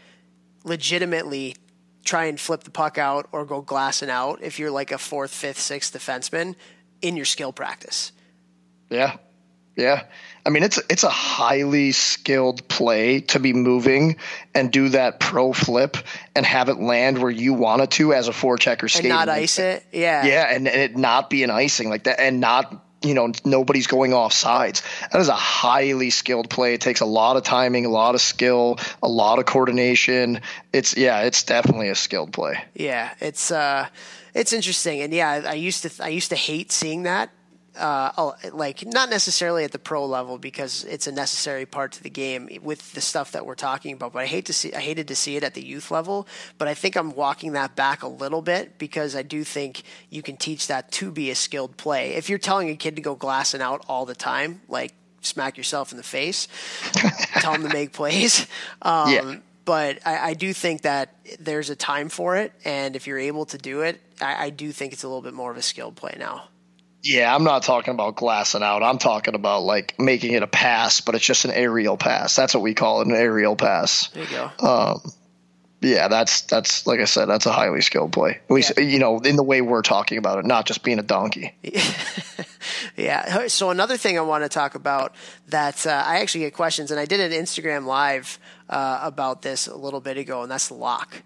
legitimately 0.64 1.56
try 2.08 2.26
and 2.26 2.40
flip 2.40 2.64
the 2.64 2.72
puck 2.72 2.98
out 2.98 3.28
or 3.32 3.46
go 3.46 3.62
glassing 3.62 4.10
out 4.10 4.42
if 4.42 4.58
you're 4.58 4.72
like 4.72 4.92
a 4.92 4.98
fourth, 4.98 5.32
fifth, 5.32 5.60
sixth 5.60 5.94
defenseman 5.94 6.56
in 7.02 7.16
your 7.16 7.26
skill 7.26 7.52
practice. 7.52 8.12
Yeah. 8.90 9.18
Yeah. 9.76 10.06
I 10.44 10.50
mean, 10.50 10.64
it's 10.64 10.80
it's 10.90 11.04
a 11.04 11.10
highly 11.10 11.92
skilled 11.92 12.68
play 12.68 13.22
to 13.22 13.40
be 13.40 13.54
moving 13.54 14.16
and 14.56 14.72
do 14.72 14.90
that 14.90 15.20
pro 15.20 15.54
flip 15.54 15.98
and 16.36 16.46
have 16.46 16.70
it 16.70 16.80
land 16.80 17.22
where 17.22 17.30
you 17.30 17.54
want 17.54 17.84
it 17.84 17.92
to 17.92 18.14
as 18.14 18.28
a 18.28 18.32
forechecker 18.32 18.90
skating. 18.90 19.12
And 19.12 19.20
not 19.20 19.30
ice 19.30 19.60
it. 19.60 19.86
Yeah. 19.92 20.26
Yeah, 20.26 20.48
and, 20.50 20.68
and 20.68 20.82
it 20.82 20.98
not 20.98 21.30
be 21.30 21.44
an 21.44 21.52
icing 21.52 21.90
like 21.90 22.06
that 22.06 22.20
and 22.20 22.40
not 22.40 22.87
you 23.02 23.14
know 23.14 23.32
nobody's 23.46 23.88
going 23.88 24.14
off 24.14 24.34
sides. 24.34 24.82
That 25.12 25.20
is 25.20 25.30
a 25.30 25.36
highly 25.36 26.10
skilled 26.10 26.50
play. 26.50 26.74
It 26.74 26.82
takes 26.82 27.02
a 27.02 27.06
lot 27.06 27.38
of 27.38 27.44
timing, 27.44 27.86
a 27.86 27.90
lot 27.90 28.16
of 28.16 28.22
skill, 28.22 28.80
a 29.04 29.08
lot 29.08 29.40
of 29.40 29.46
coordination. 29.46 30.42
It's 30.74 30.98
yeah, 30.98 31.22
it's 31.22 31.44
definitely 31.44 31.90
a 31.90 31.96
skilled 31.96 32.34
play. 32.34 32.64
Yeah, 32.74 33.14
it's 33.20 33.52
uh, 33.52 33.88
it's 34.34 34.54
interesting, 34.54 35.02
and 35.02 35.14
yeah, 35.14 35.44
I 35.46 35.54
used 35.54 35.84
to 35.84 36.04
I 36.04 36.10
used 36.10 36.30
to 36.30 36.36
hate 36.36 36.72
seeing 36.72 37.04
that 37.04 37.30
uh, 37.78 38.12
oh, 38.18 38.36
like 38.54 38.86
not 38.86 39.10
necessarily 39.10 39.64
at 39.64 39.72
the 39.72 39.80
pro 39.80 40.06
level 40.06 40.38
because 40.38 40.84
it's 40.86 41.08
a 41.08 41.12
necessary 41.12 41.66
part 41.66 41.94
to 41.94 42.04
the 42.04 42.10
game 42.10 42.50
with 42.62 42.94
the 42.94 43.02
stuff 43.02 43.32
that 43.32 43.46
we're 43.46 43.56
talking 43.56 43.94
about. 43.94 44.14
But 44.14 44.20
I 44.20 44.26
hate 44.26 44.46
to 44.46 44.54
see, 44.54 44.74
I 44.74 44.80
hated 44.80 45.08
to 45.10 45.16
see 45.16 45.36
it 45.36 45.44
at 45.44 45.54
the 45.54 45.66
youth 45.66 45.92
level. 45.92 46.28
But 46.58 46.68
I 46.68 46.74
think 46.74 46.96
I'm 46.96 47.14
walking 47.14 47.54
that 47.54 47.76
back 47.76 48.04
a 48.04 48.08
little 48.08 48.42
bit 48.42 48.78
because 48.78 49.16
I 49.16 49.22
do 49.22 49.44
think 49.44 49.84
you 50.10 50.22
can 50.22 50.38
teach 50.38 50.68
that 50.68 50.92
to 50.94 51.12
be 51.12 51.32
a 51.32 51.36
skilled 51.36 51.78
play. 51.78 52.16
If 52.16 52.30
you're 52.30 52.40
telling 52.40 52.70
a 52.70 52.76
kid 52.76 52.96
to 52.96 53.02
go 53.02 53.16
glassing 53.16 53.62
out 53.62 53.86
all 53.88 54.06
the 54.06 54.16
time, 54.16 54.62
like 54.68 54.94
smack 55.22 55.58
yourself 55.58 55.92
in 55.92 55.98
the 55.98 56.04
face, 56.04 56.48
tell 57.36 57.54
them 57.54 57.64
to 57.64 57.70
make 57.70 57.94
plays. 57.94 58.48
Um, 58.82 59.10
yeah 59.12 59.36
but 59.68 60.00
I, 60.06 60.30
I, 60.30 60.34
do 60.34 60.54
think 60.54 60.84
that 60.84 61.14
there's 61.42 61.70
a 61.70 61.76
time 61.76 62.08
for 62.08 62.38
it, 62.38 62.54
and 62.64 62.96
if 62.96 63.06
you're 63.06 63.20
able 63.20 63.44
to 63.48 63.58
do 63.58 63.82
it, 63.82 64.00
I, 64.22 64.46
I, 64.46 64.50
do 64.50 64.72
think 64.72 64.94
it's 64.94 65.04
a 65.04 65.10
little 65.10 65.22
bit 65.22 65.34
more 65.34 65.52
of 65.52 65.58
a 65.58 65.62
skilled 65.62 65.98
play 65.98 66.16
now. 66.18 66.48
Yeah, 67.04 67.34
I'm 67.34 67.44
not 67.44 67.64
talking 67.64 67.94
about 67.94 68.16
glassing 68.16 68.64
out. 68.64 68.84
I'm 68.84 68.98
talking 68.98 69.36
about 69.36 69.64
like 69.64 70.00
making 70.00 70.34
it 70.34 70.44
a 70.44 70.48
pass, 70.48 71.02
but 71.02 71.16
it's 71.16 71.26
just 71.26 71.46
an 71.46 71.52
aerial 71.52 71.96
pass. 71.96 72.36
That's 72.36 72.54
what 72.54 72.64
we 72.64 72.74
call 72.74 73.02
it, 73.02 73.08
an 73.08 73.16
aerial 73.16 73.56
pass. 73.56 74.08
There 74.10 74.24
you 74.24 74.30
go. 74.30 74.52
Um, 74.60 75.12
yeah, 75.82 76.08
that's 76.08 76.42
that's 76.42 76.88
like 76.88 77.00
I 77.00 77.06
said, 77.06 77.26
that's 77.26 77.46
a 77.46 77.52
highly 77.52 77.82
skilled 77.82 78.12
play. 78.12 78.40
At 78.50 78.52
least 78.52 78.74
yeah. 78.78 78.84
you 78.84 78.98
know 78.98 79.20
in 79.20 79.36
the 79.36 79.44
way 79.44 79.62
we're 79.62 79.84
talking 79.84 80.18
about 80.18 80.40
it, 80.40 80.46
not 80.46 80.66
just 80.66 80.84
being 80.84 80.98
a 80.98 81.04
donkey. 81.04 81.56
yeah. 82.96 83.48
So 83.48 83.70
another 83.70 83.96
thing 83.96 84.18
I 84.18 84.22
want 84.22 84.44
to 84.44 84.50
talk 84.50 84.74
about 84.74 85.14
that 85.50 85.86
uh, 85.86 86.04
I 86.06 86.20
actually 86.20 86.42
get 86.42 86.56
questions, 86.56 86.90
and 86.90 87.00
I 87.00 87.06
did 87.06 87.20
an 87.20 87.32
Instagram 87.32 87.86
live 87.86 88.40
uh, 88.70 89.00
about 89.04 89.44
this 89.44 89.68
a 89.68 89.76
little 89.76 90.02
bit 90.02 90.18
ago, 90.18 90.42
and 90.42 90.52
that's 90.52 90.72
lock. 90.72 91.22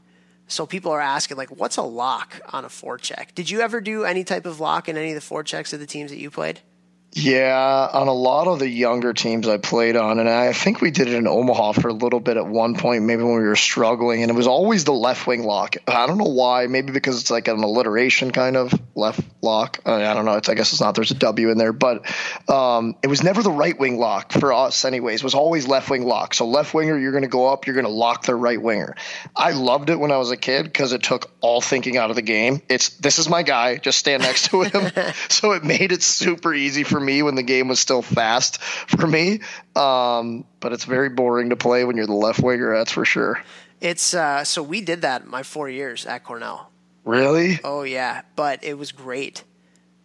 So 0.52 0.66
people 0.66 0.92
are 0.92 1.00
asking, 1.00 1.38
like, 1.38 1.50
what's 1.50 1.78
a 1.78 1.82
lock 1.82 2.42
on 2.52 2.66
a 2.66 2.68
forecheck? 2.68 3.34
Did 3.34 3.50
you 3.50 3.62
ever 3.62 3.80
do 3.80 4.04
any 4.04 4.26
type 4.26 4.46
of 4.46 4.60
lock 4.60 4.90
in 4.90 4.98
any 4.98 5.14
of 5.14 5.16
the 5.16 5.22
forechecks 5.22 5.72
of 5.72 5.80
the 5.80 5.88
teams 5.88 6.12
that 6.12 6.20
you 6.20 6.30
played? 6.30 6.60
Yeah, 7.14 7.90
on 7.92 8.08
a 8.08 8.14
lot 8.14 8.48
of 8.48 8.60
the 8.60 8.70
younger 8.70 9.12
teams 9.12 9.46
I 9.46 9.58
played 9.58 9.98
on, 9.98 10.20
and 10.20 10.30
I 10.30 10.54
think 10.54 10.80
we 10.80 10.92
did 10.92 11.10
it 11.10 11.14
in 11.16 11.28
Omaha 11.28 11.74
for 11.74 11.90
a 11.90 11.94
little 11.94 12.22
bit 12.22 12.38
at 12.38 12.48
one 12.48 12.76
point, 12.76 13.04
maybe 13.04 13.22
when 13.22 13.36
we 13.36 13.42
were 13.42 13.58
struggling, 13.58 14.22
and 14.22 14.32
it 14.32 14.34
was 14.34 14.48
always 14.48 14.86
the 14.86 14.94
left 14.94 15.28
wing 15.28 15.44
lock. 15.44 15.76
I 15.90 16.08
don't 16.08 16.18
know 16.18 16.32
why, 16.32 16.68
maybe 16.68 16.94
because 16.94 17.20
it's 17.20 17.30
like 17.30 17.50
an 17.50 17.62
alliteration 17.62 18.32
kind 18.32 18.56
of 18.56 18.74
left 18.96 19.20
lock. 19.42 19.82
I 19.86 20.14
don't 20.14 20.24
know. 20.24 20.36
It's 20.36 20.48
I 20.48 20.54
guess 20.54 20.72
it's 20.72 20.80
not. 20.80 20.96
There's 20.96 21.12
a 21.12 21.16
W 21.16 21.50
in 21.50 21.58
there, 21.58 21.74
but 21.74 22.10
um, 22.50 22.96
it 23.04 23.08
was 23.08 23.24
never 23.24 23.44
the 23.44 23.52
right 23.52 23.78
wing 23.78 24.00
lock 24.00 24.32
for 24.32 24.54
us, 24.54 24.86
anyways. 24.86 25.20
It 25.20 25.24
was 25.26 25.36
always 25.36 25.68
left 25.68 25.90
wing 25.90 26.06
lock. 26.06 26.34
So 26.34 26.48
left 26.48 26.74
winger, 26.74 26.98
you're 26.98 27.12
going 27.12 27.24
to 27.24 27.30
go 27.30 27.48
up, 27.48 27.68
you're 27.68 27.76
going 27.76 27.86
to 27.86 27.92
lock 27.92 28.24
their 28.24 28.38
right 28.38 28.62
winger. 28.62 28.96
I 29.36 29.52
loved 29.52 29.90
it 29.90 30.00
when 30.00 30.14
I 30.14 30.18
was 30.18 30.32
a 30.32 30.38
kid 30.38 30.64
because 30.64 30.94
it 30.94 31.04
took 31.04 31.30
all 31.42 31.60
thinking 31.60 31.98
out 31.98 32.10
of 32.10 32.16
the 32.16 32.22
game. 32.22 32.62
It's 32.70 32.90
this 32.92 33.20
is 33.20 33.28
my 33.28 33.44
guy, 33.44 33.76
just 33.76 33.98
stand 33.98 34.24
next 34.24 34.46
to 34.52 34.62
him. 34.62 34.92
so 35.30 35.52
it 35.52 35.66
made 35.66 35.92
it 35.92 36.04
super 36.04 36.54
easy 36.54 36.86
for 36.86 37.01
me 37.02 37.24
when 37.24 37.36
the 37.36 37.44
game 37.44 37.68
was 37.68 37.80
still 37.80 38.02
fast 38.02 38.62
for 38.64 39.08
me. 39.08 39.42
Um, 39.76 40.46
but 40.60 40.74
it's 40.74 40.86
very 40.86 41.10
boring 41.10 41.50
to 41.50 41.56
play 41.56 41.84
when 41.84 41.98
you're 41.98 42.08
the 42.08 42.14
left 42.14 42.40
winger. 42.40 42.74
That's 42.76 42.92
for 42.92 43.06
sure. 43.06 43.42
It's 43.80 44.14
uh, 44.14 44.44
so 44.44 44.62
we 44.62 44.82
did 44.82 45.02
that 45.02 45.26
my 45.26 45.44
four 45.44 45.70
years 45.70 46.06
at 46.06 46.24
Cornell. 46.24 46.70
Really? 47.04 47.60
Oh 47.64 47.84
yeah, 47.84 48.22
but 48.36 48.64
it 48.64 48.78
was 48.78 48.92
great. 48.92 49.44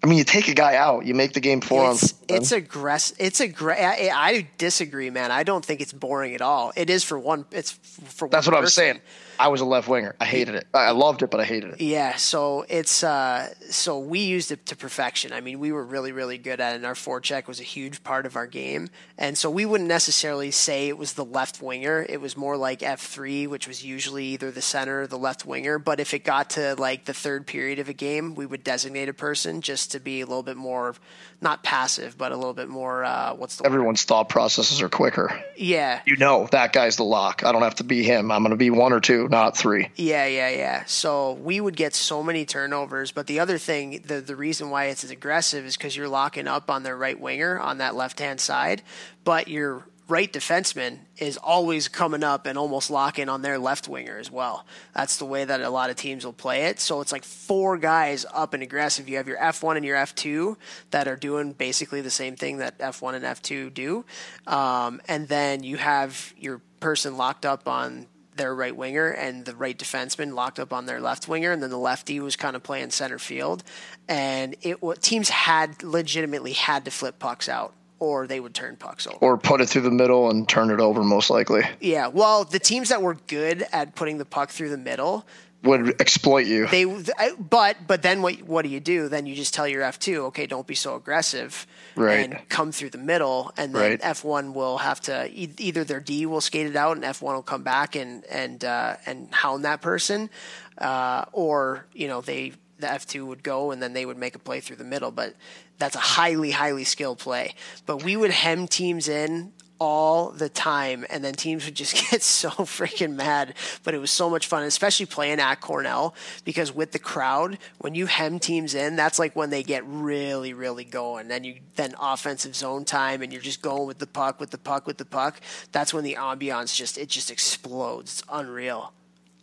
I 0.03 0.09
mean, 0.09 0.19
you 0.19 0.25
take 0.25 0.49
a 0.49 0.55
guy 0.55 0.77
out, 0.77 1.05
you 1.05 1.15
make 1.15 1.33
the 1.33 1.41
game 1.41 1.61
four 1.61 1.91
it's, 1.91 2.13
on. 2.13 2.19
It's 2.29 2.53
aggressive. 2.53 3.17
It's 3.19 3.41
a 3.41 3.49
great. 3.49 3.81
I, 3.81 4.11
I, 4.15 4.49
disagree, 4.57 5.11
man. 5.11 5.33
I 5.33 5.43
don't 5.43 5.65
think 5.65 5.81
it's 5.81 5.93
boring 5.93 6.35
at 6.35 6.43
all. 6.43 6.73
It 6.77 6.91
is 6.91 7.03
for 7.03 7.19
one. 7.19 7.45
It's 7.51 7.73
for. 7.73 8.29
That's 8.29 8.47
what 8.47 8.55
person. 8.55 8.63
I'm 8.63 8.69
saying. 8.69 9.01
I 9.39 9.49
was 9.49 9.61
a 9.61 9.65
left 9.65 9.89
winger. 9.89 10.15
I 10.21 10.25
hated 10.25 10.55
it. 10.55 10.67
I 10.75 10.91
loved 10.91 11.23
it, 11.23 11.31
but 11.31 11.41
I 11.41 11.45
hated 11.45 11.75
it. 11.75 11.81
Yeah, 11.81 12.17
so 12.17 12.65
it's 12.69 13.03
uh, 13.03 13.53
so 13.71 13.99
we 13.99 14.21
used 14.21 14.53
it 14.53 14.67
to 14.67 14.77
perfection. 14.77 15.33
I 15.33 15.41
mean, 15.41 15.59
we 15.59 15.73
were 15.73 15.85
really, 15.85 16.13
really 16.13 16.39
good 16.39 16.61
at 16.61 16.73
it. 16.73 16.77
And 16.77 16.87
our 16.87 16.95
forecheck 16.95 17.47
was 17.47 17.61
a 17.61 17.65
huge 17.65 18.03
part 18.03 18.27
of 18.27 18.37
our 18.37 18.47
game, 18.47 18.89
and 19.19 19.37
so 19.37 19.51
we 19.51 19.67
wouldn't 19.67 19.89
necessarily 19.89 20.51
say 20.51 20.89
it 20.89 20.99
was 20.99 21.15
the 21.15 21.25
left 21.25 21.63
winger. 21.63 22.05
It 22.09 22.21
was 22.21 22.37
more 22.37 22.57
like 22.57 22.83
F 22.83 23.01
three, 23.01 23.47
which 23.47 23.67
was 23.69 23.85
usually 23.85 24.27
either 24.27 24.51
the 24.51 24.63
center 24.63 25.03
or 25.03 25.07
the 25.07 25.19
left 25.19 25.45
winger. 25.47 25.79
But 25.79 26.01
if 26.01 26.15
it 26.15 26.25
got 26.25 26.51
to 26.51 26.75
like 26.77 27.05
the 27.05 27.15
third 27.15 27.47
period 27.47 27.79
of 27.79 27.89
a 27.89 27.95
game, 27.95 28.35
we 28.35 28.47
would 28.47 28.65
designate 28.65 29.09
a 29.09 29.15
person 29.15 29.61
just 29.61 29.93
to 29.93 30.01
be 30.01 30.21
a 30.21 30.27
little 30.27 30.43
bit 30.43 30.57
more 30.57 30.95
not 31.41 31.63
passive, 31.63 32.17
but 32.17 32.33
a 32.33 32.37
little 32.37 32.55
bit 32.55 32.69
more. 32.69 33.05
Uh, 33.05 33.35
what's 33.35 33.57
the 33.57 33.67
everyone's 33.67 34.03
word? 34.03 34.09
thought 34.09 34.29
processes 34.29 34.81
are 34.81 34.89
quicker. 34.89 35.43
Yeah, 35.57 36.01
you 36.07 36.17
know 36.17 36.49
that 36.53 36.73
guy's 36.73 36.97
the 36.97 37.05
lock. 37.05 37.45
I 37.45 37.53
don't 37.53 37.63
have 37.63 37.77
to 37.77 37.85
be 37.85 38.03
him. 38.03 38.31
I'm 38.31 38.43
going 38.43 38.51
to 38.51 38.57
be 38.57 38.71
one 38.71 38.93
or 38.93 39.01
two, 39.01 39.26
not 39.31 39.57
three. 39.57 39.91
Yeah, 39.97 40.27
yeah, 40.27 40.51
yeah. 40.51 40.85
So 40.87 41.33
we 41.33 41.61
would 41.61 41.77
get 41.77 41.95
so 41.95 42.23
many 42.23 42.45
turnovers. 42.45 43.13
But 43.13 43.27
the 43.27 43.41
other 43.41 43.59
thing, 43.59 44.03
the 44.07 44.21
the 44.21 44.37
reason 44.37 44.71
why 44.71 44.87
it's 44.87 45.05
as 45.05 45.11
aggressive 45.11 45.65
is 45.65 45.77
because 45.77 45.97
you're 45.97 46.09
locking 46.09 46.47
up 46.49 46.71
on 46.71 46.83
their 46.83 46.97
right 46.97 47.19
winger 47.19 47.59
on 47.59 47.79
that 47.79 47.95
left 47.95 48.19
hand 48.19 48.41
side, 48.41 48.83
but 49.25 49.49
you're 49.49 49.85
right 50.09 50.33
defenseman 50.33 50.99
is 51.19 51.37
always 51.37 51.89
coming 51.89 52.23
up 52.23 52.47
and 52.47 52.57
almost 52.57 52.91
locking 52.91 53.29
on 53.29 53.43
their 53.43 53.59
left 53.59 53.89
winger 53.89 54.19
as 54.19 54.31
well. 54.31 54.65
That's 54.95 55.17
the 55.17 55.25
way 55.25 55.45
that 55.45 55.61
a 55.61 55.71
lot 55.71 55.91
of 55.91 55.97
teams 55.97 56.25
will 56.25 56.33
play 56.33 56.65
it. 56.65 56.79
So 56.79 57.01
it's 57.01 57.13
like 57.13 57.25
four 57.25 57.77
guys 57.77 58.25
up 58.33 58.55
and 58.55 58.63
aggressive. 58.63 59.09
You 59.09 59.17
have 59.17 59.27
your 59.27 59.39
F1 59.39 59.77
and 59.77 59.85
your 59.85 59.97
F2 59.97 60.57
that 60.91 61.09
are 61.09 61.17
doing 61.17 61.53
basically 61.53 62.03
the 62.03 62.11
same 62.11 62.37
thing 62.37 62.59
that 62.59 62.79
F1 62.79 63.15
and 63.15 63.25
F2 63.25 63.75
do. 63.75 64.05
Um, 64.47 65.01
and 65.09 65.27
then 65.27 65.65
you 65.65 65.77
have 65.77 66.33
your 66.39 66.61
person 66.79 67.17
locked 67.17 67.45
up 67.45 67.67
on 67.67 68.07
their 68.37 68.55
right 68.55 68.77
winger 68.77 69.09
and 69.09 69.45
the 69.45 69.55
right 69.55 69.79
defenseman 69.79 70.35
locked 70.35 70.59
up 70.59 70.73
on 70.73 70.87
their 70.87 71.01
left 71.01 71.29
winger, 71.29 71.53
and 71.53 71.63
then 71.63 71.71
the 71.71 71.79
lefty 71.79 72.21
was 72.21 72.37
kind 72.37 72.57
of 72.57 72.63
playing 72.63 72.91
center 72.91 73.19
field. 73.19 73.63
And 74.09 74.57
it 74.63 74.79
teams 75.01 75.29
had 75.29 75.83
legitimately 75.83 76.53
had 76.53 76.85
to 76.85 76.91
flip 76.91 77.19
pucks 77.19 77.49
out 77.49 77.73
or 77.99 78.27
they 78.27 78.41
would 78.41 78.55
turn 78.55 78.77
pucks 78.77 79.07
over. 79.07 79.17
Or 79.21 79.39
put 79.39 79.61
it 79.61 79.69
through 79.69 79.83
the 79.83 79.91
middle 79.91 80.31
and 80.31 80.49
turn 80.49 80.71
it 80.71 80.81
over, 80.81 81.03
most 81.03 81.31
likely. 81.31 81.63
Yeah. 81.81 82.09
Well, 82.09 82.45
the 82.45 82.59
teams 82.59 82.91
that 82.91 83.01
were 83.01 83.17
good 83.27 83.67
at 83.73 83.95
putting 83.95 84.19
the 84.19 84.25
puck 84.25 84.51
through 84.51 84.69
the 84.71 84.79
middle 84.79 85.27
would 85.67 86.01
exploit 86.01 86.47
you. 86.47 86.67
They, 86.67 86.85
but 86.85 87.77
but 87.87 88.03
then 88.03 88.23
what 88.23 88.43
what 88.43 88.63
do 88.63 88.69
you 88.69 88.81
do? 88.81 89.09
Then 89.09 89.27
you 89.27 89.35
just 89.35 89.53
tell 89.53 89.69
your 89.69 89.83
F 89.83 89.99
two, 89.99 90.27
okay, 90.27 90.47
don't 90.47 90.67
be 90.67 90.75
so 90.75 90.97
aggressive, 90.97 91.67
right. 91.95 92.31
and 92.31 92.49
come 92.49 92.73
through 92.73 92.91
the 92.91 92.99
middle, 92.99 93.53
and 93.57 93.75
then 93.75 93.91
right. 93.91 94.01
F 94.03 94.25
one 94.25 94.55
will 94.55 94.79
have 94.79 95.01
to 95.03 95.29
either 95.33 95.85
their 95.85 96.01
D 96.01 96.27
will 96.27 96.41
skate 96.41 96.67
it 96.67 96.77
out, 96.77 96.97
and 96.97 97.05
F 97.05 97.21
one 97.21 97.35
will 97.35 97.43
come 97.43 97.63
back 97.63 97.97
and 97.97 98.25
and 98.27 98.65
uh, 98.65 98.97
and 99.05 99.33
hound 99.33 99.65
that 99.65 99.83
person, 99.83 100.31
uh, 100.79 101.25
or 101.33 101.87
you 101.93 102.09
know 102.09 102.21
they 102.21 102.53
the 102.79 102.87
F2 102.87 103.27
would 103.27 103.43
go 103.43 103.71
and 103.71 103.83
then 103.83 103.93
they 103.93 104.05
would 104.05 104.19
make 104.19 104.35
a 104.35 104.39
play 104.39 104.61
through 104.61 104.77
the 104.77 104.85
middle. 104.85 105.11
But 105.11 105.35
that's 105.79 105.97
a 105.97 106.01
highly, 106.01 106.51
highly 106.51 106.85
skilled 106.85 107.19
play. 107.19 107.55
But 107.87 108.03
we 108.03 108.17
would 108.17 108.31
hem 108.31 108.69
teams 108.69 109.09
in 109.09 109.53
all 109.79 110.31
the 110.31 110.49
time 110.49 111.05
and 111.11 111.25
then 111.25 111.35
teams 111.35 111.65
would 111.65 111.75
just 111.75 111.95
get 112.11 112.23
so 112.23 112.51
freaking 112.51 113.15
mad 113.15 113.55
but 113.85 113.95
it 113.95 113.99
was 113.99 114.11
so 114.11 114.31
much 114.31 114.47
fun 114.47 114.63
especially 114.63 115.07
playing 115.07 115.39
at 115.39 115.61
cornell 115.61 116.15
because 116.45 116.73
with 116.73 116.93
the 116.93 116.99
crowd 116.99 117.59
when 117.79 117.95
you 117.95 118.07
hem 118.07 118.39
teams 118.39 118.75
in 118.75 118.97
that's 118.97 119.19
like 119.19 119.37
when 119.37 119.51
they 119.51 119.63
get 119.63 119.85
really 119.87 120.53
really 120.53 120.85
going 120.85 121.29
then 121.29 121.45
you 121.45 121.57
then 121.77 121.95
offensive 122.01 122.55
zone 122.55 122.85
time 122.85 123.23
and 123.23 123.33
you're 123.33 123.43
just 123.43 123.63
going 123.63 123.87
with 123.87 123.99
the 123.99 124.07
puck 124.07 124.41
with 124.41 124.51
the 124.51 124.59
puck 124.59 124.87
with 124.87 124.99
the 124.99 125.05
puck 125.05 125.41
that's 125.73 125.93
when 125.93 126.05
the 126.05 126.15
ambiance 126.15 126.75
just 126.75 126.99
it 126.99 127.09
just 127.09 127.31
explodes. 127.31 128.21
It's 128.21 128.23
unreal. 128.31 128.93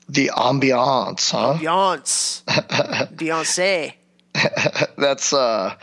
The 0.09 0.31
ambiance 0.35 1.31
huh? 1.31 1.57
Ambiance. 1.59 2.43
Beyonce 3.15 3.93
that's 4.97 5.33
uh 5.33 5.75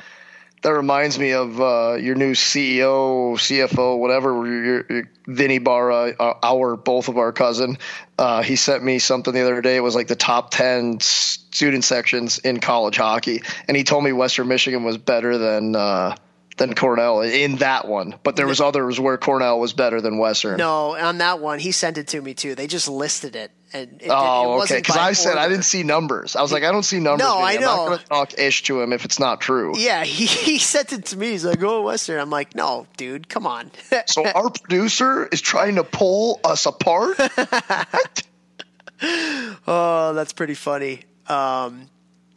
that 0.63 0.73
reminds 0.75 1.19
me 1.19 1.33
of 1.33 1.61
uh, 1.61 1.97
your 2.01 2.15
new 2.15 2.33
CEO, 2.33 3.35
CFO, 3.35 3.99
whatever. 3.99 4.47
Your, 4.47 4.87
your 4.89 5.11
Vinny 5.27 5.59
Barra, 5.59 6.15
uh, 6.19 6.35
our 6.43 6.77
both 6.77 7.09
of 7.09 7.17
our 7.19 7.33
cousin. 7.33 7.79
Uh, 8.19 8.43
he 8.43 8.57
sent 8.57 8.83
me 8.85 8.99
something 8.99 9.33
the 9.33 9.43
other 9.43 9.61
day. 9.63 9.77
It 9.77 9.81
was 9.81 9.95
like 9.95 10.09
the 10.09 10.17
top 10.17 10.51
ten 10.51 11.01
student 11.01 11.85
sections 11.85 12.39
in 12.39 12.61
college 12.61 12.97
hockey, 12.97 13.43
and 13.69 13.77
he 13.77 13.85
told 13.85 14.05
me 14.05 14.13
Western 14.13 14.49
Michigan 14.49 14.85
was 14.85 14.99
better 14.99 15.39
than 15.39 15.77
uh, 15.77 16.17
than 16.61 16.75
Cornell 16.75 17.23
in 17.23 17.57
that 17.57 17.89
one, 17.89 18.15
but 18.23 18.37
there 18.37 18.47
was 18.47 18.61
others 18.61 19.01
where 19.01 19.17
Cornell 19.17 19.59
was 19.59 19.73
better 19.73 20.03
than 20.03 20.19
Western. 20.19 20.59
No, 20.59 20.95
on 20.95 21.17
that 21.19 21.41
one, 21.41 21.59
he 21.59 21.73
sent 21.73 21.97
it 21.97 22.09
to 22.09 22.21
me 22.21 22.35
too. 22.35 22.55
They 22.55 22.67
just 22.67 22.87
listed 22.87 23.35
it. 23.35 23.51
And 23.73 24.03
it, 24.03 24.11
oh, 24.11 24.61
it 24.61 24.65
okay. 24.65 24.77
Because 24.77 24.99
I 24.99 25.13
said 25.13 25.39
I 25.39 25.49
didn't 25.49 25.65
see 25.65 25.85
numbers. 25.85 26.37
I 26.37 26.43
was 26.43 26.53
like, 26.53 26.63
I 26.63 26.71
don't 26.71 26.83
see 26.83 27.01
numbers. 27.01 27.27
No, 27.27 27.39
I 27.39 27.53
I'm 27.53 27.61
know. 27.61 27.67
not 27.67 27.87
going 27.87 27.99
to 27.99 28.05
talk 28.05 28.39
ish 28.39 28.65
to 28.65 28.83
him 28.83 28.93
if 28.93 29.07
it's 29.07 29.19
not 29.19 29.41
true. 29.41 29.73
Yeah, 29.79 30.05
he, 30.05 30.27
he 30.27 30.59
sent 30.59 30.93
it 30.93 31.07
to 31.07 31.17
me. 31.17 31.31
He's 31.31 31.47
like, 31.47 31.63
"Oh, 31.63 31.83
Western." 31.83 32.21
I'm 32.21 32.31
like, 32.31 32.55
"No, 32.55 32.87
dude, 32.99 33.29
come 33.29 33.47
on." 33.47 33.71
so 34.07 34.27
our 34.27 34.51
producer 34.51 35.27
is 35.27 35.41
trying 35.41 35.77
to 35.77 35.85
pull 35.85 36.41
us 36.45 36.67
apart. 36.67 37.17
oh, 39.67 40.13
that's 40.15 40.35
pretty 40.35 40.55
funny. 40.55 41.05
Um, 41.27 41.89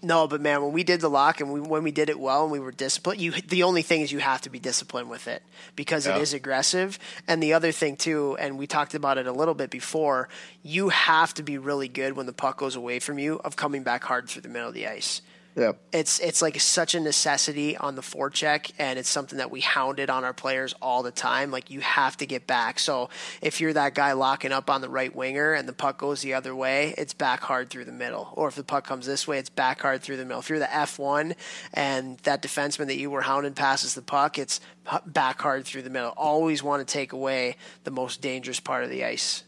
no, 0.04 0.28
but 0.28 0.42
man, 0.42 0.62
when 0.62 0.74
we 0.74 0.84
did 0.84 1.02
the 1.02 1.10
lock 1.10 1.40
and 1.40 1.52
we, 1.52 1.62
when 1.62 1.84
we 1.84 1.92
did 1.92 2.10
it 2.10 2.20
well 2.20 2.44
and 2.44 2.52
we 2.52 2.60
were 2.60 2.72
disciplined, 2.72 3.22
you 3.22 3.32
the 3.32 3.64
only 3.64 3.82
thing 3.82 4.02
is 4.02 4.12
you 4.12 4.20
have 4.20 4.42
to 4.42 4.50
be 4.50 4.60
disciplined 4.60 5.10
with 5.10 5.28
it 5.28 5.42
because 5.76 6.06
yeah. 6.06 6.18
it 6.18 6.22
is 6.22 6.34
aggressive. 6.34 7.00
And 7.28 7.42
the 7.42 7.54
other 7.54 7.72
thing 7.72 7.96
too, 7.96 8.36
and 8.40 8.58
we 8.58 8.68
talked 8.68 8.94
about 8.94 9.18
it 9.18 9.28
a 9.28 9.32
little 9.32 9.54
bit 9.54 9.70
before, 9.70 10.30
you 10.62 10.90
have 10.90 11.34
to 11.36 11.44
be 11.44 11.58
really 11.58 11.88
good 11.88 12.16
when 12.16 12.26
the 12.26 12.34
puck 12.34 12.58
goes 12.58 12.76
away 12.76 13.00
from 13.00 13.18
you 13.18 13.40
of 13.44 13.56
coming 13.56 13.84
back 13.84 14.04
hard 14.04 14.30
through 14.30 14.42
the 14.42 14.50
middle 14.50 14.68
of 14.68 14.74
the 14.74 14.88
ice. 14.88 15.22
Yeah. 15.56 15.74
It's 15.92 16.20
it's 16.20 16.42
like 16.42 16.60
such 16.60 16.96
a 16.96 17.00
necessity 17.00 17.78
on 17.78 17.96
the 17.96 18.02
forecheck 18.02 18.72
and 18.80 18.98
it's 18.98 19.10
something 19.10 19.38
that 19.38 19.52
we 19.52 19.62
hounded 19.62 20.10
on 20.10 20.24
our 20.24 20.34
players 20.34 20.74
all 20.82 21.04
the 21.04 21.12
time. 21.12 21.52
Like 21.52 21.70
you 21.70 21.80
have 21.82 22.18
to 22.18 22.26
get 22.26 22.48
back. 22.48 22.80
So 22.80 23.10
if 23.42 23.62
you're 23.62 23.74
that 23.74 23.94
guy 23.94 24.14
locking 24.14 24.52
up 24.52 24.70
on 24.70 24.82
the 24.82 24.90
right 24.90 25.16
winger 25.16 25.54
and 25.54 25.68
the 25.68 25.74
puck 25.74 26.00
goes 26.00 26.22
the 26.22 26.34
other 26.34 26.56
way, 26.56 26.96
it's 26.98 27.14
back 27.14 27.42
hard 27.42 27.70
through 27.70 27.86
the 27.86 27.92
middle. 27.92 28.30
Or 28.34 28.48
if 28.48 28.56
the 28.56 28.64
puck 28.64 28.88
comes 28.88 29.06
this 29.06 29.28
way, 29.28 29.38
it's 29.38 29.50
back 29.50 29.82
hard 29.82 30.02
through 30.02 30.18
the 30.18 30.26
middle. 30.26 30.40
If 30.40 30.50
you're 30.50 30.60
the 30.60 30.66
F1 30.66 31.36
and 31.74 32.18
that 32.20 32.42
defenseman 32.42 32.88
that 32.88 32.98
you 32.98 33.12
were 33.12 33.22
hounding 33.22 33.54
passes 33.54 33.94
the 33.94 34.02
puck, 34.02 34.40
it's 34.40 34.60
back 35.06 35.40
hard 35.40 35.66
through 35.66 35.84
the 35.84 35.90
middle. 35.92 36.14
Always 36.18 36.64
want 36.64 36.86
to 36.86 36.92
take 36.92 37.14
away 37.14 37.58
the 37.84 37.92
most 37.92 38.22
dangerous 38.22 38.60
part 38.60 38.84
of 38.84 38.90
the 38.90 39.06
ice. 39.06 39.44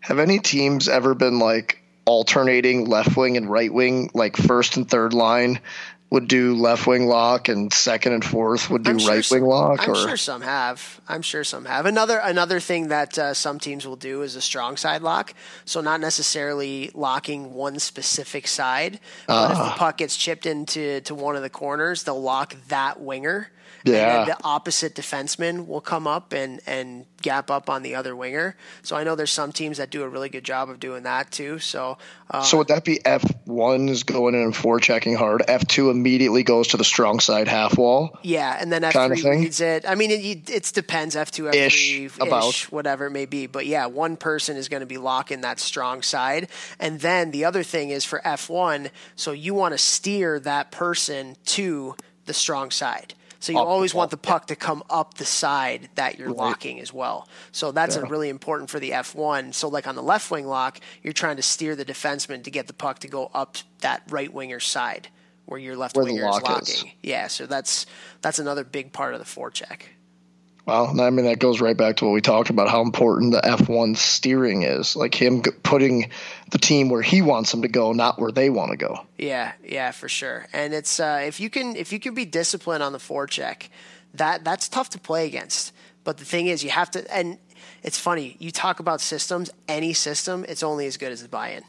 Have 0.00 0.18
any 0.18 0.38
teams 0.38 0.86
ever 0.86 1.14
been 1.14 1.38
like 1.38 1.83
alternating 2.04 2.86
left 2.86 3.16
wing 3.16 3.36
and 3.36 3.50
right 3.50 3.72
wing, 3.72 4.10
like 4.14 4.36
first 4.36 4.76
and 4.76 4.88
third 4.88 5.12
line 5.12 5.60
would 6.10 6.28
do 6.28 6.54
left 6.54 6.86
wing 6.86 7.06
lock 7.06 7.48
and 7.48 7.72
second 7.72 8.12
and 8.12 8.24
fourth 8.24 8.70
would 8.70 8.84
do 8.84 8.96
right 8.98 9.28
wing 9.32 9.42
lock. 9.42 9.82
I'm 9.82 9.90
or? 9.90 9.96
sure 9.96 10.16
some 10.16 10.42
have. 10.42 11.00
I'm 11.08 11.22
sure 11.22 11.42
some 11.42 11.64
have. 11.64 11.86
Another 11.86 12.18
another 12.18 12.60
thing 12.60 12.88
that 12.88 13.18
uh, 13.18 13.34
some 13.34 13.58
teams 13.58 13.84
will 13.84 13.96
do 13.96 14.22
is 14.22 14.36
a 14.36 14.40
strong 14.40 14.76
side 14.76 15.02
lock. 15.02 15.34
So 15.64 15.80
not 15.80 16.00
necessarily 16.00 16.92
locking 16.94 17.52
one 17.52 17.80
specific 17.80 18.46
side, 18.46 19.00
but 19.26 19.34
uh. 19.34 19.52
if 19.52 19.58
the 19.58 19.64
ah. 19.64 19.76
puck 19.76 19.96
gets 19.98 20.16
chipped 20.16 20.46
into 20.46 21.00
to 21.00 21.14
one 21.16 21.34
of 21.34 21.42
the 21.42 21.50
corners, 21.50 22.04
they'll 22.04 22.22
lock 22.22 22.54
that 22.68 23.00
winger 23.00 23.50
yeah. 23.92 24.22
And 24.22 24.30
the 24.30 24.36
opposite 24.42 24.94
defenseman 24.94 25.66
will 25.66 25.80
come 25.80 26.06
up 26.06 26.32
and, 26.32 26.60
and 26.66 27.06
gap 27.22 27.50
up 27.50 27.70
on 27.70 27.82
the 27.82 27.94
other 27.94 28.16
winger. 28.16 28.56
So 28.82 28.96
I 28.96 29.04
know 29.04 29.14
there's 29.14 29.30
some 29.30 29.52
teams 29.52 29.78
that 29.78 29.90
do 29.90 30.02
a 30.02 30.08
really 30.08 30.28
good 30.28 30.44
job 30.44 30.70
of 30.70 30.80
doing 30.80 31.04
that 31.04 31.30
too. 31.30 31.58
So 31.58 31.98
uh, 32.30 32.42
so 32.42 32.58
would 32.58 32.68
that 32.68 32.84
be 32.84 33.04
F 33.04 33.24
one 33.44 33.88
is 33.88 34.02
going 34.02 34.34
in 34.34 34.42
and 34.42 34.54
forechecking 34.54 35.16
hard? 35.16 35.42
F 35.46 35.66
two 35.66 35.90
immediately 35.90 36.42
goes 36.42 36.68
to 36.68 36.76
the 36.76 36.84
strong 36.84 37.20
side 37.20 37.48
half 37.48 37.76
wall. 37.78 38.18
Yeah, 38.22 38.56
and 38.58 38.72
then 38.72 38.84
F 38.84 38.92
three 38.92 39.22
reads 39.22 39.60
it. 39.60 39.84
I 39.88 39.94
mean, 39.94 40.10
it 40.10 40.50
it 40.50 40.70
depends. 40.74 41.16
F 41.16 41.30
two, 41.30 41.48
F 41.48 41.72
three, 41.72 42.10
about 42.20 42.54
whatever 42.70 43.06
it 43.06 43.10
may 43.10 43.26
be. 43.26 43.46
But 43.46 43.66
yeah, 43.66 43.86
one 43.86 44.16
person 44.16 44.56
is 44.56 44.68
going 44.68 44.80
to 44.80 44.86
be 44.86 44.98
locking 44.98 45.42
that 45.42 45.60
strong 45.60 46.02
side, 46.02 46.48
and 46.80 47.00
then 47.00 47.30
the 47.30 47.44
other 47.44 47.62
thing 47.62 47.90
is 47.90 48.04
for 48.04 48.20
F 48.26 48.48
one. 48.48 48.90
So 49.16 49.32
you 49.32 49.54
want 49.54 49.72
to 49.72 49.78
steer 49.78 50.40
that 50.40 50.70
person 50.70 51.36
to 51.46 51.96
the 52.26 52.34
strong 52.34 52.70
side. 52.70 53.14
So 53.44 53.52
you 53.52 53.58
always 53.58 53.92
want 53.92 54.10
the 54.10 54.16
puck 54.16 54.46
to 54.46 54.56
come 54.56 54.82
up 54.88 55.14
the 55.14 55.26
side 55.26 55.90
that 55.96 56.18
you're 56.18 56.28
right. 56.28 56.36
locking 56.36 56.80
as 56.80 56.94
well. 56.94 57.28
So 57.52 57.72
that's 57.72 57.94
yeah. 57.94 58.04
really 58.08 58.30
important 58.30 58.70
for 58.70 58.80
the 58.80 58.92
F1. 58.92 59.52
So 59.52 59.68
like 59.68 59.86
on 59.86 59.96
the 59.96 60.02
left 60.02 60.30
wing 60.30 60.46
lock, 60.46 60.80
you're 61.02 61.12
trying 61.12 61.36
to 61.36 61.42
steer 61.42 61.76
the 61.76 61.84
defenseman 61.84 62.42
to 62.44 62.50
get 62.50 62.68
the 62.68 62.72
puck 62.72 63.00
to 63.00 63.08
go 63.08 63.30
up 63.34 63.58
that 63.80 64.02
right 64.08 64.32
winger 64.32 64.60
side 64.60 65.08
where 65.44 65.60
your 65.60 65.76
left 65.76 65.94
where 65.94 66.06
winger 66.06 66.26
is 66.26 66.40
locking. 66.42 66.58
Is. 66.62 66.84
Yeah, 67.02 67.26
so 67.26 67.44
that's 67.44 67.84
that's 68.22 68.38
another 68.38 68.64
big 68.64 68.94
part 68.94 69.12
of 69.12 69.20
the 69.20 69.26
forecheck. 69.26 69.82
Well, 70.66 70.98
I 70.98 71.10
mean 71.10 71.26
that 71.26 71.40
goes 71.40 71.60
right 71.60 71.76
back 71.76 71.96
to 71.96 72.06
what 72.06 72.12
we 72.12 72.22
talked 72.22 72.48
about 72.48 72.70
how 72.70 72.80
important 72.80 73.32
the 73.32 73.40
F1 73.40 73.98
steering 73.98 74.62
is, 74.62 74.96
like 74.96 75.14
him 75.14 75.42
putting 75.42 76.10
the 76.50 76.58
team 76.58 76.88
where 76.88 77.02
he 77.02 77.20
wants 77.20 77.50
them 77.50 77.62
to 77.62 77.68
go, 77.68 77.92
not 77.92 78.18
where 78.18 78.32
they 78.32 78.48
want 78.48 78.70
to 78.70 78.76
go. 78.78 79.06
Yeah, 79.18 79.52
yeah, 79.62 79.90
for 79.90 80.08
sure. 80.08 80.46
And 80.54 80.72
it's 80.72 80.98
uh, 80.98 81.22
if 81.26 81.38
you 81.38 81.50
can 81.50 81.76
if 81.76 81.92
you 81.92 82.00
can 82.00 82.14
be 82.14 82.24
disciplined 82.24 82.82
on 82.82 82.92
the 82.92 82.98
forecheck, 82.98 83.68
that 84.14 84.42
that's 84.44 84.68
tough 84.68 84.88
to 84.90 84.98
play 84.98 85.26
against. 85.26 85.74
But 86.02 86.16
the 86.16 86.24
thing 86.24 86.46
is, 86.46 86.64
you 86.64 86.70
have 86.70 86.90
to. 86.92 87.14
And 87.14 87.38
it's 87.82 87.98
funny 87.98 88.36
you 88.38 88.50
talk 88.50 88.80
about 88.80 89.02
systems. 89.02 89.50
Any 89.68 89.92
system, 89.92 90.46
it's 90.48 90.62
only 90.62 90.86
as 90.86 90.96
good 90.96 91.12
as 91.12 91.22
the 91.22 91.28
buy-in. 91.28 91.62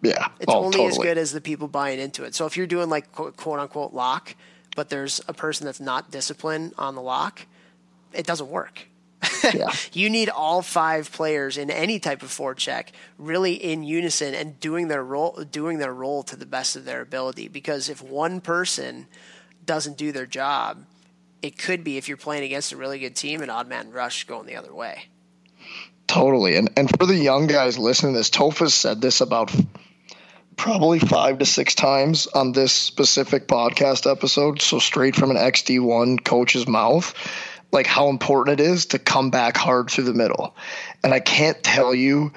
Yeah, 0.00 0.28
it's 0.38 0.52
oh, 0.52 0.64
only 0.64 0.78
totally. 0.78 0.88
as 0.88 0.98
good 0.98 1.18
as 1.18 1.32
the 1.32 1.40
people 1.40 1.66
buying 1.66 1.98
into 1.98 2.22
it. 2.22 2.36
So 2.36 2.46
if 2.46 2.56
you're 2.56 2.68
doing 2.68 2.88
like 2.88 3.10
quote, 3.10 3.36
quote 3.36 3.58
unquote 3.58 3.92
lock, 3.92 4.36
but 4.76 4.90
there's 4.90 5.20
a 5.26 5.32
person 5.32 5.66
that's 5.66 5.80
not 5.80 6.12
disciplined 6.12 6.74
on 6.78 6.94
the 6.94 7.02
lock 7.02 7.46
it 8.14 8.26
doesn't 8.26 8.48
work. 8.48 8.86
Yeah. 9.52 9.72
you 9.92 10.10
need 10.10 10.28
all 10.28 10.62
five 10.62 11.10
players 11.12 11.56
in 11.56 11.70
any 11.70 11.98
type 11.98 12.22
of 12.22 12.28
forecheck 12.28 12.88
really 13.18 13.54
in 13.54 13.82
unison 13.82 14.34
and 14.34 14.58
doing 14.60 14.88
their 14.88 15.02
role 15.02 15.44
doing 15.50 15.78
their 15.78 15.92
role 15.92 16.22
to 16.24 16.36
the 16.36 16.46
best 16.46 16.76
of 16.76 16.84
their 16.84 17.00
ability 17.00 17.48
because 17.48 17.88
if 17.88 18.02
one 18.02 18.40
person 18.40 19.06
doesn't 19.64 19.96
do 19.96 20.12
their 20.12 20.26
job 20.26 20.84
it 21.40 21.58
could 21.58 21.84
be 21.84 21.96
if 21.96 22.08
you're 22.08 22.16
playing 22.16 22.44
against 22.44 22.72
a 22.72 22.76
really 22.76 22.98
good 22.98 23.14
team 23.14 23.42
an 23.42 23.50
odd 23.50 23.68
man 23.68 23.90
rush 23.90 24.24
going 24.24 24.46
the 24.46 24.56
other 24.56 24.74
way 24.74 25.04
totally 26.06 26.56
and 26.56 26.70
and 26.76 26.90
for 26.98 27.06
the 27.06 27.16
young 27.16 27.46
guys 27.46 27.78
listening 27.78 28.12
to 28.12 28.18
this 28.18 28.30
Tofas 28.30 28.72
said 28.72 29.00
this 29.00 29.20
about 29.20 29.54
probably 30.56 30.98
five 30.98 31.38
to 31.38 31.46
six 31.46 31.74
times 31.74 32.26
on 32.26 32.52
this 32.52 32.72
specific 32.72 33.46
podcast 33.46 34.10
episode 34.10 34.60
so 34.60 34.78
straight 34.78 35.16
from 35.16 35.30
an 35.30 35.36
xd1 35.36 36.24
coach's 36.24 36.66
mouth 36.66 37.14
like 37.72 37.86
how 37.86 38.08
important 38.08 38.60
it 38.60 38.64
is 38.64 38.86
to 38.86 38.98
come 38.98 39.30
back 39.30 39.56
hard 39.56 39.90
through 39.90 40.04
the 40.04 40.14
middle. 40.14 40.54
And 41.02 41.12
I 41.12 41.20
can't 41.20 41.60
tell 41.62 41.94
you 41.94 42.32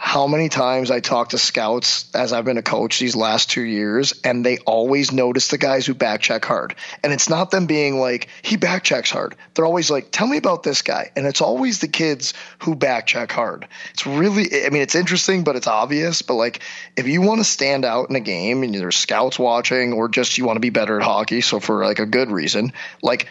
how 0.00 0.28
many 0.28 0.48
times 0.48 0.92
I 0.92 1.00
talk 1.00 1.30
to 1.30 1.38
scouts 1.38 2.08
as 2.14 2.32
I've 2.32 2.44
been 2.44 2.56
a 2.56 2.62
coach 2.62 3.00
these 3.00 3.16
last 3.16 3.50
two 3.50 3.62
years, 3.62 4.14
and 4.22 4.46
they 4.46 4.58
always 4.58 5.10
notice 5.10 5.48
the 5.48 5.58
guys 5.58 5.86
who 5.86 5.94
backcheck 5.96 6.44
hard. 6.44 6.76
And 7.02 7.12
it's 7.12 7.28
not 7.28 7.50
them 7.50 7.66
being 7.66 7.98
like, 7.98 8.28
he 8.42 8.56
backchecks 8.56 9.10
hard. 9.10 9.34
They're 9.54 9.66
always 9.66 9.90
like, 9.90 10.12
tell 10.12 10.28
me 10.28 10.36
about 10.36 10.62
this 10.62 10.82
guy. 10.82 11.10
And 11.16 11.26
it's 11.26 11.40
always 11.40 11.80
the 11.80 11.88
kids 11.88 12.32
who 12.60 12.76
backcheck 12.76 13.32
hard. 13.32 13.66
It's 13.92 14.06
really, 14.06 14.64
I 14.64 14.70
mean, 14.70 14.82
it's 14.82 14.94
interesting, 14.94 15.42
but 15.42 15.56
it's 15.56 15.66
obvious. 15.66 16.22
But 16.22 16.34
like, 16.34 16.60
if 16.96 17.08
you 17.08 17.20
want 17.20 17.40
to 17.40 17.44
stand 17.44 17.84
out 17.84 18.08
in 18.08 18.14
a 18.14 18.20
game 18.20 18.62
and 18.62 18.72
there's 18.72 18.96
scouts 18.96 19.36
watching, 19.36 19.92
or 19.92 20.08
just 20.08 20.38
you 20.38 20.44
want 20.44 20.58
to 20.58 20.60
be 20.60 20.70
better 20.70 20.96
at 20.96 21.02
hockey, 21.02 21.40
so 21.40 21.58
for 21.58 21.84
like 21.84 21.98
a 21.98 22.06
good 22.06 22.30
reason, 22.30 22.72
like 23.02 23.26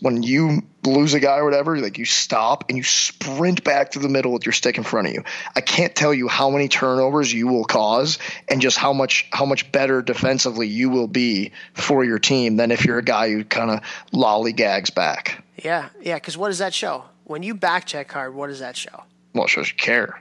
when 0.00 0.22
you 0.22 0.62
lose 0.84 1.14
a 1.14 1.20
guy 1.20 1.38
or 1.38 1.44
whatever, 1.44 1.78
like 1.78 1.98
you 1.98 2.04
stop 2.04 2.64
and 2.68 2.78
you 2.78 2.84
sprint 2.84 3.64
back 3.64 3.92
to 3.92 3.98
the 3.98 4.08
middle 4.08 4.32
with 4.32 4.46
your 4.46 4.52
stick 4.52 4.78
in 4.78 4.84
front 4.84 5.08
of 5.08 5.14
you. 5.14 5.24
I 5.54 5.60
can't 5.60 5.94
tell 5.94 6.14
you 6.14 6.28
how 6.28 6.50
many 6.50 6.68
turnovers 6.68 7.32
you 7.32 7.46
will 7.48 7.64
cause 7.64 8.18
and 8.48 8.60
just 8.60 8.78
how 8.78 8.92
much 8.92 9.28
how 9.32 9.44
much 9.44 9.70
better 9.72 10.02
defensively 10.02 10.66
you 10.66 10.90
will 10.90 11.08
be 11.08 11.52
for 11.74 12.04
your 12.04 12.18
team 12.18 12.56
than 12.56 12.70
if 12.70 12.84
you're 12.84 12.98
a 12.98 13.04
guy 13.04 13.30
who 13.30 13.44
kind 13.44 13.70
of 13.70 13.80
lollygags 14.12 14.94
back. 14.94 15.44
Yeah, 15.56 15.88
yeah. 16.00 16.16
Because 16.16 16.36
what 16.36 16.48
does 16.48 16.58
that 16.58 16.74
show? 16.74 17.04
When 17.24 17.42
you 17.42 17.54
back 17.54 17.84
check 17.84 18.10
hard, 18.10 18.34
what 18.34 18.48
does 18.48 18.60
that 18.60 18.76
show? 18.76 19.04
Well, 19.34 19.44
it 19.44 19.50
shows 19.50 19.68
you 19.68 19.76
care. 19.76 20.20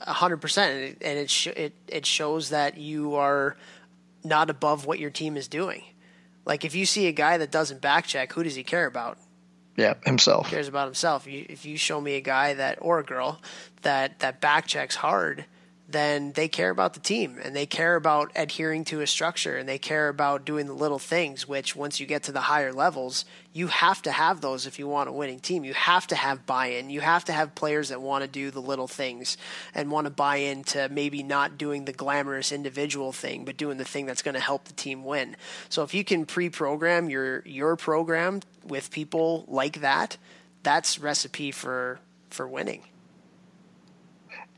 hundred 0.00 0.38
percent, 0.38 0.98
and 1.00 1.18
it 1.18 1.22
it, 1.22 1.30
sh- 1.30 1.46
it 1.48 1.74
it 1.86 2.06
shows 2.06 2.50
that 2.50 2.76
you 2.78 3.14
are 3.14 3.56
not 4.24 4.50
above 4.50 4.86
what 4.86 4.98
your 4.98 5.10
team 5.10 5.36
is 5.36 5.48
doing. 5.48 5.82
Like 6.48 6.64
if 6.64 6.74
you 6.74 6.86
see 6.86 7.06
a 7.06 7.12
guy 7.12 7.36
that 7.36 7.52
doesn't 7.52 7.82
back 7.82 8.06
check, 8.06 8.32
who 8.32 8.42
does 8.42 8.56
he 8.56 8.64
care 8.64 8.86
about? 8.86 9.18
Yeah, 9.76 9.94
himself. 10.04 10.46
He 10.46 10.52
cares 10.52 10.66
about 10.66 10.86
himself. 10.86 11.28
If 11.28 11.64
you 11.64 11.76
show 11.76 12.00
me 12.00 12.14
a 12.14 12.20
guy 12.20 12.54
that 12.54 12.78
or 12.80 12.98
a 12.98 13.04
girl 13.04 13.40
that 13.82 14.18
that 14.18 14.40
back 14.40 14.66
checks 14.66 14.96
hard, 14.96 15.44
then 15.90 16.32
they 16.32 16.48
care 16.48 16.68
about 16.68 16.92
the 16.92 17.00
team 17.00 17.38
and 17.42 17.56
they 17.56 17.64
care 17.64 17.96
about 17.96 18.30
adhering 18.36 18.84
to 18.84 19.00
a 19.00 19.06
structure 19.06 19.56
and 19.56 19.66
they 19.66 19.78
care 19.78 20.08
about 20.08 20.44
doing 20.44 20.66
the 20.66 20.74
little 20.74 20.98
things, 20.98 21.48
which 21.48 21.74
once 21.74 21.98
you 21.98 22.04
get 22.04 22.24
to 22.24 22.32
the 22.32 22.42
higher 22.42 22.74
levels, 22.74 23.24
you 23.54 23.68
have 23.68 24.02
to 24.02 24.12
have 24.12 24.42
those 24.42 24.66
if 24.66 24.78
you 24.78 24.86
want 24.86 25.08
a 25.08 25.12
winning 25.12 25.40
team. 25.40 25.64
You 25.64 25.72
have 25.72 26.06
to 26.08 26.14
have 26.14 26.44
buy 26.44 26.66
in. 26.66 26.90
You 26.90 27.00
have 27.00 27.24
to 27.24 27.32
have 27.32 27.54
players 27.54 27.88
that 27.88 28.02
want 28.02 28.22
to 28.22 28.28
do 28.28 28.50
the 28.50 28.60
little 28.60 28.86
things 28.86 29.38
and 29.74 29.90
want 29.90 30.04
to 30.04 30.10
buy 30.10 30.36
into 30.36 30.90
maybe 30.90 31.22
not 31.22 31.56
doing 31.56 31.86
the 31.86 31.94
glamorous 31.94 32.52
individual 32.52 33.10
thing, 33.10 33.46
but 33.46 33.56
doing 33.56 33.78
the 33.78 33.84
thing 33.84 34.04
that's 34.04 34.22
going 34.22 34.34
to 34.34 34.40
help 34.40 34.64
the 34.64 34.74
team 34.74 35.04
win. 35.04 35.36
So 35.70 35.84
if 35.84 35.94
you 35.94 36.04
can 36.04 36.26
pre 36.26 36.50
program 36.50 37.08
your 37.08 37.42
your 37.46 37.76
program 37.76 38.42
with 38.62 38.90
people 38.90 39.46
like 39.48 39.80
that, 39.80 40.18
that's 40.62 40.98
recipe 40.98 41.50
for 41.50 41.98
for 42.28 42.46
winning. 42.46 42.82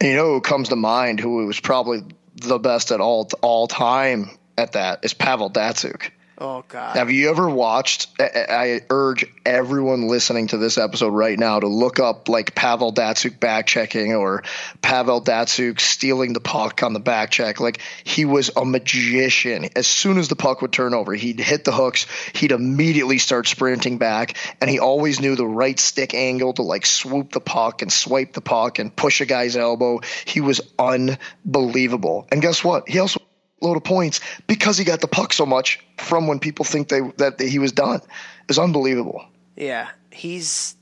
You 0.03 0.15
know 0.15 0.33
who 0.33 0.41
comes 0.41 0.71
to 0.71 0.77
mind 0.77 1.21
who 1.21 1.45
was 1.47 1.61
probably 1.61 2.03
the 2.37 2.59
best 2.59 2.91
at 2.91 3.01
all 3.01 3.29
all 3.43 3.67
time 3.67 4.31
at 4.57 4.73
that 4.73 5.05
is 5.05 5.13
Pavel 5.13 5.51
Datsyuk. 5.51 6.11
Oh 6.43 6.65
God! 6.67 6.97
Have 6.97 7.11
you 7.11 7.29
ever 7.29 7.51
watched? 7.51 8.09
I 8.19 8.81
urge 8.89 9.27
everyone 9.45 10.09
listening 10.09 10.47
to 10.49 10.57
this 10.57 10.79
episode 10.79 11.11
right 11.11 11.39
now 11.39 11.61
to 11.61 11.67
look 11.67 12.01
up 12.01 12.31
like 12.31 12.55
Pavel 12.55 12.95
Datsyuk 12.95 13.39
back 13.39 13.67
checking 13.67 14.15
or 14.15 14.43
Pavel 14.81 15.21
Datsyuk 15.23 15.79
stealing 15.79 16.33
the 16.33 16.41
puck 16.41 16.83
on 16.83 16.95
the 16.95 16.99
back 16.99 17.31
check. 17.31 17.61
Like 17.61 17.83
he 18.05 18.25
was 18.25 18.51
a 18.57 18.65
magician. 18.65 19.69
As 19.77 19.87
soon 19.87 20.17
as 20.17 20.29
the 20.29 20.37
puck 20.37 20.63
would 20.63 20.73
turn 20.73 20.95
over, 20.95 21.13
he'd 21.13 21.41
hit 21.41 21.65
the 21.65 21.73
hooks. 21.73 22.07
He'd 22.35 22.53
immediately 22.53 23.19
start 23.19 23.47
sprinting 23.47 23.99
back, 23.99 24.39
and 24.63 24.71
he 24.71 24.79
always 24.79 25.21
knew 25.21 25.37
the 25.37 25.47
right 25.47 25.79
stick 25.79 26.15
angle 26.15 26.55
to 26.55 26.63
like 26.63 26.87
swoop 26.87 27.33
the 27.33 27.41
puck 27.41 27.83
and 27.83 27.93
swipe 27.93 28.33
the 28.33 28.41
puck 28.41 28.79
and 28.79 28.97
push 28.97 29.21
a 29.21 29.27
guy's 29.27 29.57
elbow. 29.57 30.01
He 30.25 30.41
was 30.41 30.63
unbelievable. 30.79 32.27
And 32.33 32.41
guess 32.41 32.65
what? 32.65 32.89
He 32.89 32.99
also 32.99 33.21
load 33.61 33.77
of 33.77 33.85
points 33.85 34.21
because 34.47 34.79
he 34.79 34.85
got 34.85 35.01
the 35.01 35.09
puck 35.09 35.33
so 35.33 35.47
much 35.47 35.81
from 35.99 36.27
when 36.27 36.39
people 36.41 36.65
think 36.65 36.89
they 36.89 37.01
that 37.19 37.41
he 37.41 37.59
was 37.59 37.73
done. 37.73 38.01
It's 38.49 38.59
unbelievable. 38.59 39.25
Yeah, 39.57 39.89
he's. 40.11 40.77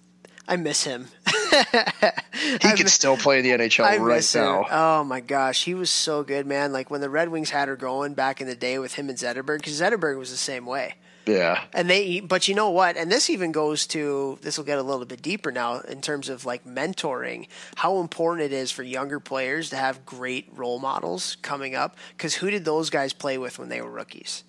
I 0.51 0.57
miss 0.57 0.83
him. 0.83 1.09
he 2.63 2.73
could 2.73 2.89
still 2.89 3.19
play 3.19 3.39
in 3.39 3.45
the 3.45 3.51
NHL 3.51 3.85
I 3.85 3.99
right 3.99 4.35
now. 4.35 4.65
Oh 4.71 5.05
my 5.05 5.21
gosh, 5.21 5.65
he 5.65 5.75
was 5.75 5.91
so 5.91 6.23
good, 6.23 6.47
man! 6.47 6.73
Like 6.73 6.91
when 6.91 7.03
the 7.03 7.11
Red 7.11 7.29
Wings 7.29 7.51
had 7.51 7.69
her 7.69 7.77
going 7.77 8.15
back 8.15 8.41
in 8.41 8.47
the 8.47 8.57
day 8.57 8.79
with 8.79 8.95
him 8.95 9.11
and 9.11 9.19
Zetterberg, 9.19 9.59
because 9.59 9.81
Zetterberg 9.81 10.19
was 10.19 10.31
the 10.31 10.39
same 10.39 10.65
way. 10.65 10.95
Yeah. 11.29 11.63
And 11.73 11.89
they, 11.91 12.21
but 12.21 12.49
you 12.49 12.55
know 12.55 12.71
what? 12.71 12.97
And 12.97 13.13
this 13.13 13.29
even 13.29 13.53
goes 13.53 13.87
to 13.89 14.39
this 14.43 14.57
will 14.57 14.65
get 14.65 14.79
a 14.79 14.83
little 14.83 15.05
bit 15.05 15.23
deeper 15.23 15.53
now 15.53 15.81
in 15.81 16.01
terms 16.01 16.29
of 16.29 16.45
like 16.45 16.65
mentoring, 16.65 17.49
how 17.77 18.01
important 18.01 18.51
it 18.51 18.55
is 18.55 18.71
for 18.71 18.83
younger 18.83 19.21
players 19.21 19.71
to 19.71 19.77
have 19.77 20.07
great 20.07 20.49
role 20.53 20.79
models 20.79 21.37
coming 21.43 21.75
up. 21.75 21.97
Because 22.17 22.35
who 22.35 22.51
did 22.51 22.65
those 22.65 22.91
guys 22.91 23.13
play 23.13 23.39
with 23.39 23.59
when 23.59 23.69
they 23.69 23.81
were 23.81 23.91
rookies? 23.91 24.45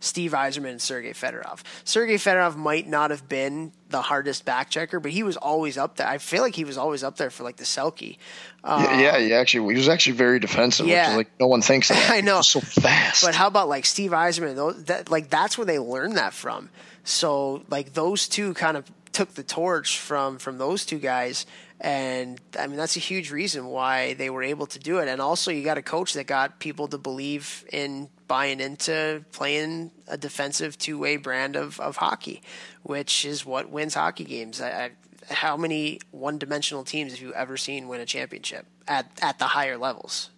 Steve 0.00 0.32
Yzerman 0.32 0.70
and 0.70 0.82
Sergei 0.82 1.12
Fedorov. 1.12 1.62
Sergei 1.84 2.16
Fedorov 2.16 2.56
might 2.56 2.86
not 2.86 3.10
have 3.10 3.28
been 3.28 3.72
the 3.88 4.02
hardest 4.02 4.44
back 4.44 4.68
checker, 4.68 5.00
but 5.00 5.10
he 5.10 5.22
was 5.22 5.36
always 5.36 5.78
up 5.78 5.96
there. 5.96 6.06
I 6.06 6.18
feel 6.18 6.42
like 6.42 6.54
he 6.54 6.64
was 6.64 6.76
always 6.76 7.02
up 7.02 7.16
there 7.16 7.30
for 7.30 7.44
like 7.44 7.56
the 7.56 7.64
Selke. 7.64 8.18
Um, 8.62 8.82
yeah, 8.82 9.00
yeah, 9.00 9.18
he 9.18 9.32
actually 9.32 9.74
he 9.74 9.78
was 9.78 9.88
actually 9.88 10.16
very 10.16 10.38
defensive. 10.38 10.86
Yeah, 10.86 11.16
like 11.16 11.30
no 11.40 11.46
one 11.46 11.62
thinks 11.62 11.90
of. 11.90 11.96
I 12.08 12.20
know, 12.20 12.42
so 12.42 12.60
fast. 12.60 13.24
But 13.24 13.34
how 13.34 13.46
about 13.46 13.68
like 13.68 13.86
Steve 13.86 14.10
Yzerman? 14.10 14.54
Those, 14.54 14.84
that 14.84 15.10
like 15.10 15.30
that's 15.30 15.56
where 15.56 15.64
they 15.64 15.78
learned 15.78 16.16
that 16.16 16.34
from. 16.34 16.68
So 17.04 17.62
like 17.70 17.94
those 17.94 18.28
two 18.28 18.54
kind 18.54 18.76
of 18.76 18.84
took 19.16 19.34
the 19.34 19.42
torch 19.42 19.98
from 19.98 20.38
from 20.38 20.58
those 20.58 20.84
two 20.84 20.98
guys 20.98 21.46
and 21.80 22.40
I 22.58 22.66
mean, 22.66 22.76
that's 22.76 22.96
a 22.96 23.00
huge 23.00 23.30
reason 23.30 23.66
why 23.66 24.14
they 24.14 24.30
were 24.30 24.42
able 24.42 24.66
to 24.66 24.78
do 24.78 24.98
it. 24.98 25.08
And 25.08 25.20
also, 25.20 25.50
you 25.50 25.62
got 25.62 25.76
a 25.76 25.82
coach 25.82 26.14
that 26.14 26.26
got 26.26 26.58
people 26.58 26.88
to 26.88 26.98
believe 26.98 27.66
in 27.70 28.08
buying 28.28 28.60
into 28.60 29.24
playing 29.32 29.90
a 30.08 30.16
defensive 30.16 30.78
two 30.78 30.98
way 30.98 31.16
brand 31.16 31.54
of, 31.54 31.78
of 31.80 31.96
hockey, 31.96 32.42
which 32.82 33.24
is 33.24 33.44
what 33.44 33.70
wins 33.70 33.94
hockey 33.94 34.24
games. 34.24 34.60
I, 34.60 34.70
I, 34.70 34.90
how 35.34 35.56
many 35.56 36.00
one 36.12 36.38
dimensional 36.38 36.82
teams 36.82 37.12
have 37.12 37.20
you 37.20 37.34
ever 37.34 37.56
seen 37.56 37.88
win 37.88 38.00
a 38.00 38.06
championship 38.06 38.64
at, 38.88 39.10
at 39.20 39.38
the 39.38 39.46
higher 39.46 39.76
levels? 39.76 40.30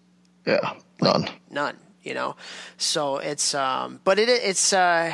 Yeah, 0.45 0.73
none. 1.01 1.21
Like, 1.21 1.41
none, 1.49 1.77
you 2.03 2.15
know? 2.15 2.35
So 2.77 3.17
it's, 3.17 3.53
um, 3.53 4.01
but 4.03 4.19
it, 4.19 4.27
it's, 4.27 4.73
uh, 4.73 5.13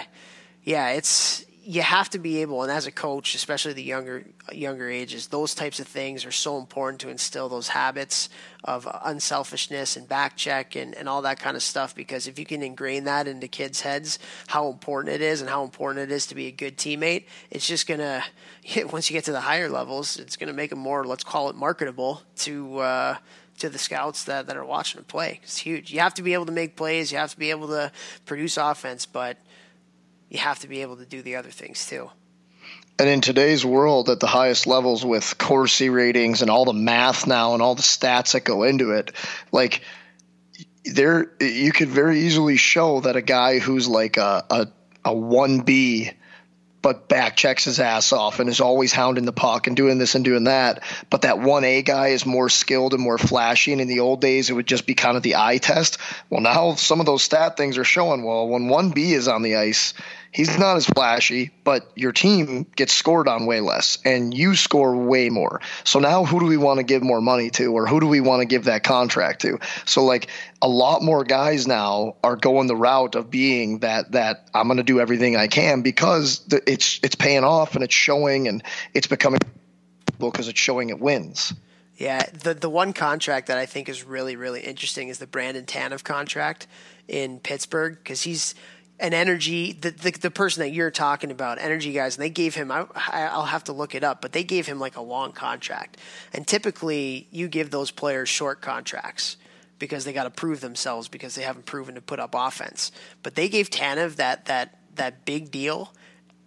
yeah, 0.64 0.90
it's, 0.90 1.46
you 1.68 1.82
have 1.82 2.12
to 2.12 2.20
be 2.20 2.44
able, 2.44 2.62
and 2.62 2.72
as 2.72 2.86
a 2.86 2.92
coach, 2.92 3.34
especially 3.34 3.74
the 3.74 3.82
younger 3.82 4.24
younger 4.52 4.88
ages, 4.88 5.28
those 5.28 5.56
types 5.56 5.80
of 5.80 5.88
things 5.88 6.24
are 6.24 6.32
so 6.32 6.60
important 6.60 7.02
to 7.02 7.10
instill 7.10 7.50
those 7.50 7.70
habits 7.70 8.30
of 8.64 8.88
unselfishness 9.04 9.98
and 9.98 10.08
back 10.08 10.38
check 10.38 10.76
and, 10.76 10.94
and 10.94 11.10
all 11.10 11.24
that 11.24 11.40
kind 11.40 11.58
of 11.58 11.64
stuff. 11.64 11.96
Because 11.96 12.28
if 12.28 12.38
you 12.38 12.46
can 12.46 12.62
ingrain 12.62 13.06
that 13.06 13.28
into 13.28 13.48
kids' 13.48 13.82
heads, 13.82 14.20
how 14.46 14.70
important 14.70 15.16
it 15.16 15.22
is 15.22 15.42
and 15.42 15.50
how 15.50 15.64
important 15.64 16.04
it 16.04 16.14
is 16.14 16.28
to 16.28 16.36
be 16.36 16.46
a 16.46 16.52
good 16.52 16.78
teammate, 16.78 17.24
it's 17.50 17.66
just 17.66 17.88
gonna 17.88 18.24
once 18.92 19.10
you 19.10 19.16
get 19.16 19.26
to 19.26 19.32
the 19.32 19.42
higher 19.42 19.68
levels, 19.68 20.18
it's 20.18 20.38
gonna 20.38 20.54
make 20.54 20.70
them 20.70 20.80
more, 20.80 21.04
let's 21.04 21.24
call 21.24 21.50
it, 21.50 21.56
marketable 21.56 22.22
to. 22.38 22.78
Uh, 22.78 23.16
to 23.58 23.70
the 23.70 23.80
scouts 23.80 24.26
that, 24.26 24.48
that 24.48 24.58
are 24.58 24.66
watching 24.66 25.00
them 25.00 25.06
play. 25.06 25.40
It's 25.42 25.58
huge. 25.58 25.90
You 25.90 26.02
have 26.02 26.14
to 26.16 26.22
be 26.22 26.34
able 26.34 26.46
to 26.46 26.52
make 26.52 26.76
plays. 26.76 27.10
You 27.10 27.20
have 27.20 27.32
to 27.32 27.40
be 27.40 27.52
able 27.52 27.70
to 27.70 27.90
produce 28.26 28.58
offense, 28.58 29.06
but 29.06 29.38
you 30.36 30.42
have 30.42 30.60
to 30.60 30.68
be 30.68 30.82
able 30.82 30.98
to 30.98 31.06
do 31.06 31.22
the 31.22 31.38
other 31.38 31.50
things 31.50 31.88
too. 31.88 32.10
And 33.00 33.10
in 33.10 33.22
today's 33.22 33.66
world, 33.66 34.10
at 34.10 34.20
the 34.20 34.28
highest 34.28 34.68
levels 34.68 35.06
with 35.06 35.38
Corsi 35.38 35.90
ratings 35.90 36.42
and 36.42 36.52
all 36.52 36.66
the 36.66 36.74
math 36.74 37.26
now 37.26 37.54
and 37.54 37.62
all 37.62 37.76
the 37.76 37.82
stats 37.82 38.34
that 38.34 38.44
go 38.44 38.64
into 38.64 38.92
it, 38.92 39.12
like 39.52 39.82
there, 40.84 41.32
you 41.40 41.72
could 41.72 41.90
very 41.90 42.20
easily 42.20 42.58
show 42.58 43.00
that 43.02 43.16
a 43.16 43.22
guy 43.22 43.60
who's 43.60 43.88
like 43.88 44.18
a 44.18 44.46
a, 44.50 44.68
a 45.06 45.14
one 45.14 45.62
B 45.62 46.12
but 46.86 47.08
back 47.08 47.36
checks 47.36 47.64
his 47.64 47.80
ass 47.80 48.14
off 48.14 48.40
and 48.40 48.48
is 48.48 48.62
always 48.62 48.94
hounding 48.94 49.26
the 49.26 49.34
puck 49.34 49.66
and 49.66 49.76
doing 49.76 49.98
this 49.98 50.14
and 50.14 50.24
doing 50.24 50.44
that. 50.44 50.84
But 51.10 51.24
that 51.24 51.38
1A 51.38 51.84
guy 51.84 52.10
is 52.10 52.28
more 52.28 52.48
skilled 52.48 52.94
and 52.94 53.02
more 53.02 53.18
flashy. 53.18 53.72
And 53.72 53.82
in 53.82 53.88
the 53.88 54.02
old 54.02 54.22
days, 54.22 54.52
it 54.52 54.54
would 54.54 54.68
just 54.68 54.86
be 54.86 54.94
kind 54.94 55.18
of 55.18 55.24
the 55.24 55.38
eye 55.38 55.58
test. 55.58 55.98
Well, 56.30 56.42
now 56.42 56.76
some 56.76 57.00
of 57.00 57.08
those 57.08 57.24
stat 57.24 57.58
things 57.58 57.80
are 57.80 57.84
showing, 57.84 58.24
well, 58.24 58.48
when 58.48 58.68
1B 58.68 58.98
is 58.98 59.28
on 59.28 59.42
the 59.42 59.56
ice, 59.56 59.96
he's 60.36 60.60
not 60.60 60.76
as 60.76 60.86
flashy, 60.86 61.50
but 61.64 61.90
your 61.96 62.12
team 62.12 62.66
gets 62.76 62.92
scored 62.92 63.30
on 63.30 63.46
way 63.46 63.62
less 63.62 63.98
and 64.04 64.34
you 64.34 64.54
score 64.54 64.94
way 64.94 65.30
more. 65.30 65.62
So 65.86 66.00
now 66.00 66.26
who 66.26 66.42
do 66.42 66.46
we 66.46 66.58
want 66.58 66.80
to 66.80 66.84
give 66.84 67.02
more 67.02 67.22
money 67.22 67.50
to 67.52 67.68
or 67.68 67.88
who 67.88 68.02
do 68.02 68.08
we 68.08 68.20
want 68.20 68.42
to 68.42 68.46
give 68.46 68.66
that 68.66 68.84
contract 68.84 69.42
to? 69.42 69.60
So 69.86 70.04
like 70.04 70.28
a 70.62 70.68
lot 70.68 71.02
more 71.02 71.24
guys 71.24 71.68
now 71.68 72.18
are 72.22 72.36
going 72.36 72.68
the 72.68 72.76
route 72.76 73.16
of 73.16 73.32
being 73.32 73.80
that 73.80 74.12
that 74.12 74.50
I'm 74.54 74.68
going 74.68 74.78
to 74.78 74.84
do 74.84 75.00
everything 75.00 75.38
I 75.38 75.48
can 75.48 75.84
because 75.84 76.46
it's 76.52 77.00
it's 77.02 77.16
paying 77.16 77.46
off 77.46 77.76
and 77.76 77.84
it's 77.84 77.96
showing 77.96 78.50
and 78.50 78.62
it's 78.94 79.08
becoming 79.08 79.40
because 80.20 80.50
it's 80.50 80.60
showing 80.60 80.90
it 80.90 81.00
wins. 81.00 81.54
Yeah, 81.96 82.26
the 82.44 82.54
the 82.54 82.70
one 82.70 82.92
contract 82.92 83.48
that 83.48 83.58
I 83.58 83.66
think 83.66 83.88
is 83.88 84.04
really 84.04 84.36
really 84.36 84.60
interesting 84.60 85.08
is 85.08 85.20
the 85.20 85.28
Brandon 85.28 85.64
Tanev 85.64 86.04
contract 86.04 86.68
in 87.08 87.40
Pittsburgh 87.40 87.98
because 87.98 88.24
he's 88.24 88.54
an 89.00 89.14
energy 89.14 89.74
the, 89.74 89.92
the, 89.92 90.12
the 90.12 90.32
person 90.32 90.62
that 90.62 90.70
you're 90.70 90.92
talking 90.92 91.30
about 91.30 91.60
energy 91.60 91.92
guys 91.92 92.16
and 92.16 92.24
they 92.24 92.30
gave 92.30 92.56
him 92.56 92.72
I, 92.72 92.86
i'll 92.96 93.46
have 93.46 93.66
to 93.66 93.74
look 93.74 93.94
it 93.94 94.06
up 94.06 94.22
but 94.22 94.32
they 94.32 94.44
gave 94.44 94.66
him 94.66 94.80
like 94.80 94.96
a 94.96 95.02
long 95.02 95.32
contract. 95.32 95.98
And 96.34 96.48
typically 96.48 97.28
you 97.32 97.48
give 97.48 97.72
those 97.72 97.92
players 97.92 98.30
short 98.30 98.62
contracts 98.62 99.38
because 99.78 100.06
they 100.06 100.14
got 100.14 100.24
to 100.24 100.30
prove 100.30 100.62
themselves 100.62 101.08
because 101.08 101.36
they 101.36 101.44
haven't 101.44 101.66
proven 101.66 101.96
to 101.96 102.02
put 102.02 102.20
up 102.20 102.34
offense. 102.34 102.92
But 103.24 103.36
they 103.36 103.50
gave 103.50 103.70
tanev 103.70 104.16
that 104.16 104.46
that 104.46 104.80
that 104.96 105.26
big 105.26 105.52
deal. 105.52 105.94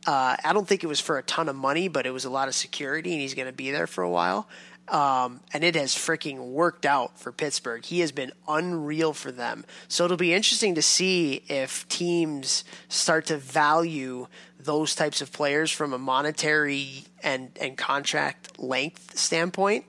Uh, 0.06 0.36
i 0.42 0.52
don't 0.52 0.66
think 0.66 0.84
it 0.84 0.86
was 0.86 1.00
for 1.00 1.18
a 1.18 1.22
ton 1.24 1.48
of 1.48 1.56
money 1.56 1.88
but 1.88 2.06
it 2.06 2.12
was 2.12 2.24
a 2.24 2.30
lot 2.30 2.48
of 2.48 2.54
security 2.54 3.12
and 3.12 3.20
he's 3.20 3.34
going 3.34 3.48
to 3.48 3.52
be 3.52 3.72
there 3.72 3.86
for 3.86 4.02
a 4.02 4.08
while 4.08 4.48
um, 4.90 5.40
and 5.52 5.64
it 5.64 5.74
has 5.74 5.94
freaking 5.94 6.50
worked 6.50 6.86
out 6.86 7.18
for 7.18 7.32
Pittsburgh. 7.32 7.84
He 7.84 8.00
has 8.00 8.12
been 8.12 8.32
unreal 8.46 9.12
for 9.12 9.30
them. 9.30 9.64
So 9.88 10.04
it'll 10.04 10.16
be 10.16 10.34
interesting 10.34 10.74
to 10.76 10.82
see 10.82 11.42
if 11.48 11.86
teams 11.88 12.64
start 12.88 13.26
to 13.26 13.36
value 13.36 14.26
those 14.58 14.94
types 14.94 15.20
of 15.20 15.32
players 15.32 15.70
from 15.70 15.92
a 15.92 15.98
monetary 15.98 17.04
and, 17.22 17.50
and 17.60 17.76
contract 17.76 18.58
length 18.58 19.18
standpoint 19.18 19.84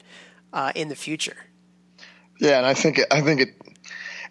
uh, 0.53 0.71
in 0.75 0.89
the 0.89 0.95
future. 0.95 1.37
Yeah, 2.39 2.57
and 2.57 2.65
I 2.65 2.73
think 2.73 2.99
I 3.11 3.21
think 3.21 3.41
it 3.41 3.55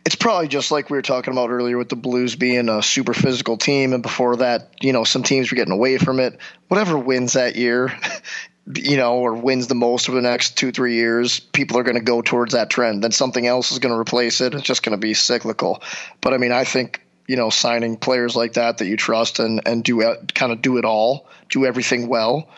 it's 0.07 0.15
probably 0.15 0.49
just 0.49 0.71
like 0.71 0.89
we 0.89 0.97
were 0.97 1.03
talking 1.03 1.33
about 1.33 1.51
earlier 1.51 1.77
with 1.77 1.91
the 1.91 1.97
Blues 1.97 2.35
being 2.35 2.71
a 2.71 2.83
super 2.83 3.13
physical 3.13 3.59
team, 3.59 3.93
and 3.93 4.03
before 4.03 4.37
that, 4.37 4.73
you 4.81 4.95
know, 4.95 5.05
some 5.05 5.23
teams 5.23 5.51
were 5.51 5.57
getting 5.57 5.75
away 5.75 5.99
from 5.99 6.19
it. 6.19 6.39
Whatever 6.69 6.97
wins 6.97 7.35
that 7.35 7.57
year, 7.57 7.93
you 8.75 8.97
know, 8.97 9.19
or 9.19 9.35
wins 9.35 9.67
the 9.67 9.75
most 9.75 10.09
over 10.09 10.21
the 10.21 10.29
next 10.29 10.59
two, 10.59 10.73
three 10.73 10.95
years, 10.95 11.41
people 11.41 11.79
are 11.79 11.83
going 11.83 11.97
to 11.97 12.03
go 12.03 12.23
towards 12.23 12.53
that 12.53 12.71
trend. 12.71 13.03
Then 13.03 13.13
something 13.13 13.47
else 13.47 13.73
is 13.73 13.79
going 13.79 13.95
to 13.95 13.99
replace 13.99 14.41
it. 14.41 14.55
It's 14.55 14.63
just 14.63 14.83
going 14.83 14.99
to 14.99 15.01
be 15.01 15.15
cyclical. 15.15 15.83
But 16.21 16.35
I 16.35 16.39
mean, 16.39 16.53
I 16.53 16.65
think 16.65 17.03
you 17.29 17.37
know, 17.37 17.51
signing 17.51 17.99
players 17.99 18.35
like 18.35 18.55
that 18.55 18.79
that 18.79 18.87
you 18.87 18.97
trust 18.97 19.39
and 19.39 19.61
and 19.67 19.85
do 19.85 20.03
uh, 20.03 20.13
it, 20.13 20.35
kind 20.35 20.51
of 20.51 20.63
do 20.63 20.79
it 20.79 20.85
all, 20.85 21.29
do 21.51 21.67
everything 21.67 22.09
well. 22.09 22.49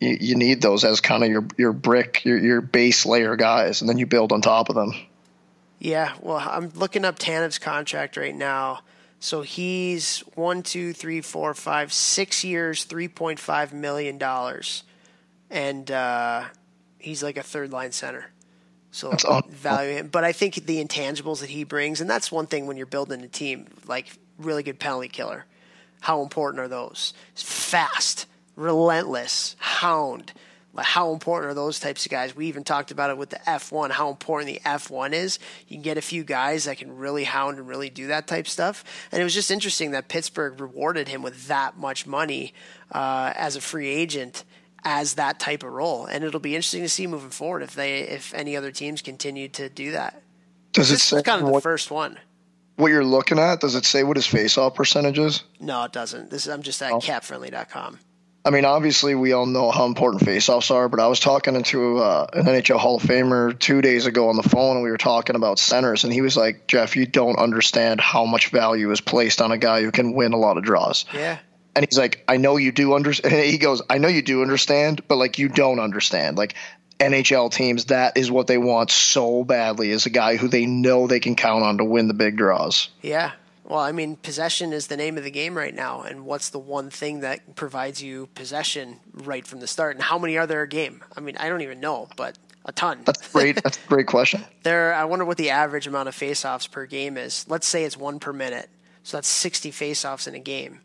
You, 0.00 0.16
you 0.18 0.34
need 0.34 0.62
those 0.62 0.84
as 0.84 1.00
kind 1.00 1.22
of 1.22 1.30
your 1.30 1.46
your 1.56 1.72
brick, 1.72 2.24
your 2.24 2.38
your 2.38 2.60
base 2.62 3.06
layer 3.06 3.36
guys, 3.36 3.82
and 3.82 3.88
then 3.88 3.98
you 3.98 4.06
build 4.06 4.32
on 4.32 4.40
top 4.40 4.70
of 4.70 4.74
them. 4.74 4.94
Yeah, 5.78 6.14
well, 6.20 6.38
I'm 6.38 6.70
looking 6.74 7.04
up 7.04 7.18
Tanev's 7.18 7.58
contract 7.58 8.16
right 8.16 8.34
now. 8.34 8.80
So 9.18 9.42
he's 9.42 10.20
one, 10.34 10.62
two, 10.62 10.94
three, 10.94 11.20
four, 11.20 11.52
five, 11.52 11.92
six 11.92 12.42
years, 12.42 12.84
three 12.84 13.08
point 13.08 13.38
five 13.38 13.74
million 13.74 14.16
dollars, 14.16 14.82
and 15.50 15.90
uh, 15.90 16.44
he's 16.98 17.22
like 17.22 17.36
a 17.36 17.42
third 17.42 17.72
line 17.72 17.92
center. 17.92 18.30
So 18.92 19.12
value 19.48 19.96
him, 19.96 20.08
but 20.08 20.24
I 20.24 20.32
think 20.32 20.54
the 20.66 20.84
intangibles 20.84 21.40
that 21.40 21.50
he 21.50 21.62
brings, 21.62 22.00
and 22.00 22.10
that's 22.10 22.32
one 22.32 22.46
thing 22.46 22.66
when 22.66 22.76
you're 22.76 22.86
building 22.86 23.22
a 23.22 23.28
team, 23.28 23.66
like 23.86 24.06
really 24.36 24.64
good 24.64 24.80
penalty 24.80 25.08
killer. 25.08 25.44
How 26.00 26.22
important 26.22 26.60
are 26.60 26.68
those? 26.68 27.14
Fast, 27.34 28.26
relentless, 28.56 29.54
hound 29.58 30.32
Like 30.72 30.86
how 30.86 31.12
important 31.12 31.50
are 31.50 31.54
those 31.54 31.78
types 31.78 32.04
of 32.06 32.10
guys? 32.10 32.34
We 32.34 32.46
even 32.46 32.64
talked 32.64 32.90
about 32.90 33.10
it 33.10 33.18
with 33.18 33.30
the 33.30 33.38
F1, 33.38 33.90
how 33.90 34.08
important 34.10 34.52
the 34.52 34.60
F1 34.64 35.12
is. 35.12 35.38
You 35.68 35.76
can 35.76 35.82
get 35.82 35.98
a 35.98 36.02
few 36.02 36.24
guys 36.24 36.64
that 36.64 36.78
can 36.78 36.96
really 36.96 37.24
hound 37.24 37.58
and 37.58 37.68
really 37.68 37.90
do 37.90 38.06
that 38.08 38.26
type 38.26 38.46
stuff. 38.48 38.84
And 39.12 39.20
it 39.20 39.24
was 39.24 39.34
just 39.34 39.50
interesting 39.50 39.90
that 39.92 40.08
Pittsburgh 40.08 40.60
rewarded 40.60 41.08
him 41.08 41.22
with 41.22 41.48
that 41.48 41.76
much 41.76 42.06
money 42.06 42.54
uh, 42.92 43.32
as 43.36 43.56
a 43.56 43.60
free 43.60 43.88
agent 43.88 44.44
as 44.84 45.14
that 45.14 45.38
type 45.38 45.62
of 45.62 45.72
role. 45.72 46.06
And 46.06 46.24
it'll 46.24 46.40
be 46.40 46.54
interesting 46.54 46.82
to 46.82 46.88
see 46.88 47.06
moving 47.06 47.30
forward 47.30 47.62
if 47.62 47.74
they 47.74 48.00
if 48.00 48.34
any 48.34 48.56
other 48.56 48.72
teams 48.72 49.02
continue 49.02 49.48
to 49.48 49.68
do 49.68 49.92
that. 49.92 50.22
Does 50.72 50.90
it 50.90 50.98
say 50.98 51.22
kind 51.22 51.44
of 51.44 51.52
the 51.52 51.60
first 51.60 51.90
one? 51.90 52.18
What 52.76 52.88
you're 52.88 53.04
looking 53.04 53.38
at? 53.38 53.60
Does 53.60 53.74
it 53.74 53.84
say 53.84 54.04
what 54.04 54.16
his 54.16 54.26
face-off 54.26 54.74
percentage 54.74 55.18
is? 55.18 55.42
No, 55.58 55.84
it 55.84 55.92
doesn't. 55.92 56.30
This 56.30 56.46
is, 56.46 56.52
I'm 56.52 56.62
just 56.62 56.80
at 56.80 56.92
oh. 56.92 56.98
capfriendly.com. 56.98 57.98
I 58.42 58.48
mean, 58.48 58.64
obviously, 58.64 59.14
we 59.14 59.32
all 59.32 59.44
know 59.44 59.70
how 59.70 59.84
important 59.84 60.22
faceoffs 60.24 60.70
are, 60.70 60.88
but 60.88 60.98
I 60.98 61.08
was 61.08 61.20
talking 61.20 61.62
to 61.62 61.98
uh, 61.98 62.26
an 62.32 62.46
NHL 62.46 62.78
Hall 62.78 62.96
of 62.96 63.02
Famer 63.02 63.58
two 63.58 63.82
days 63.82 64.06
ago 64.06 64.30
on 64.30 64.36
the 64.36 64.42
phone, 64.42 64.76
and 64.76 64.82
we 64.82 64.90
were 64.90 64.96
talking 64.96 65.36
about 65.36 65.58
centers, 65.58 66.04
and 66.04 66.12
he 66.12 66.22
was 66.22 66.38
like, 66.38 66.66
"Jeff, 66.66 66.96
you 66.96 67.04
don't 67.04 67.38
understand 67.38 68.00
how 68.00 68.24
much 68.24 68.48
value 68.48 68.90
is 68.92 69.02
placed 69.02 69.42
on 69.42 69.52
a 69.52 69.58
guy 69.58 69.82
who 69.82 69.90
can 69.90 70.14
win 70.14 70.32
a 70.32 70.38
lot 70.38 70.56
of 70.56 70.64
draws." 70.64 71.04
Yeah. 71.12 71.38
And 71.80 71.88
he's 71.88 71.98
like, 71.98 72.22
"I 72.28 72.36
know 72.36 72.58
you 72.58 72.72
do 72.72 72.92
understand." 72.92 73.34
He 73.46 73.56
goes, 73.56 73.80
"I 73.88 73.96
know 73.96 74.08
you 74.08 74.20
do 74.20 74.42
understand, 74.42 75.00
but 75.08 75.16
like 75.16 75.38
you 75.38 75.48
don't 75.48 75.80
understand. 75.80 76.36
Like 76.36 76.54
NHL 76.98 77.50
teams, 77.50 77.86
that 77.86 78.18
is 78.18 78.30
what 78.30 78.48
they 78.48 78.58
want 78.58 78.90
so 78.90 79.44
badly 79.44 79.90
is 79.90 80.04
a 80.04 80.10
guy 80.10 80.36
who 80.36 80.46
they 80.46 80.66
know 80.66 81.06
they 81.06 81.20
can 81.20 81.36
count 81.36 81.64
on 81.64 81.78
to 81.78 81.84
win 81.84 82.06
the 82.06 82.12
big 82.12 82.36
draws." 82.36 82.90
Yeah, 83.00 83.32
well, 83.64 83.78
I 83.78 83.92
mean, 83.92 84.16
possession 84.16 84.74
is 84.74 84.88
the 84.88 84.96
name 84.98 85.16
of 85.16 85.24
the 85.24 85.30
game 85.30 85.56
right 85.56 85.74
now, 85.74 86.02
and 86.02 86.26
what's 86.26 86.50
the 86.50 86.58
one 86.58 86.90
thing 86.90 87.20
that 87.20 87.54
provides 87.54 88.02
you 88.02 88.26
possession 88.34 88.98
right 89.14 89.46
from 89.46 89.60
the 89.60 89.66
start? 89.66 89.96
And 89.96 90.04
how 90.04 90.18
many 90.18 90.36
are 90.36 90.46
there 90.46 90.60
a 90.60 90.68
game? 90.68 91.02
I 91.16 91.20
mean, 91.20 91.38
I 91.38 91.48
don't 91.48 91.62
even 91.62 91.80
know, 91.80 92.08
but 92.14 92.36
a 92.66 92.72
ton. 92.72 93.02
That's 93.06 93.32
great. 93.32 93.62
That's 93.62 93.78
a 93.78 93.88
great 93.88 94.06
question. 94.06 94.44
there, 94.64 94.92
I 94.92 95.04
wonder 95.04 95.24
what 95.24 95.38
the 95.38 95.48
average 95.48 95.86
amount 95.86 96.08
of 96.08 96.14
faceoffs 96.14 96.70
per 96.70 96.84
game 96.84 97.16
is. 97.16 97.46
Let's 97.48 97.66
say 97.66 97.84
it's 97.84 97.96
one 97.96 98.18
per 98.18 98.34
minute, 98.34 98.68
so 99.02 99.16
that's 99.16 99.28
sixty 99.28 99.70
faceoffs 99.70 100.28
in 100.28 100.34
a 100.34 100.40
game. 100.40 100.80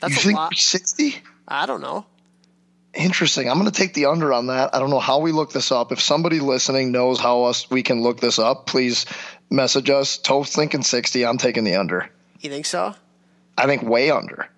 That's 0.00 0.24
you 0.24 0.32
a 0.32 0.34
lot. 0.34 0.56
Sixty? 0.56 1.16
I 1.48 1.66
don't 1.66 1.80
know. 1.80 2.06
Interesting. 2.94 3.50
I'm 3.50 3.58
going 3.58 3.70
to 3.70 3.76
take 3.76 3.92
the 3.92 4.06
under 4.06 4.32
on 4.32 4.46
that. 4.46 4.74
I 4.74 4.78
don't 4.78 4.88
know 4.88 4.98
how 4.98 5.18
we 5.18 5.30
look 5.30 5.52
this 5.52 5.70
up. 5.70 5.92
If 5.92 6.00
somebody 6.00 6.40
listening 6.40 6.92
knows 6.92 7.20
how 7.20 7.44
us 7.44 7.68
we 7.70 7.82
can 7.82 8.02
look 8.02 8.20
this 8.20 8.38
up, 8.38 8.66
please 8.66 9.04
message 9.50 9.90
us. 9.90 10.16
Toph's 10.16 10.56
thinking 10.56 10.82
60. 10.82 11.26
I'm 11.26 11.36
taking 11.36 11.64
the 11.64 11.76
under. 11.76 12.08
You 12.40 12.48
think 12.48 12.64
so? 12.64 12.94
I 13.58 13.66
think 13.66 13.82
way 13.82 14.10
under. 14.10 14.48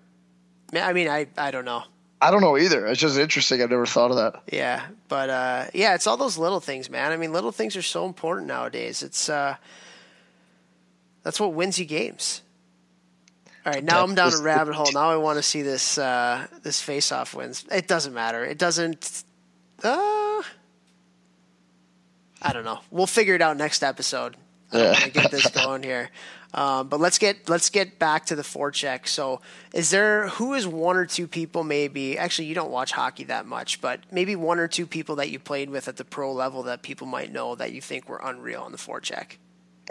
I 0.73 0.93
mean, 0.93 1.09
I, 1.09 1.27
I 1.37 1.51
don't 1.51 1.65
know. 1.65 1.83
I 2.21 2.31
don't 2.31 2.41
know 2.41 2.57
either. 2.57 2.85
It's 2.87 2.99
just 2.99 3.17
interesting. 3.17 3.61
I've 3.61 3.69
never 3.69 3.85
thought 3.85 4.11
of 4.11 4.17
that. 4.17 4.41
Yeah, 4.51 4.85
but 5.07 5.29
uh, 5.29 5.65
yeah, 5.73 5.95
it's 5.95 6.05
all 6.05 6.17
those 6.17 6.37
little 6.37 6.59
things, 6.59 6.89
man. 6.89 7.11
I 7.11 7.17
mean, 7.17 7.31
little 7.31 7.51
things 7.51 7.77
are 7.77 7.81
so 7.81 8.05
important 8.05 8.47
nowadays. 8.47 9.01
It's 9.03 9.29
uh, 9.29 9.55
that's 11.23 11.39
what 11.39 11.53
wins 11.53 11.79
you 11.79 11.85
games. 11.85 12.41
All 13.65 13.73
right, 13.73 13.83
now 13.83 14.03
I'm 14.03 14.15
down 14.15 14.33
a 14.33 14.41
rabbit 14.41 14.73
hole. 14.73 14.91
Now 14.93 15.09
I 15.09 15.17
want 15.17 15.37
to 15.37 15.43
see 15.43 15.61
this 15.61 15.97
uh, 15.97 16.47
this 16.63 16.81
face 16.81 17.11
off 17.11 17.35
wins. 17.35 17.65
It 17.71 17.87
doesn't 17.87 18.13
matter. 18.13 18.43
It 18.43 18.57
doesn't. 18.57 19.23
Uh, 19.83 20.41
I 22.41 22.53
don't 22.53 22.63
know. 22.63 22.79
We'll 22.89 23.07
figure 23.07 23.35
it 23.35 23.41
out 23.41 23.57
next 23.57 23.83
episode. 23.83 24.37
I'm 24.71 24.93
gonna 24.93 25.09
get 25.09 25.31
this 25.31 25.47
going 25.47 25.83
here. 25.83 26.09
Um, 26.53 26.87
but 26.87 26.99
let's 26.99 27.19
get 27.19 27.47
let's 27.47 27.69
get 27.69 27.99
back 27.99 28.25
to 28.27 28.35
the 28.35 28.41
forecheck. 28.41 29.07
So, 29.07 29.41
is 29.73 29.91
there 29.91 30.29
who 30.29 30.53
is 30.53 30.65
one 30.65 30.95
or 30.95 31.05
two 31.05 31.27
people 31.27 31.63
maybe? 31.63 32.17
Actually, 32.17 32.47
you 32.47 32.55
don't 32.55 32.71
watch 32.71 32.91
hockey 32.91 33.25
that 33.25 33.45
much, 33.45 33.81
but 33.81 33.99
maybe 34.11 34.35
one 34.35 34.57
or 34.57 34.67
two 34.67 34.87
people 34.87 35.17
that 35.17 35.29
you 35.29 35.37
played 35.37 35.69
with 35.69 35.87
at 35.87 35.97
the 35.97 36.05
pro 36.05 36.31
level 36.31 36.63
that 36.63 36.81
people 36.81 37.05
might 37.05 37.31
know 37.31 37.55
that 37.55 37.71
you 37.71 37.81
think 37.81 38.09
were 38.09 38.21
unreal 38.23 38.61
on 38.63 38.71
the 38.71 38.79
forecheck. 38.79 39.37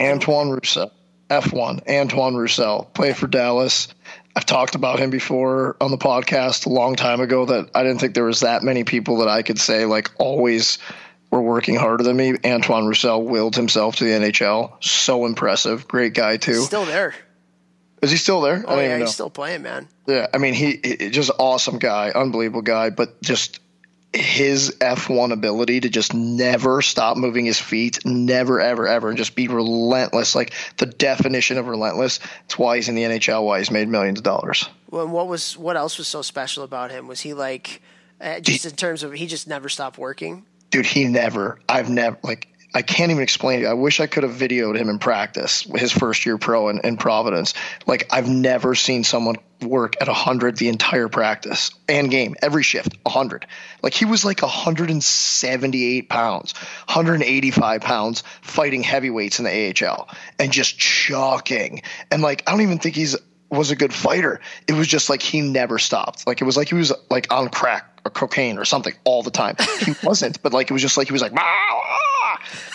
Antoine 0.01 0.51
Roussel, 0.51 0.91
F1. 1.31 1.89
Antoine 1.89 2.37
Roussel 2.37 2.91
played 2.95 3.16
for 3.16 3.26
Dallas. 3.26 3.89
I've 4.35 4.47
talked 4.47 4.74
about 4.74 4.99
him 4.99 5.11
before 5.11 5.76
on 5.81 5.91
the 5.91 5.99
podcast 5.99 6.66
a 6.66 6.70
long 6.70 6.97
time 6.97 7.20
ago. 7.20 7.45
That 7.45 7.70
I 7.74 7.83
didn't 7.83 7.99
think 7.99 8.14
there 8.14 8.24
was 8.24 8.41
that 8.41 8.62
many 8.62 8.85
people 8.85 9.18
that 9.18 9.29
I 9.29 9.43
could 9.43 9.59
say 9.59 9.85
like 9.85 10.11
always 10.18 10.79
were 11.31 11.43
working 11.43 11.74
harder 11.74 12.05
than 12.05 12.16
me. 12.16 12.35
Antoine 12.45 12.87
Roussel 12.87 13.24
willed 13.24 13.57
himself 13.57 13.97
to 13.97 14.05
the 14.05 14.11
NHL. 14.11 14.83
So 14.83 15.26
impressive. 15.26 15.89
Great 15.89 16.14
guy 16.14 16.37
too. 16.37 16.62
Still 16.62 16.85
there. 16.85 17.14
Is 18.01 18.11
he 18.11 18.16
still 18.16 18.41
there? 18.41 18.64
Oh 18.66 18.79
yeah, 18.79 18.99
he's 18.99 19.12
still 19.12 19.31
playing, 19.31 19.62
man. 19.62 19.89
Yeah, 20.07 20.29
I 20.33 20.39
mean 20.39 20.55
he, 20.55 20.81
he 20.83 21.11
just 21.11 21.31
awesome 21.39 21.79
guy, 21.79 22.11
unbelievable 22.11 22.62
guy, 22.62 22.91
but 22.91 23.20
just 23.22 23.61
his 24.13 24.77
F1 24.81 25.33
ability 25.33 25.81
to 25.81 25.89
just 25.89 26.15
never 26.15 26.81
stop 26.83 27.17
moving 27.17 27.45
his 27.45 27.61
feet, 27.61 28.05
never, 28.05 28.61
ever, 28.61 28.87
ever, 28.87 29.09
and 29.09 29.19
just 29.19 29.35
be 29.35 29.49
relentless, 29.49 30.35
like 30.35 30.55
the 30.79 30.87
definition 30.87 31.59
of 31.59 31.67
relentless. 31.67 32.21
It's 32.47 32.59
why 32.59 32.77
he's 32.77 32.89
in 32.89 32.95
the 32.95 33.03
NHL, 33.03 33.45
why 33.45 33.59
he's 33.59 33.71
made 33.71 33.89
millions 33.89 34.19
of 34.19 34.25
dollars. 34.25 34.69
Well, 34.91 35.05
and 35.05 35.13
what 35.13 35.29
was 35.29 35.57
what 35.57 35.77
else 35.77 35.99
was 35.99 36.09
so 36.09 36.23
special 36.23 36.65
about 36.65 36.91
him? 36.91 37.07
Was 37.07 37.21
he 37.21 37.35
like, 37.35 37.83
uh, 38.21 38.41
just 38.41 38.65
in 38.65 38.73
terms 38.73 39.03
of 39.03 39.13
he 39.13 39.27
just 39.27 39.47
never 39.47 39.69
stopped 39.69 39.99
working? 39.99 40.45
dude, 40.71 40.87
he 40.87 41.07
never, 41.07 41.59
I've 41.69 41.91
never, 41.91 42.19
like, 42.23 42.49
I 42.75 42.83
can't 42.83 43.11
even 43.11 43.23
explain 43.23 43.61
it. 43.61 43.66
I 43.66 43.73
wish 43.73 43.99
I 43.99 44.07
could 44.07 44.25
have 44.25 44.33
videoed 44.33 44.77
him 44.77 44.91
in 44.91 44.99
practice, 44.99 45.62
his 45.62 45.91
first 45.91 46.27
year 46.27 46.37
pro 46.37 46.69
in, 46.69 46.81
in 46.81 46.99
Providence. 46.99 47.55
Like, 47.87 48.07
I've 48.11 48.29
never 48.29 48.75
seen 48.75 49.05
someone 49.05 49.37
work 49.62 49.95
at 50.01 50.07
100 50.07 50.57
the 50.59 50.69
entire 50.69 51.09
practice 51.09 51.71
and 51.89 52.11
game, 52.11 52.37
every 52.43 52.62
shift, 52.62 52.97
100. 53.05 53.47
Like, 53.83 53.95
he 53.95 54.05
was 54.05 54.25
like 54.25 54.43
178 54.43 56.09
pounds, 56.11 56.53
185 56.87 57.81
pounds 57.81 58.23
fighting 58.43 58.83
heavyweights 58.83 59.39
in 59.39 59.47
the 59.47 59.87
AHL 59.87 60.09
and 60.39 60.53
just 60.53 60.79
chalking. 60.79 61.83
And, 62.11 62.21
like, 62.21 62.43
I 62.47 62.51
don't 62.51 62.61
even 62.61 62.79
think 62.79 62.97
he's 62.97 63.16
was 63.51 63.71
a 63.71 63.77
good 63.77 63.95
fighter. 63.95 64.41
It 64.66 64.75
was 64.75 64.87
just 64.87 65.09
like 65.09 65.23
he 65.23 65.41
never 65.41 65.79
stopped. 65.79 66.27
Like 66.27 66.43
it 66.43 66.45
was 66.45 66.59
like 66.59 66.69
he 66.69 66.75
was 66.75 66.93
like 67.09 67.33
on 67.33 67.49
crack 67.49 67.99
or 68.05 68.11
cocaine 68.11 68.59
or 68.59 68.66
something 68.66 68.93
all 69.05 69.23
the 69.23 69.31
time. 69.31 69.57
He 69.81 69.95
wasn't, 70.03 70.43
but 70.43 70.53
like 70.53 70.71
it 70.71 70.75
was 70.75 70.83
just 70.83 70.99
like 70.99 71.07
he 71.07 71.14
was 71.14 71.23
like, 71.23 71.33
ah! 71.35 72.18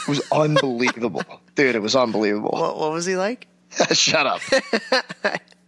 It 0.01 0.07
was 0.07 0.22
unbelievable, 0.32 1.24
dude. 1.55 1.76
It 1.76 1.82
was 1.82 1.95
unbelievable. 1.95 2.51
What, 2.51 2.78
what 2.78 2.91
was 2.91 3.05
he 3.05 3.16
like? 3.16 3.47
Shut 3.91 4.28
up. 4.28 4.41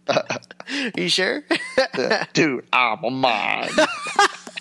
you 0.96 1.08
sure? 1.08 1.44
dude, 2.32 2.66
I'm 2.72 3.02
a 3.04 3.10
man. 3.10 3.68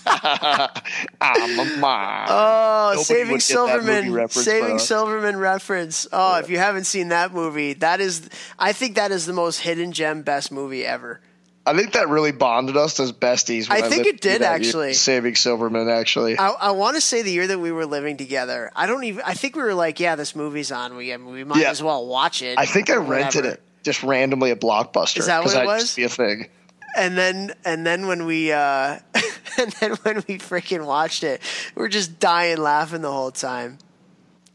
I'm 0.07 1.59
a 1.59 1.77
man. 1.77 2.27
Oh, 2.29 2.91
Nobody 2.91 3.03
Saving 3.03 3.39
Silverman. 3.39 4.29
Saving 4.29 4.79
Silverman 4.79 5.37
reference. 5.37 6.07
Oh, 6.11 6.35
yeah. 6.35 6.39
if 6.39 6.49
you 6.49 6.57
haven't 6.57 6.85
seen 6.85 7.09
that 7.09 7.33
movie, 7.33 7.73
that 7.73 8.01
is, 8.01 8.29
I 8.57 8.73
think 8.73 8.95
that 8.95 9.11
is 9.11 9.25
the 9.25 9.33
most 9.33 9.59
hidden 9.59 9.91
gem 9.91 10.21
best 10.23 10.51
movie 10.51 10.85
ever. 10.85 11.21
I 11.67 11.75
think 11.75 11.93
that 11.93 12.09
really 12.09 12.31
bonded 12.31 12.77
us 12.77 12.99
as 12.99 13.11
besties. 13.11 13.67
I 13.69 13.81
think 13.81 14.05
I 14.05 14.09
it 14.09 14.21
did 14.21 14.43
actually. 14.43 14.87
Year, 14.87 14.93
saving 14.93 15.35
Silverman, 15.35 15.89
actually. 15.89 16.37
I, 16.37 16.49
I 16.49 16.71
want 16.71 16.95
to 16.95 17.01
say 17.01 17.23
the 17.23 17.31
year 17.31 17.47
that 17.47 17.59
we 17.59 17.71
were 17.71 17.87
living 17.87 18.17
together. 18.17 18.71
I 18.75 18.85
don't 18.85 19.03
even. 19.03 19.23
I 19.25 19.33
think 19.33 19.55
we 19.55 19.63
were 19.63 19.73
like, 19.73 19.99
yeah, 19.99 20.15
this 20.15 20.35
movie's 20.35 20.71
on. 20.71 20.95
We 20.95 21.15
we 21.17 21.43
might 21.43 21.61
yeah. 21.61 21.71
as 21.71 21.81
well 21.81 22.05
watch 22.05 22.43
it. 22.43 22.59
I 22.59 22.65
think 22.65 22.89
I 22.89 22.97
rented 22.97 23.45
it 23.45 23.61
just 23.83 24.03
randomly 24.03 24.51
at 24.51 24.59
Blockbuster. 24.59 25.19
Is 25.19 25.27
that 25.27 25.43
what 25.43 25.55
it 25.55 25.65
was? 25.65 25.95
Be 25.95 26.03
a 26.03 26.09
thing. 26.09 26.49
And 26.97 27.17
then 27.17 27.53
and 27.63 27.85
then 27.85 28.07
when 28.07 28.25
we 28.25 28.51
uh, 28.51 28.99
and 29.57 29.71
then 29.79 29.91
when 30.03 30.17
we 30.27 30.37
freaking 30.37 30.85
watched 30.85 31.23
it, 31.23 31.41
we 31.75 31.83
are 31.83 31.89
just 31.89 32.19
dying 32.19 32.57
laughing 32.57 33.01
the 33.01 33.11
whole 33.11 33.31
time. 33.31 33.77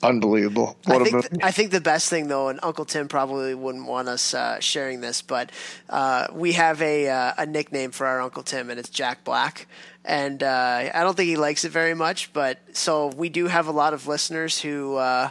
Unbelievable! 0.02 0.78
What 0.84 1.02
I 1.02 1.04
think, 1.04 1.28
th- 1.28 1.42
I 1.42 1.50
think 1.50 1.70
the 1.72 1.80
best 1.80 2.08
thing 2.08 2.28
though, 2.28 2.48
and 2.48 2.58
Uncle 2.62 2.84
Tim 2.84 3.08
probably 3.08 3.54
wouldn't 3.54 3.86
want 3.86 4.08
us 4.08 4.32
uh, 4.32 4.58
sharing 4.60 5.00
this, 5.00 5.20
but 5.20 5.52
uh, 5.90 6.28
we 6.32 6.52
have 6.52 6.80
a 6.80 7.08
uh, 7.08 7.32
a 7.36 7.46
nickname 7.46 7.90
for 7.90 8.06
our 8.06 8.20
Uncle 8.20 8.42
Tim, 8.42 8.70
and 8.70 8.78
it's 8.78 8.88
Jack 8.88 9.24
Black. 9.24 9.66
And 10.02 10.42
uh, 10.42 10.90
I 10.94 11.02
don't 11.02 11.14
think 11.14 11.28
he 11.28 11.36
likes 11.36 11.64
it 11.64 11.72
very 11.72 11.92
much, 11.92 12.32
but 12.32 12.58
so 12.72 13.08
we 13.08 13.28
do 13.28 13.46
have 13.46 13.66
a 13.66 13.72
lot 13.72 13.92
of 13.92 14.06
listeners 14.06 14.58
who 14.58 14.96
uh, 14.96 15.30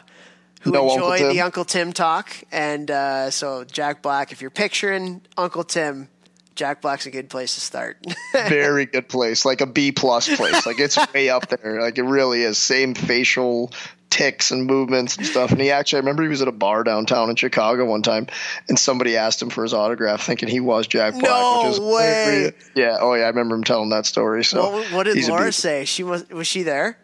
who 0.61 0.71
No 0.71 0.89
Uncle 0.89 1.13
enjoyed 1.13 1.31
the 1.35 1.41
Uncle 1.41 1.65
Tim 1.65 1.93
talk. 1.93 2.35
And 2.51 2.89
uh, 2.91 3.31
so, 3.31 3.63
Jack 3.63 4.01
Black, 4.01 4.31
if 4.31 4.41
you're 4.41 4.51
picturing 4.51 5.21
Uncle 5.37 5.63
Tim, 5.63 6.09
Jack 6.55 6.81
Black's 6.81 7.05
a 7.05 7.11
good 7.11 7.29
place 7.29 7.55
to 7.55 7.61
start. 7.61 7.97
Very 8.33 8.85
good 8.85 9.07
place, 9.07 9.45
like 9.45 9.61
a 9.61 9.65
B 9.65 9.91
plus 9.91 10.27
place. 10.35 10.65
Like 10.65 10.79
it's 10.79 10.97
way 11.13 11.29
up 11.29 11.47
there. 11.47 11.81
Like 11.81 11.97
it 11.97 12.03
really 12.03 12.41
is. 12.43 12.57
Same 12.57 12.93
facial 12.95 13.71
ticks 14.09 14.51
and 14.51 14.65
movements 14.65 15.17
and 15.17 15.25
stuff. 15.25 15.51
And 15.51 15.61
he 15.61 15.71
actually, 15.71 15.97
I 15.97 15.99
remember 15.99 16.23
he 16.23 16.29
was 16.29 16.41
at 16.41 16.47
a 16.47 16.53
bar 16.53 16.83
downtown 16.83 17.29
in 17.29 17.35
Chicago 17.35 17.85
one 17.85 18.01
time, 18.01 18.27
and 18.67 18.77
somebody 18.77 19.17
asked 19.17 19.41
him 19.41 19.49
for 19.49 19.63
his 19.63 19.73
autograph, 19.73 20.25
thinking 20.25 20.49
he 20.49 20.59
was 20.59 20.87
Jack 20.87 21.13
Black. 21.13 21.23
No 21.23 21.63
which 21.63 21.73
is 21.73 21.79
way. 21.79 22.53
Yeah. 22.75 22.97
Oh 22.99 23.13
yeah, 23.13 23.23
I 23.23 23.27
remember 23.27 23.55
him 23.55 23.63
telling 23.63 23.89
that 23.89 24.05
story. 24.05 24.43
So 24.43 24.71
what, 24.71 24.91
what 24.91 25.03
did 25.03 25.27
Laura 25.27 25.51
say? 25.51 25.85
She 25.85 26.03
was 26.03 26.27
was 26.29 26.47
she 26.47 26.63
there? 26.63 26.97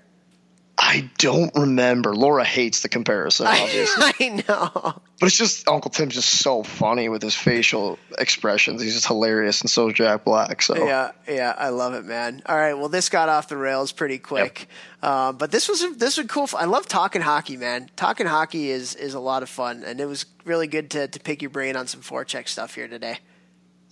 I 0.77 1.09
don't 1.17 1.53
remember. 1.55 2.13
Laura 2.13 2.43
hates 2.43 2.81
the 2.81 2.89
comparison, 2.89 3.47
obviously. 3.49 4.03
I 4.19 4.43
know. 4.47 5.01
But 5.19 5.27
it's 5.27 5.37
just 5.37 5.67
Uncle 5.67 5.89
Tim's 5.89 6.15
just 6.15 6.29
so 6.39 6.63
funny 6.63 7.07
with 7.07 7.21
his 7.21 7.33
facial 7.35 7.97
expressions. 8.17 8.81
He's 8.81 8.93
just 8.93 9.07
hilarious, 9.07 9.61
and 9.61 9.69
so 9.69 9.87
is 9.87 9.93
Jack 9.93 10.25
Black. 10.25 10.61
So 10.61 10.75
Yeah, 10.85 11.11
yeah, 11.27 11.55
I 11.57 11.69
love 11.69 11.93
it, 11.93 12.03
man. 12.03 12.41
All 12.45 12.57
right, 12.57 12.73
well, 12.73 12.89
this 12.89 13.07
got 13.09 13.29
off 13.29 13.47
the 13.47 13.57
rails 13.57 13.93
pretty 13.93 14.17
quick, 14.17 14.67
uh, 15.01 15.31
but 15.31 15.51
this 15.51 15.69
was 15.69 15.97
this 15.97 16.17
was 16.17 16.27
cool. 16.27 16.49
I 16.57 16.65
love 16.65 16.87
talking 16.87 17.21
hockey, 17.21 17.55
man. 17.55 17.89
Talking 17.95 18.27
hockey 18.27 18.69
is 18.69 18.95
is 18.95 19.13
a 19.13 19.19
lot 19.19 19.43
of 19.43 19.49
fun, 19.49 19.83
and 19.85 20.01
it 20.01 20.05
was 20.05 20.25
really 20.43 20.67
good 20.67 20.89
to 20.91 21.07
to 21.07 21.19
pick 21.19 21.41
your 21.41 21.51
brain 21.51 21.77
on 21.77 21.87
some 21.87 22.01
forecheck 22.01 22.49
stuff 22.49 22.75
here 22.75 22.87
today. 22.89 23.19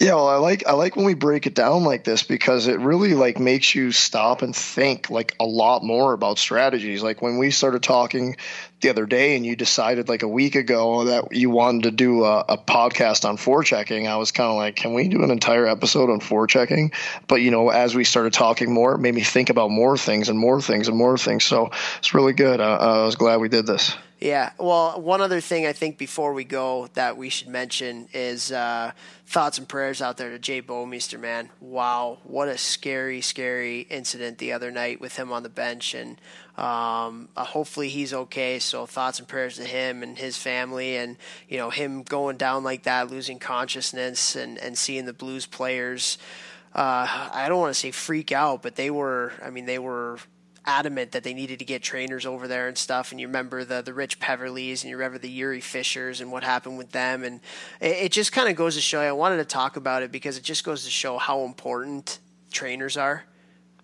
Yeah, 0.03 0.15
well, 0.15 0.27
I 0.27 0.35
like 0.35 0.67
I 0.67 0.73
like 0.73 0.97
when 0.97 1.05
we 1.05 1.13
break 1.13 1.47
it 1.47 1.55
down 1.55 1.85
like 1.85 2.03
this 2.03 2.23
because 2.23 2.67
it 2.67 2.77
really 2.81 3.13
like 3.13 3.39
makes 3.39 3.73
you 3.73 3.93
stop 3.93 4.41
and 4.41 4.53
think 4.53 5.09
like 5.09 5.33
a 5.39 5.45
lot 5.45 5.81
more 5.81 6.11
about 6.11 6.37
strategies. 6.39 7.01
Like 7.01 7.21
when 7.21 7.37
we 7.37 7.51
started 7.51 7.83
talking 7.83 8.35
the 8.81 8.89
other 8.89 9.05
day, 9.05 9.37
and 9.37 9.45
you 9.45 9.55
decided 9.55 10.09
like 10.09 10.21
a 10.21 10.27
week 10.27 10.55
ago 10.55 11.05
that 11.05 11.33
you 11.33 11.49
wanted 11.49 11.83
to 11.83 11.91
do 11.91 12.25
a, 12.25 12.39
a 12.49 12.57
podcast 12.57 13.23
on 13.23 13.37
forechecking, 13.37 14.05
I 14.05 14.17
was 14.17 14.33
kind 14.33 14.49
of 14.49 14.57
like, 14.57 14.75
can 14.75 14.93
we 14.93 15.07
do 15.07 15.23
an 15.23 15.31
entire 15.31 15.65
episode 15.67 16.09
on 16.09 16.19
forechecking? 16.19 16.93
But 17.29 17.35
you 17.35 17.51
know, 17.51 17.69
as 17.69 17.95
we 17.95 18.03
started 18.03 18.33
talking 18.33 18.73
more, 18.73 18.95
it 18.95 18.99
made 18.99 19.15
me 19.15 19.21
think 19.21 19.49
about 19.49 19.71
more 19.71 19.97
things 19.97 20.27
and 20.27 20.37
more 20.37 20.59
things 20.59 20.89
and 20.89 20.97
more 20.97 21.17
things. 21.17 21.45
So 21.45 21.71
it's 21.99 22.13
really 22.13 22.33
good. 22.33 22.59
Uh, 22.59 22.75
I 22.75 23.05
was 23.05 23.15
glad 23.15 23.39
we 23.39 23.47
did 23.47 23.65
this. 23.67 23.95
Yeah. 24.24 24.53
Well, 24.57 25.01
one 25.01 25.19
other 25.19 25.41
thing 25.41 25.67
I 25.67 25.74
think 25.74 25.97
before 25.97 26.32
we 26.32 26.45
go 26.45 26.88
that 26.93 27.17
we 27.17 27.28
should 27.28 27.49
mention 27.49 28.07
is 28.13 28.53
uh, 28.53 28.93
thoughts 29.28 29.57
and 29.57 29.67
prayers 29.67 30.01
out 30.01 30.15
there 30.15 30.30
to 30.30 30.39
Jay 30.39 30.61
Bouwmeester, 30.61 31.19
man. 31.19 31.49
Wow, 31.59 32.19
what 32.24 32.47
a 32.47 32.57
scary, 32.57 33.19
scary 33.19 33.82
incident 33.82 34.38
the 34.38 34.53
other 34.53 34.71
night 34.71 35.01
with 35.01 35.17
him 35.17 35.34
on 35.34 35.43
the 35.43 35.49
bench, 35.49 35.93
and 35.93 36.21
um, 36.57 37.28
uh, 37.36 37.43
hopefully 37.43 37.89
he's 37.89 38.13
okay. 38.13 38.59
So 38.59 38.86
thoughts 38.86 39.19
and 39.19 39.28
prayers 39.28 39.57
to 39.57 39.65
him 39.65 40.01
and 40.03 40.17
his 40.17 40.38
family, 40.38 40.95
and 40.95 41.17
you 41.49 41.57
know 41.57 41.69
him 41.69 42.03
going 42.03 42.38
down 42.38 42.63
like 42.63 42.84
that, 42.84 43.11
losing 43.11 43.39
consciousness, 43.39 44.38
and 44.38 44.57
and 44.57 44.78
seeing 44.78 45.03
the 45.03 45.11
Blues 45.11 45.45
players. 45.45 46.17
Uh, 46.74 47.30
I 47.34 47.49
don't 47.49 47.59
want 47.59 47.74
to 47.74 47.80
say 47.80 47.91
freak 47.91 48.32
out, 48.32 48.61
but 48.61 48.76
they 48.76 48.89
were. 48.89 49.34
I 49.43 49.49
mean, 49.49 49.65
they 49.65 49.80
were 49.80 50.17
adamant 50.66 51.11
that 51.11 51.24
they 51.24 51.34
needed 51.34 51.59
to 51.59 51.66
get 51.66 51.84
trainers 51.84 52.26
over 52.26 52.47
there 52.47 52.68
and 52.68 52.78
stuff. 52.78 53.11
And 53.11 53.20
you 53.20 53.28
remember 53.28 53.64
the 53.64 53.82
the 53.82 53.93
Rich 53.93 54.20
Peverleys 54.20 54.84
and 54.84 54.89
you 54.89 54.97
remember 54.97 55.18
the 55.18 55.39
Jiri 55.39 55.59
Fischers 55.59 56.22
and 56.22 56.32
what 56.32 56.43
happened 56.43 56.78
with 56.78 56.91
them. 56.91 57.24
And 57.24 57.41
it, 57.82 58.05
it 58.05 58.11
just 58.11 58.32
kind 58.32 58.49
of 58.49 58.55
goes 58.55 58.76
to 58.76 58.82
show. 58.82 59.01
I 59.01 59.11
wanted 59.11 59.38
to 59.38 59.45
talk 59.45 59.76
about 59.76 60.03
it 60.03 60.11
because 60.11 60.38
it 60.38 60.43
just 60.43 60.64
goes 60.64 60.84
to 60.86 60.89
show 60.89 61.18
how 61.18 61.43
important 61.43 62.20
trainers 62.51 62.97
are. 62.97 63.26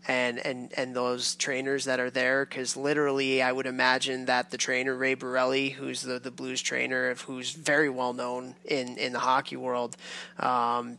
And, 0.07 0.39
and 0.39 0.71
and 0.75 0.95
those 0.95 1.35
trainers 1.35 1.85
that 1.85 1.99
are 1.99 2.09
there, 2.09 2.45
because 2.45 2.75
literally, 2.75 3.43
I 3.43 3.51
would 3.51 3.67
imagine 3.67 4.25
that 4.25 4.49
the 4.49 4.57
trainer 4.57 4.95
Ray 4.95 5.15
Barile, 5.15 5.73
who's 5.73 6.01
the, 6.01 6.17
the 6.17 6.31
Blues 6.31 6.61
trainer, 6.61 7.13
who's 7.13 7.51
very 7.51 7.89
well 7.89 8.13
known 8.13 8.55
in, 8.65 8.97
in 8.97 9.11
the 9.13 9.19
hockey 9.19 9.57
world, 9.57 9.97
um, 10.39 10.97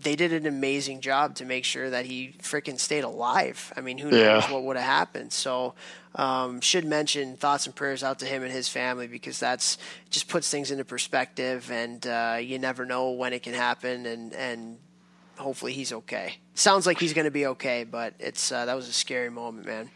they 0.00 0.16
did 0.16 0.32
an 0.32 0.46
amazing 0.46 1.00
job 1.00 1.34
to 1.36 1.44
make 1.44 1.64
sure 1.64 1.90
that 1.90 2.06
he 2.06 2.34
freaking 2.42 2.78
stayed 2.78 3.04
alive. 3.04 3.72
I 3.76 3.80
mean, 3.80 3.98
who 3.98 4.10
knows 4.10 4.20
Yeah. 4.20 4.52
what 4.52 4.62
would 4.64 4.76
have 4.76 4.86
happened? 4.86 5.32
So, 5.32 5.74
um, 6.14 6.60
should 6.60 6.84
mention 6.84 7.36
thoughts 7.36 7.66
and 7.66 7.74
prayers 7.74 8.02
out 8.02 8.18
to 8.20 8.26
him 8.26 8.42
and 8.42 8.52
his 8.52 8.68
family 8.68 9.06
because 9.06 9.38
that's 9.38 9.78
just 10.10 10.28
puts 10.28 10.50
things 10.50 10.70
into 10.70 10.84
perspective, 10.84 11.70
and 11.70 12.06
uh, 12.06 12.38
you 12.40 12.58
never 12.58 12.84
know 12.84 13.10
when 13.10 13.32
it 13.32 13.42
can 13.42 13.54
happen, 13.54 14.06
and 14.06 14.32
and 14.34 14.78
hopefully 15.36 15.72
he's 15.72 15.92
okay. 15.92 16.34
Sounds 16.54 16.86
like 16.86 16.98
he's 16.98 17.12
going 17.12 17.26
to 17.26 17.30
be 17.30 17.46
okay, 17.46 17.84
but 17.84 18.14
it's 18.18 18.50
uh, 18.52 18.64
that 18.66 18.74
was 18.74 18.88
a 18.88 18.92
scary 18.92 19.30
moment, 19.30 19.66
man. 19.66 19.90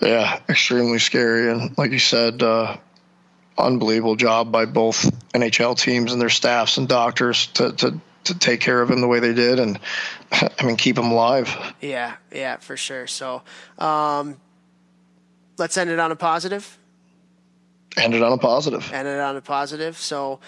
Yeah, 0.00 0.40
extremely 0.48 0.98
scary. 0.98 1.50
And 1.52 1.76
like 1.78 1.92
you 1.92 2.00
said, 2.00 2.42
uh, 2.42 2.76
unbelievable 3.56 4.16
job 4.16 4.50
by 4.50 4.64
both 4.64 5.04
NHL 5.32 5.78
teams 5.78 6.12
and 6.12 6.20
their 6.20 6.28
staffs 6.30 6.76
and 6.78 6.88
doctors 6.88 7.46
to, 7.48 7.72
to, 7.72 8.00
to 8.24 8.38
take 8.38 8.60
care 8.60 8.80
of 8.82 8.90
him 8.90 9.00
the 9.00 9.08
way 9.08 9.20
they 9.20 9.34
did. 9.34 9.58
And 9.58 9.78
I 10.32 10.64
mean, 10.64 10.76
keep 10.76 10.98
him 10.98 11.10
alive. 11.10 11.54
Yeah, 11.80 12.14
yeah, 12.32 12.56
for 12.58 12.76
sure. 12.76 13.06
So, 13.06 13.42
um, 13.78 14.40
let's 15.58 15.76
end 15.76 15.90
it 15.90 15.98
on 15.98 16.10
a 16.12 16.16
positive. 16.16 16.78
End 17.96 18.14
it 18.14 18.22
on 18.22 18.32
a 18.32 18.38
positive. 18.38 18.90
End 18.92 19.06
it 19.06 19.20
on 19.20 19.36
a 19.36 19.40
positive. 19.42 19.98
So, 19.98 20.40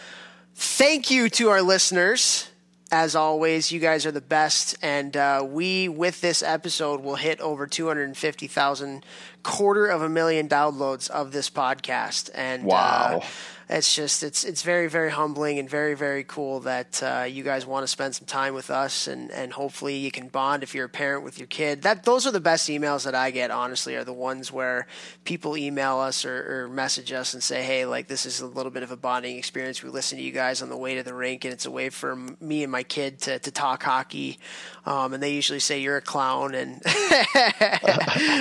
thank 0.54 1.10
you 1.10 1.28
to 1.30 1.50
our 1.50 1.62
listeners. 1.62 2.50
As 2.92 3.16
always, 3.16 3.72
you 3.72 3.80
guys 3.80 4.06
are 4.06 4.12
the 4.12 4.20
best, 4.20 4.76
and 4.80 5.16
uh, 5.16 5.44
we, 5.44 5.88
with 5.88 6.20
this 6.20 6.42
episode, 6.44 7.00
will 7.00 7.16
hit 7.16 7.40
over 7.40 7.66
two 7.66 7.88
hundred 7.88 8.04
and 8.04 8.16
fifty 8.16 8.46
thousand, 8.46 9.04
quarter 9.42 9.86
of 9.86 10.00
a 10.00 10.08
million 10.08 10.48
downloads 10.48 11.10
of 11.10 11.32
this 11.32 11.50
podcast. 11.50 12.30
And 12.34 12.64
Wow. 12.64 13.22
uh, 13.63 13.63
it's 13.68 13.94
just 13.94 14.22
it's 14.22 14.44
it's 14.44 14.62
very 14.62 14.88
very 14.88 15.10
humbling 15.10 15.58
and 15.58 15.68
very 15.68 15.94
very 15.94 16.22
cool 16.24 16.60
that 16.60 17.02
uh, 17.02 17.24
you 17.24 17.42
guys 17.42 17.64
want 17.64 17.82
to 17.82 17.88
spend 17.88 18.14
some 18.14 18.26
time 18.26 18.54
with 18.54 18.70
us 18.70 19.06
and 19.08 19.30
and 19.30 19.52
hopefully 19.52 19.96
you 19.96 20.10
can 20.10 20.28
bond 20.28 20.62
if 20.62 20.74
you're 20.74 20.84
a 20.84 20.88
parent 20.88 21.24
with 21.24 21.38
your 21.38 21.46
kid. 21.46 21.82
That 21.82 22.04
those 22.04 22.26
are 22.26 22.30
the 22.30 22.40
best 22.40 22.68
emails 22.68 23.04
that 23.04 23.14
I 23.14 23.30
get 23.30 23.50
honestly 23.50 23.96
are 23.96 24.04
the 24.04 24.12
ones 24.12 24.52
where 24.52 24.86
people 25.24 25.56
email 25.56 25.98
us 25.98 26.24
or, 26.24 26.64
or 26.64 26.68
message 26.68 27.12
us 27.12 27.34
and 27.34 27.42
say 27.42 27.62
hey 27.62 27.86
like 27.86 28.06
this 28.06 28.26
is 28.26 28.40
a 28.40 28.46
little 28.46 28.70
bit 28.70 28.82
of 28.82 28.90
a 28.90 28.96
bonding 28.96 29.38
experience. 29.38 29.82
We 29.82 29.90
listen 29.90 30.18
to 30.18 30.24
you 30.24 30.32
guys 30.32 30.60
on 30.60 30.68
the 30.68 30.76
way 30.76 30.96
to 30.96 31.02
the 31.02 31.14
rink 31.14 31.44
and 31.44 31.52
it's 31.52 31.66
a 31.66 31.70
way 31.70 31.88
for 31.88 32.16
me 32.40 32.62
and 32.62 32.72
my 32.72 32.82
kid 32.82 33.20
to, 33.22 33.38
to 33.38 33.50
talk 33.50 33.82
hockey. 33.82 34.38
Um, 34.86 35.14
and 35.14 35.22
they 35.22 35.32
usually 35.32 35.60
say 35.60 35.80
you're 35.80 35.96
a 35.96 36.02
clown 36.02 36.54
and 36.54 36.82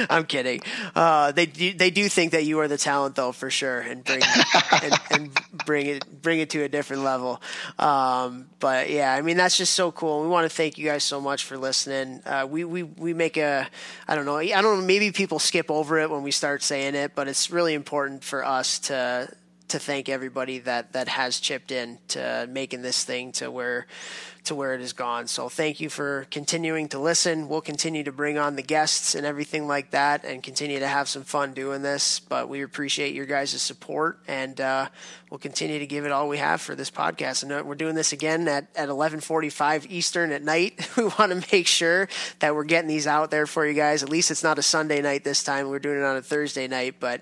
I'm 0.10 0.26
kidding. 0.26 0.62
Uh, 0.94 1.32
they 1.32 1.46
do, 1.46 1.74
they 1.74 1.90
do 1.90 2.10
think 2.10 2.34
that 2.34 2.44
you 2.44 2.60
are 2.60 2.68
the 2.68 2.78
talent 2.78 3.16
though 3.16 3.32
for 3.32 3.50
sure 3.50 3.80
and 3.80 4.04
bring 4.04 4.22
and, 4.82 4.94
and 5.14 5.32
bring 5.66 5.88
it 5.88 6.22
bring 6.22 6.40
it 6.40 6.50
to 6.52 6.64
a 6.64 6.70
different 6.70 7.04
level. 7.04 7.42
Um, 7.80 8.48
but 8.60 8.90
yeah, 8.90 9.14
I 9.14 9.22
mean 9.22 9.38
that's 9.38 9.58
just 9.58 9.74
so 9.74 9.92
cool. 9.92 10.22
We 10.22 10.28
want 10.28 10.50
to 10.50 10.56
thank 10.56 10.78
you 10.78 10.86
guys 10.86 11.04
so 11.04 11.22
much 11.22 11.46
for 11.46 11.58
listening. 11.58 12.22
Uh, 12.26 12.48
we 12.50 12.64
we 12.64 12.84
we 12.84 13.14
make 13.14 13.38
a 13.38 13.68
I 14.08 14.16
don't 14.16 14.26
know 14.26 14.38
I 14.38 14.48
don't 14.48 14.80
know 14.80 14.86
maybe 14.86 15.12
people 15.12 15.40
skip 15.40 15.70
over 15.70 16.00
it 16.00 16.10
when 16.10 16.24
we 16.24 16.32
start 16.32 16.64
saying 16.64 16.96
it, 16.96 17.14
but 17.16 17.28
it's 17.28 17.52
really 17.52 17.74
important 17.74 18.24
for 18.24 18.46
us 18.46 18.80
to 18.80 19.30
to 19.70 19.80
thank 19.80 20.10
everybody 20.10 20.60
that 20.60 20.94
that 20.94 21.08
has 21.08 21.40
chipped 21.40 21.72
in 21.72 21.98
to 22.10 22.48
making 22.50 22.82
this 22.82 23.04
thing 23.04 23.32
to 23.34 23.50
where 23.50 23.88
to 24.46 24.56
where 24.56 24.74
it 24.74 24.82
has 24.82 24.94
gone. 24.94 25.28
So 25.28 25.48
thank 25.48 25.80
you 25.80 25.90
for 25.90 26.28
continuing 26.30 26.90
to 26.90 27.00
listen. 27.00 27.48
We'll 27.48 27.62
continue 27.62 28.04
to 28.04 28.12
bring 28.12 28.38
on 28.38 28.56
the 28.56 28.62
guests 28.62 29.16
and 29.16 29.26
everything 29.26 29.68
like 29.68 29.92
that 29.92 30.26
and 30.26 30.44
continue 30.44 30.80
to 30.80 30.88
have 30.88 31.08
some 31.08 31.24
fun 31.24 31.54
doing 31.54 31.82
this. 31.82 32.20
But 32.20 32.50
we 32.50 32.62
appreciate 32.62 33.16
your 33.16 33.26
guys' 33.26 33.62
support 33.62 34.20
and 34.28 34.60
uh, 34.60 34.90
we'll 35.30 35.40
continue 35.40 35.80
to 35.80 35.88
give 35.88 36.06
it 36.06 36.12
all 36.12 36.28
we 36.28 36.38
have 36.40 36.62
for 36.62 36.76
this 36.76 36.92
podcast. 36.92 37.44
And 37.44 37.52
uh, 37.52 37.64
we're 37.66 37.76
doing 37.76 37.96
this 37.96 38.12
again 38.12 38.42
at, 38.48 38.66
at 38.76 38.90
1145 38.90 39.88
Eastern 39.90 40.32
at 40.32 40.44
night. 40.44 40.90
We 41.04 41.06
want 41.06 41.32
to 41.32 41.48
make 41.52 41.68
sure 41.68 42.08
that 42.40 42.54
we're 42.56 42.64
getting 42.66 42.88
these 42.88 43.08
out 43.08 43.32
there 43.32 43.48
for 43.48 43.66
you 43.66 43.74
guys. 43.74 44.04
At 44.04 44.10
least 44.10 44.32
it's 44.32 44.44
not 44.44 44.60
a 44.60 44.62
Sunday 44.62 45.02
night 45.02 45.24
this 45.24 45.44
time. 45.44 45.70
We're 45.70 45.80
doing 45.80 45.98
it 45.98 46.04
on 46.04 46.16
a 46.16 46.22
Thursday 46.22 46.68
night, 46.68 46.96
but 47.00 47.22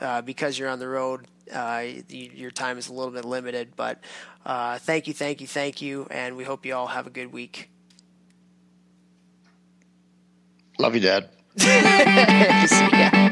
uh, 0.00 0.20
because 0.22 0.58
you're 0.58 0.68
on 0.68 0.78
the 0.78 0.86
road, 0.86 1.26
uh, 1.52 1.82
y- 1.84 2.04
your 2.34 2.50
time 2.50 2.78
is 2.78 2.88
a 2.88 2.92
little 2.92 3.12
bit 3.12 3.24
limited. 3.24 3.74
But 3.76 4.00
uh, 4.44 4.78
thank 4.78 5.06
you, 5.06 5.14
thank 5.14 5.40
you, 5.40 5.46
thank 5.46 5.80
you, 5.82 6.06
and 6.10 6.36
we 6.36 6.44
hope 6.44 6.64
you 6.66 6.74
all 6.74 6.86
have 6.88 7.06
a 7.06 7.10
good 7.10 7.32
week. 7.32 7.70
Love 10.78 10.94
you, 10.94 11.00
Dad. 11.00 11.28
See 11.58 12.88
ya. 12.92 13.30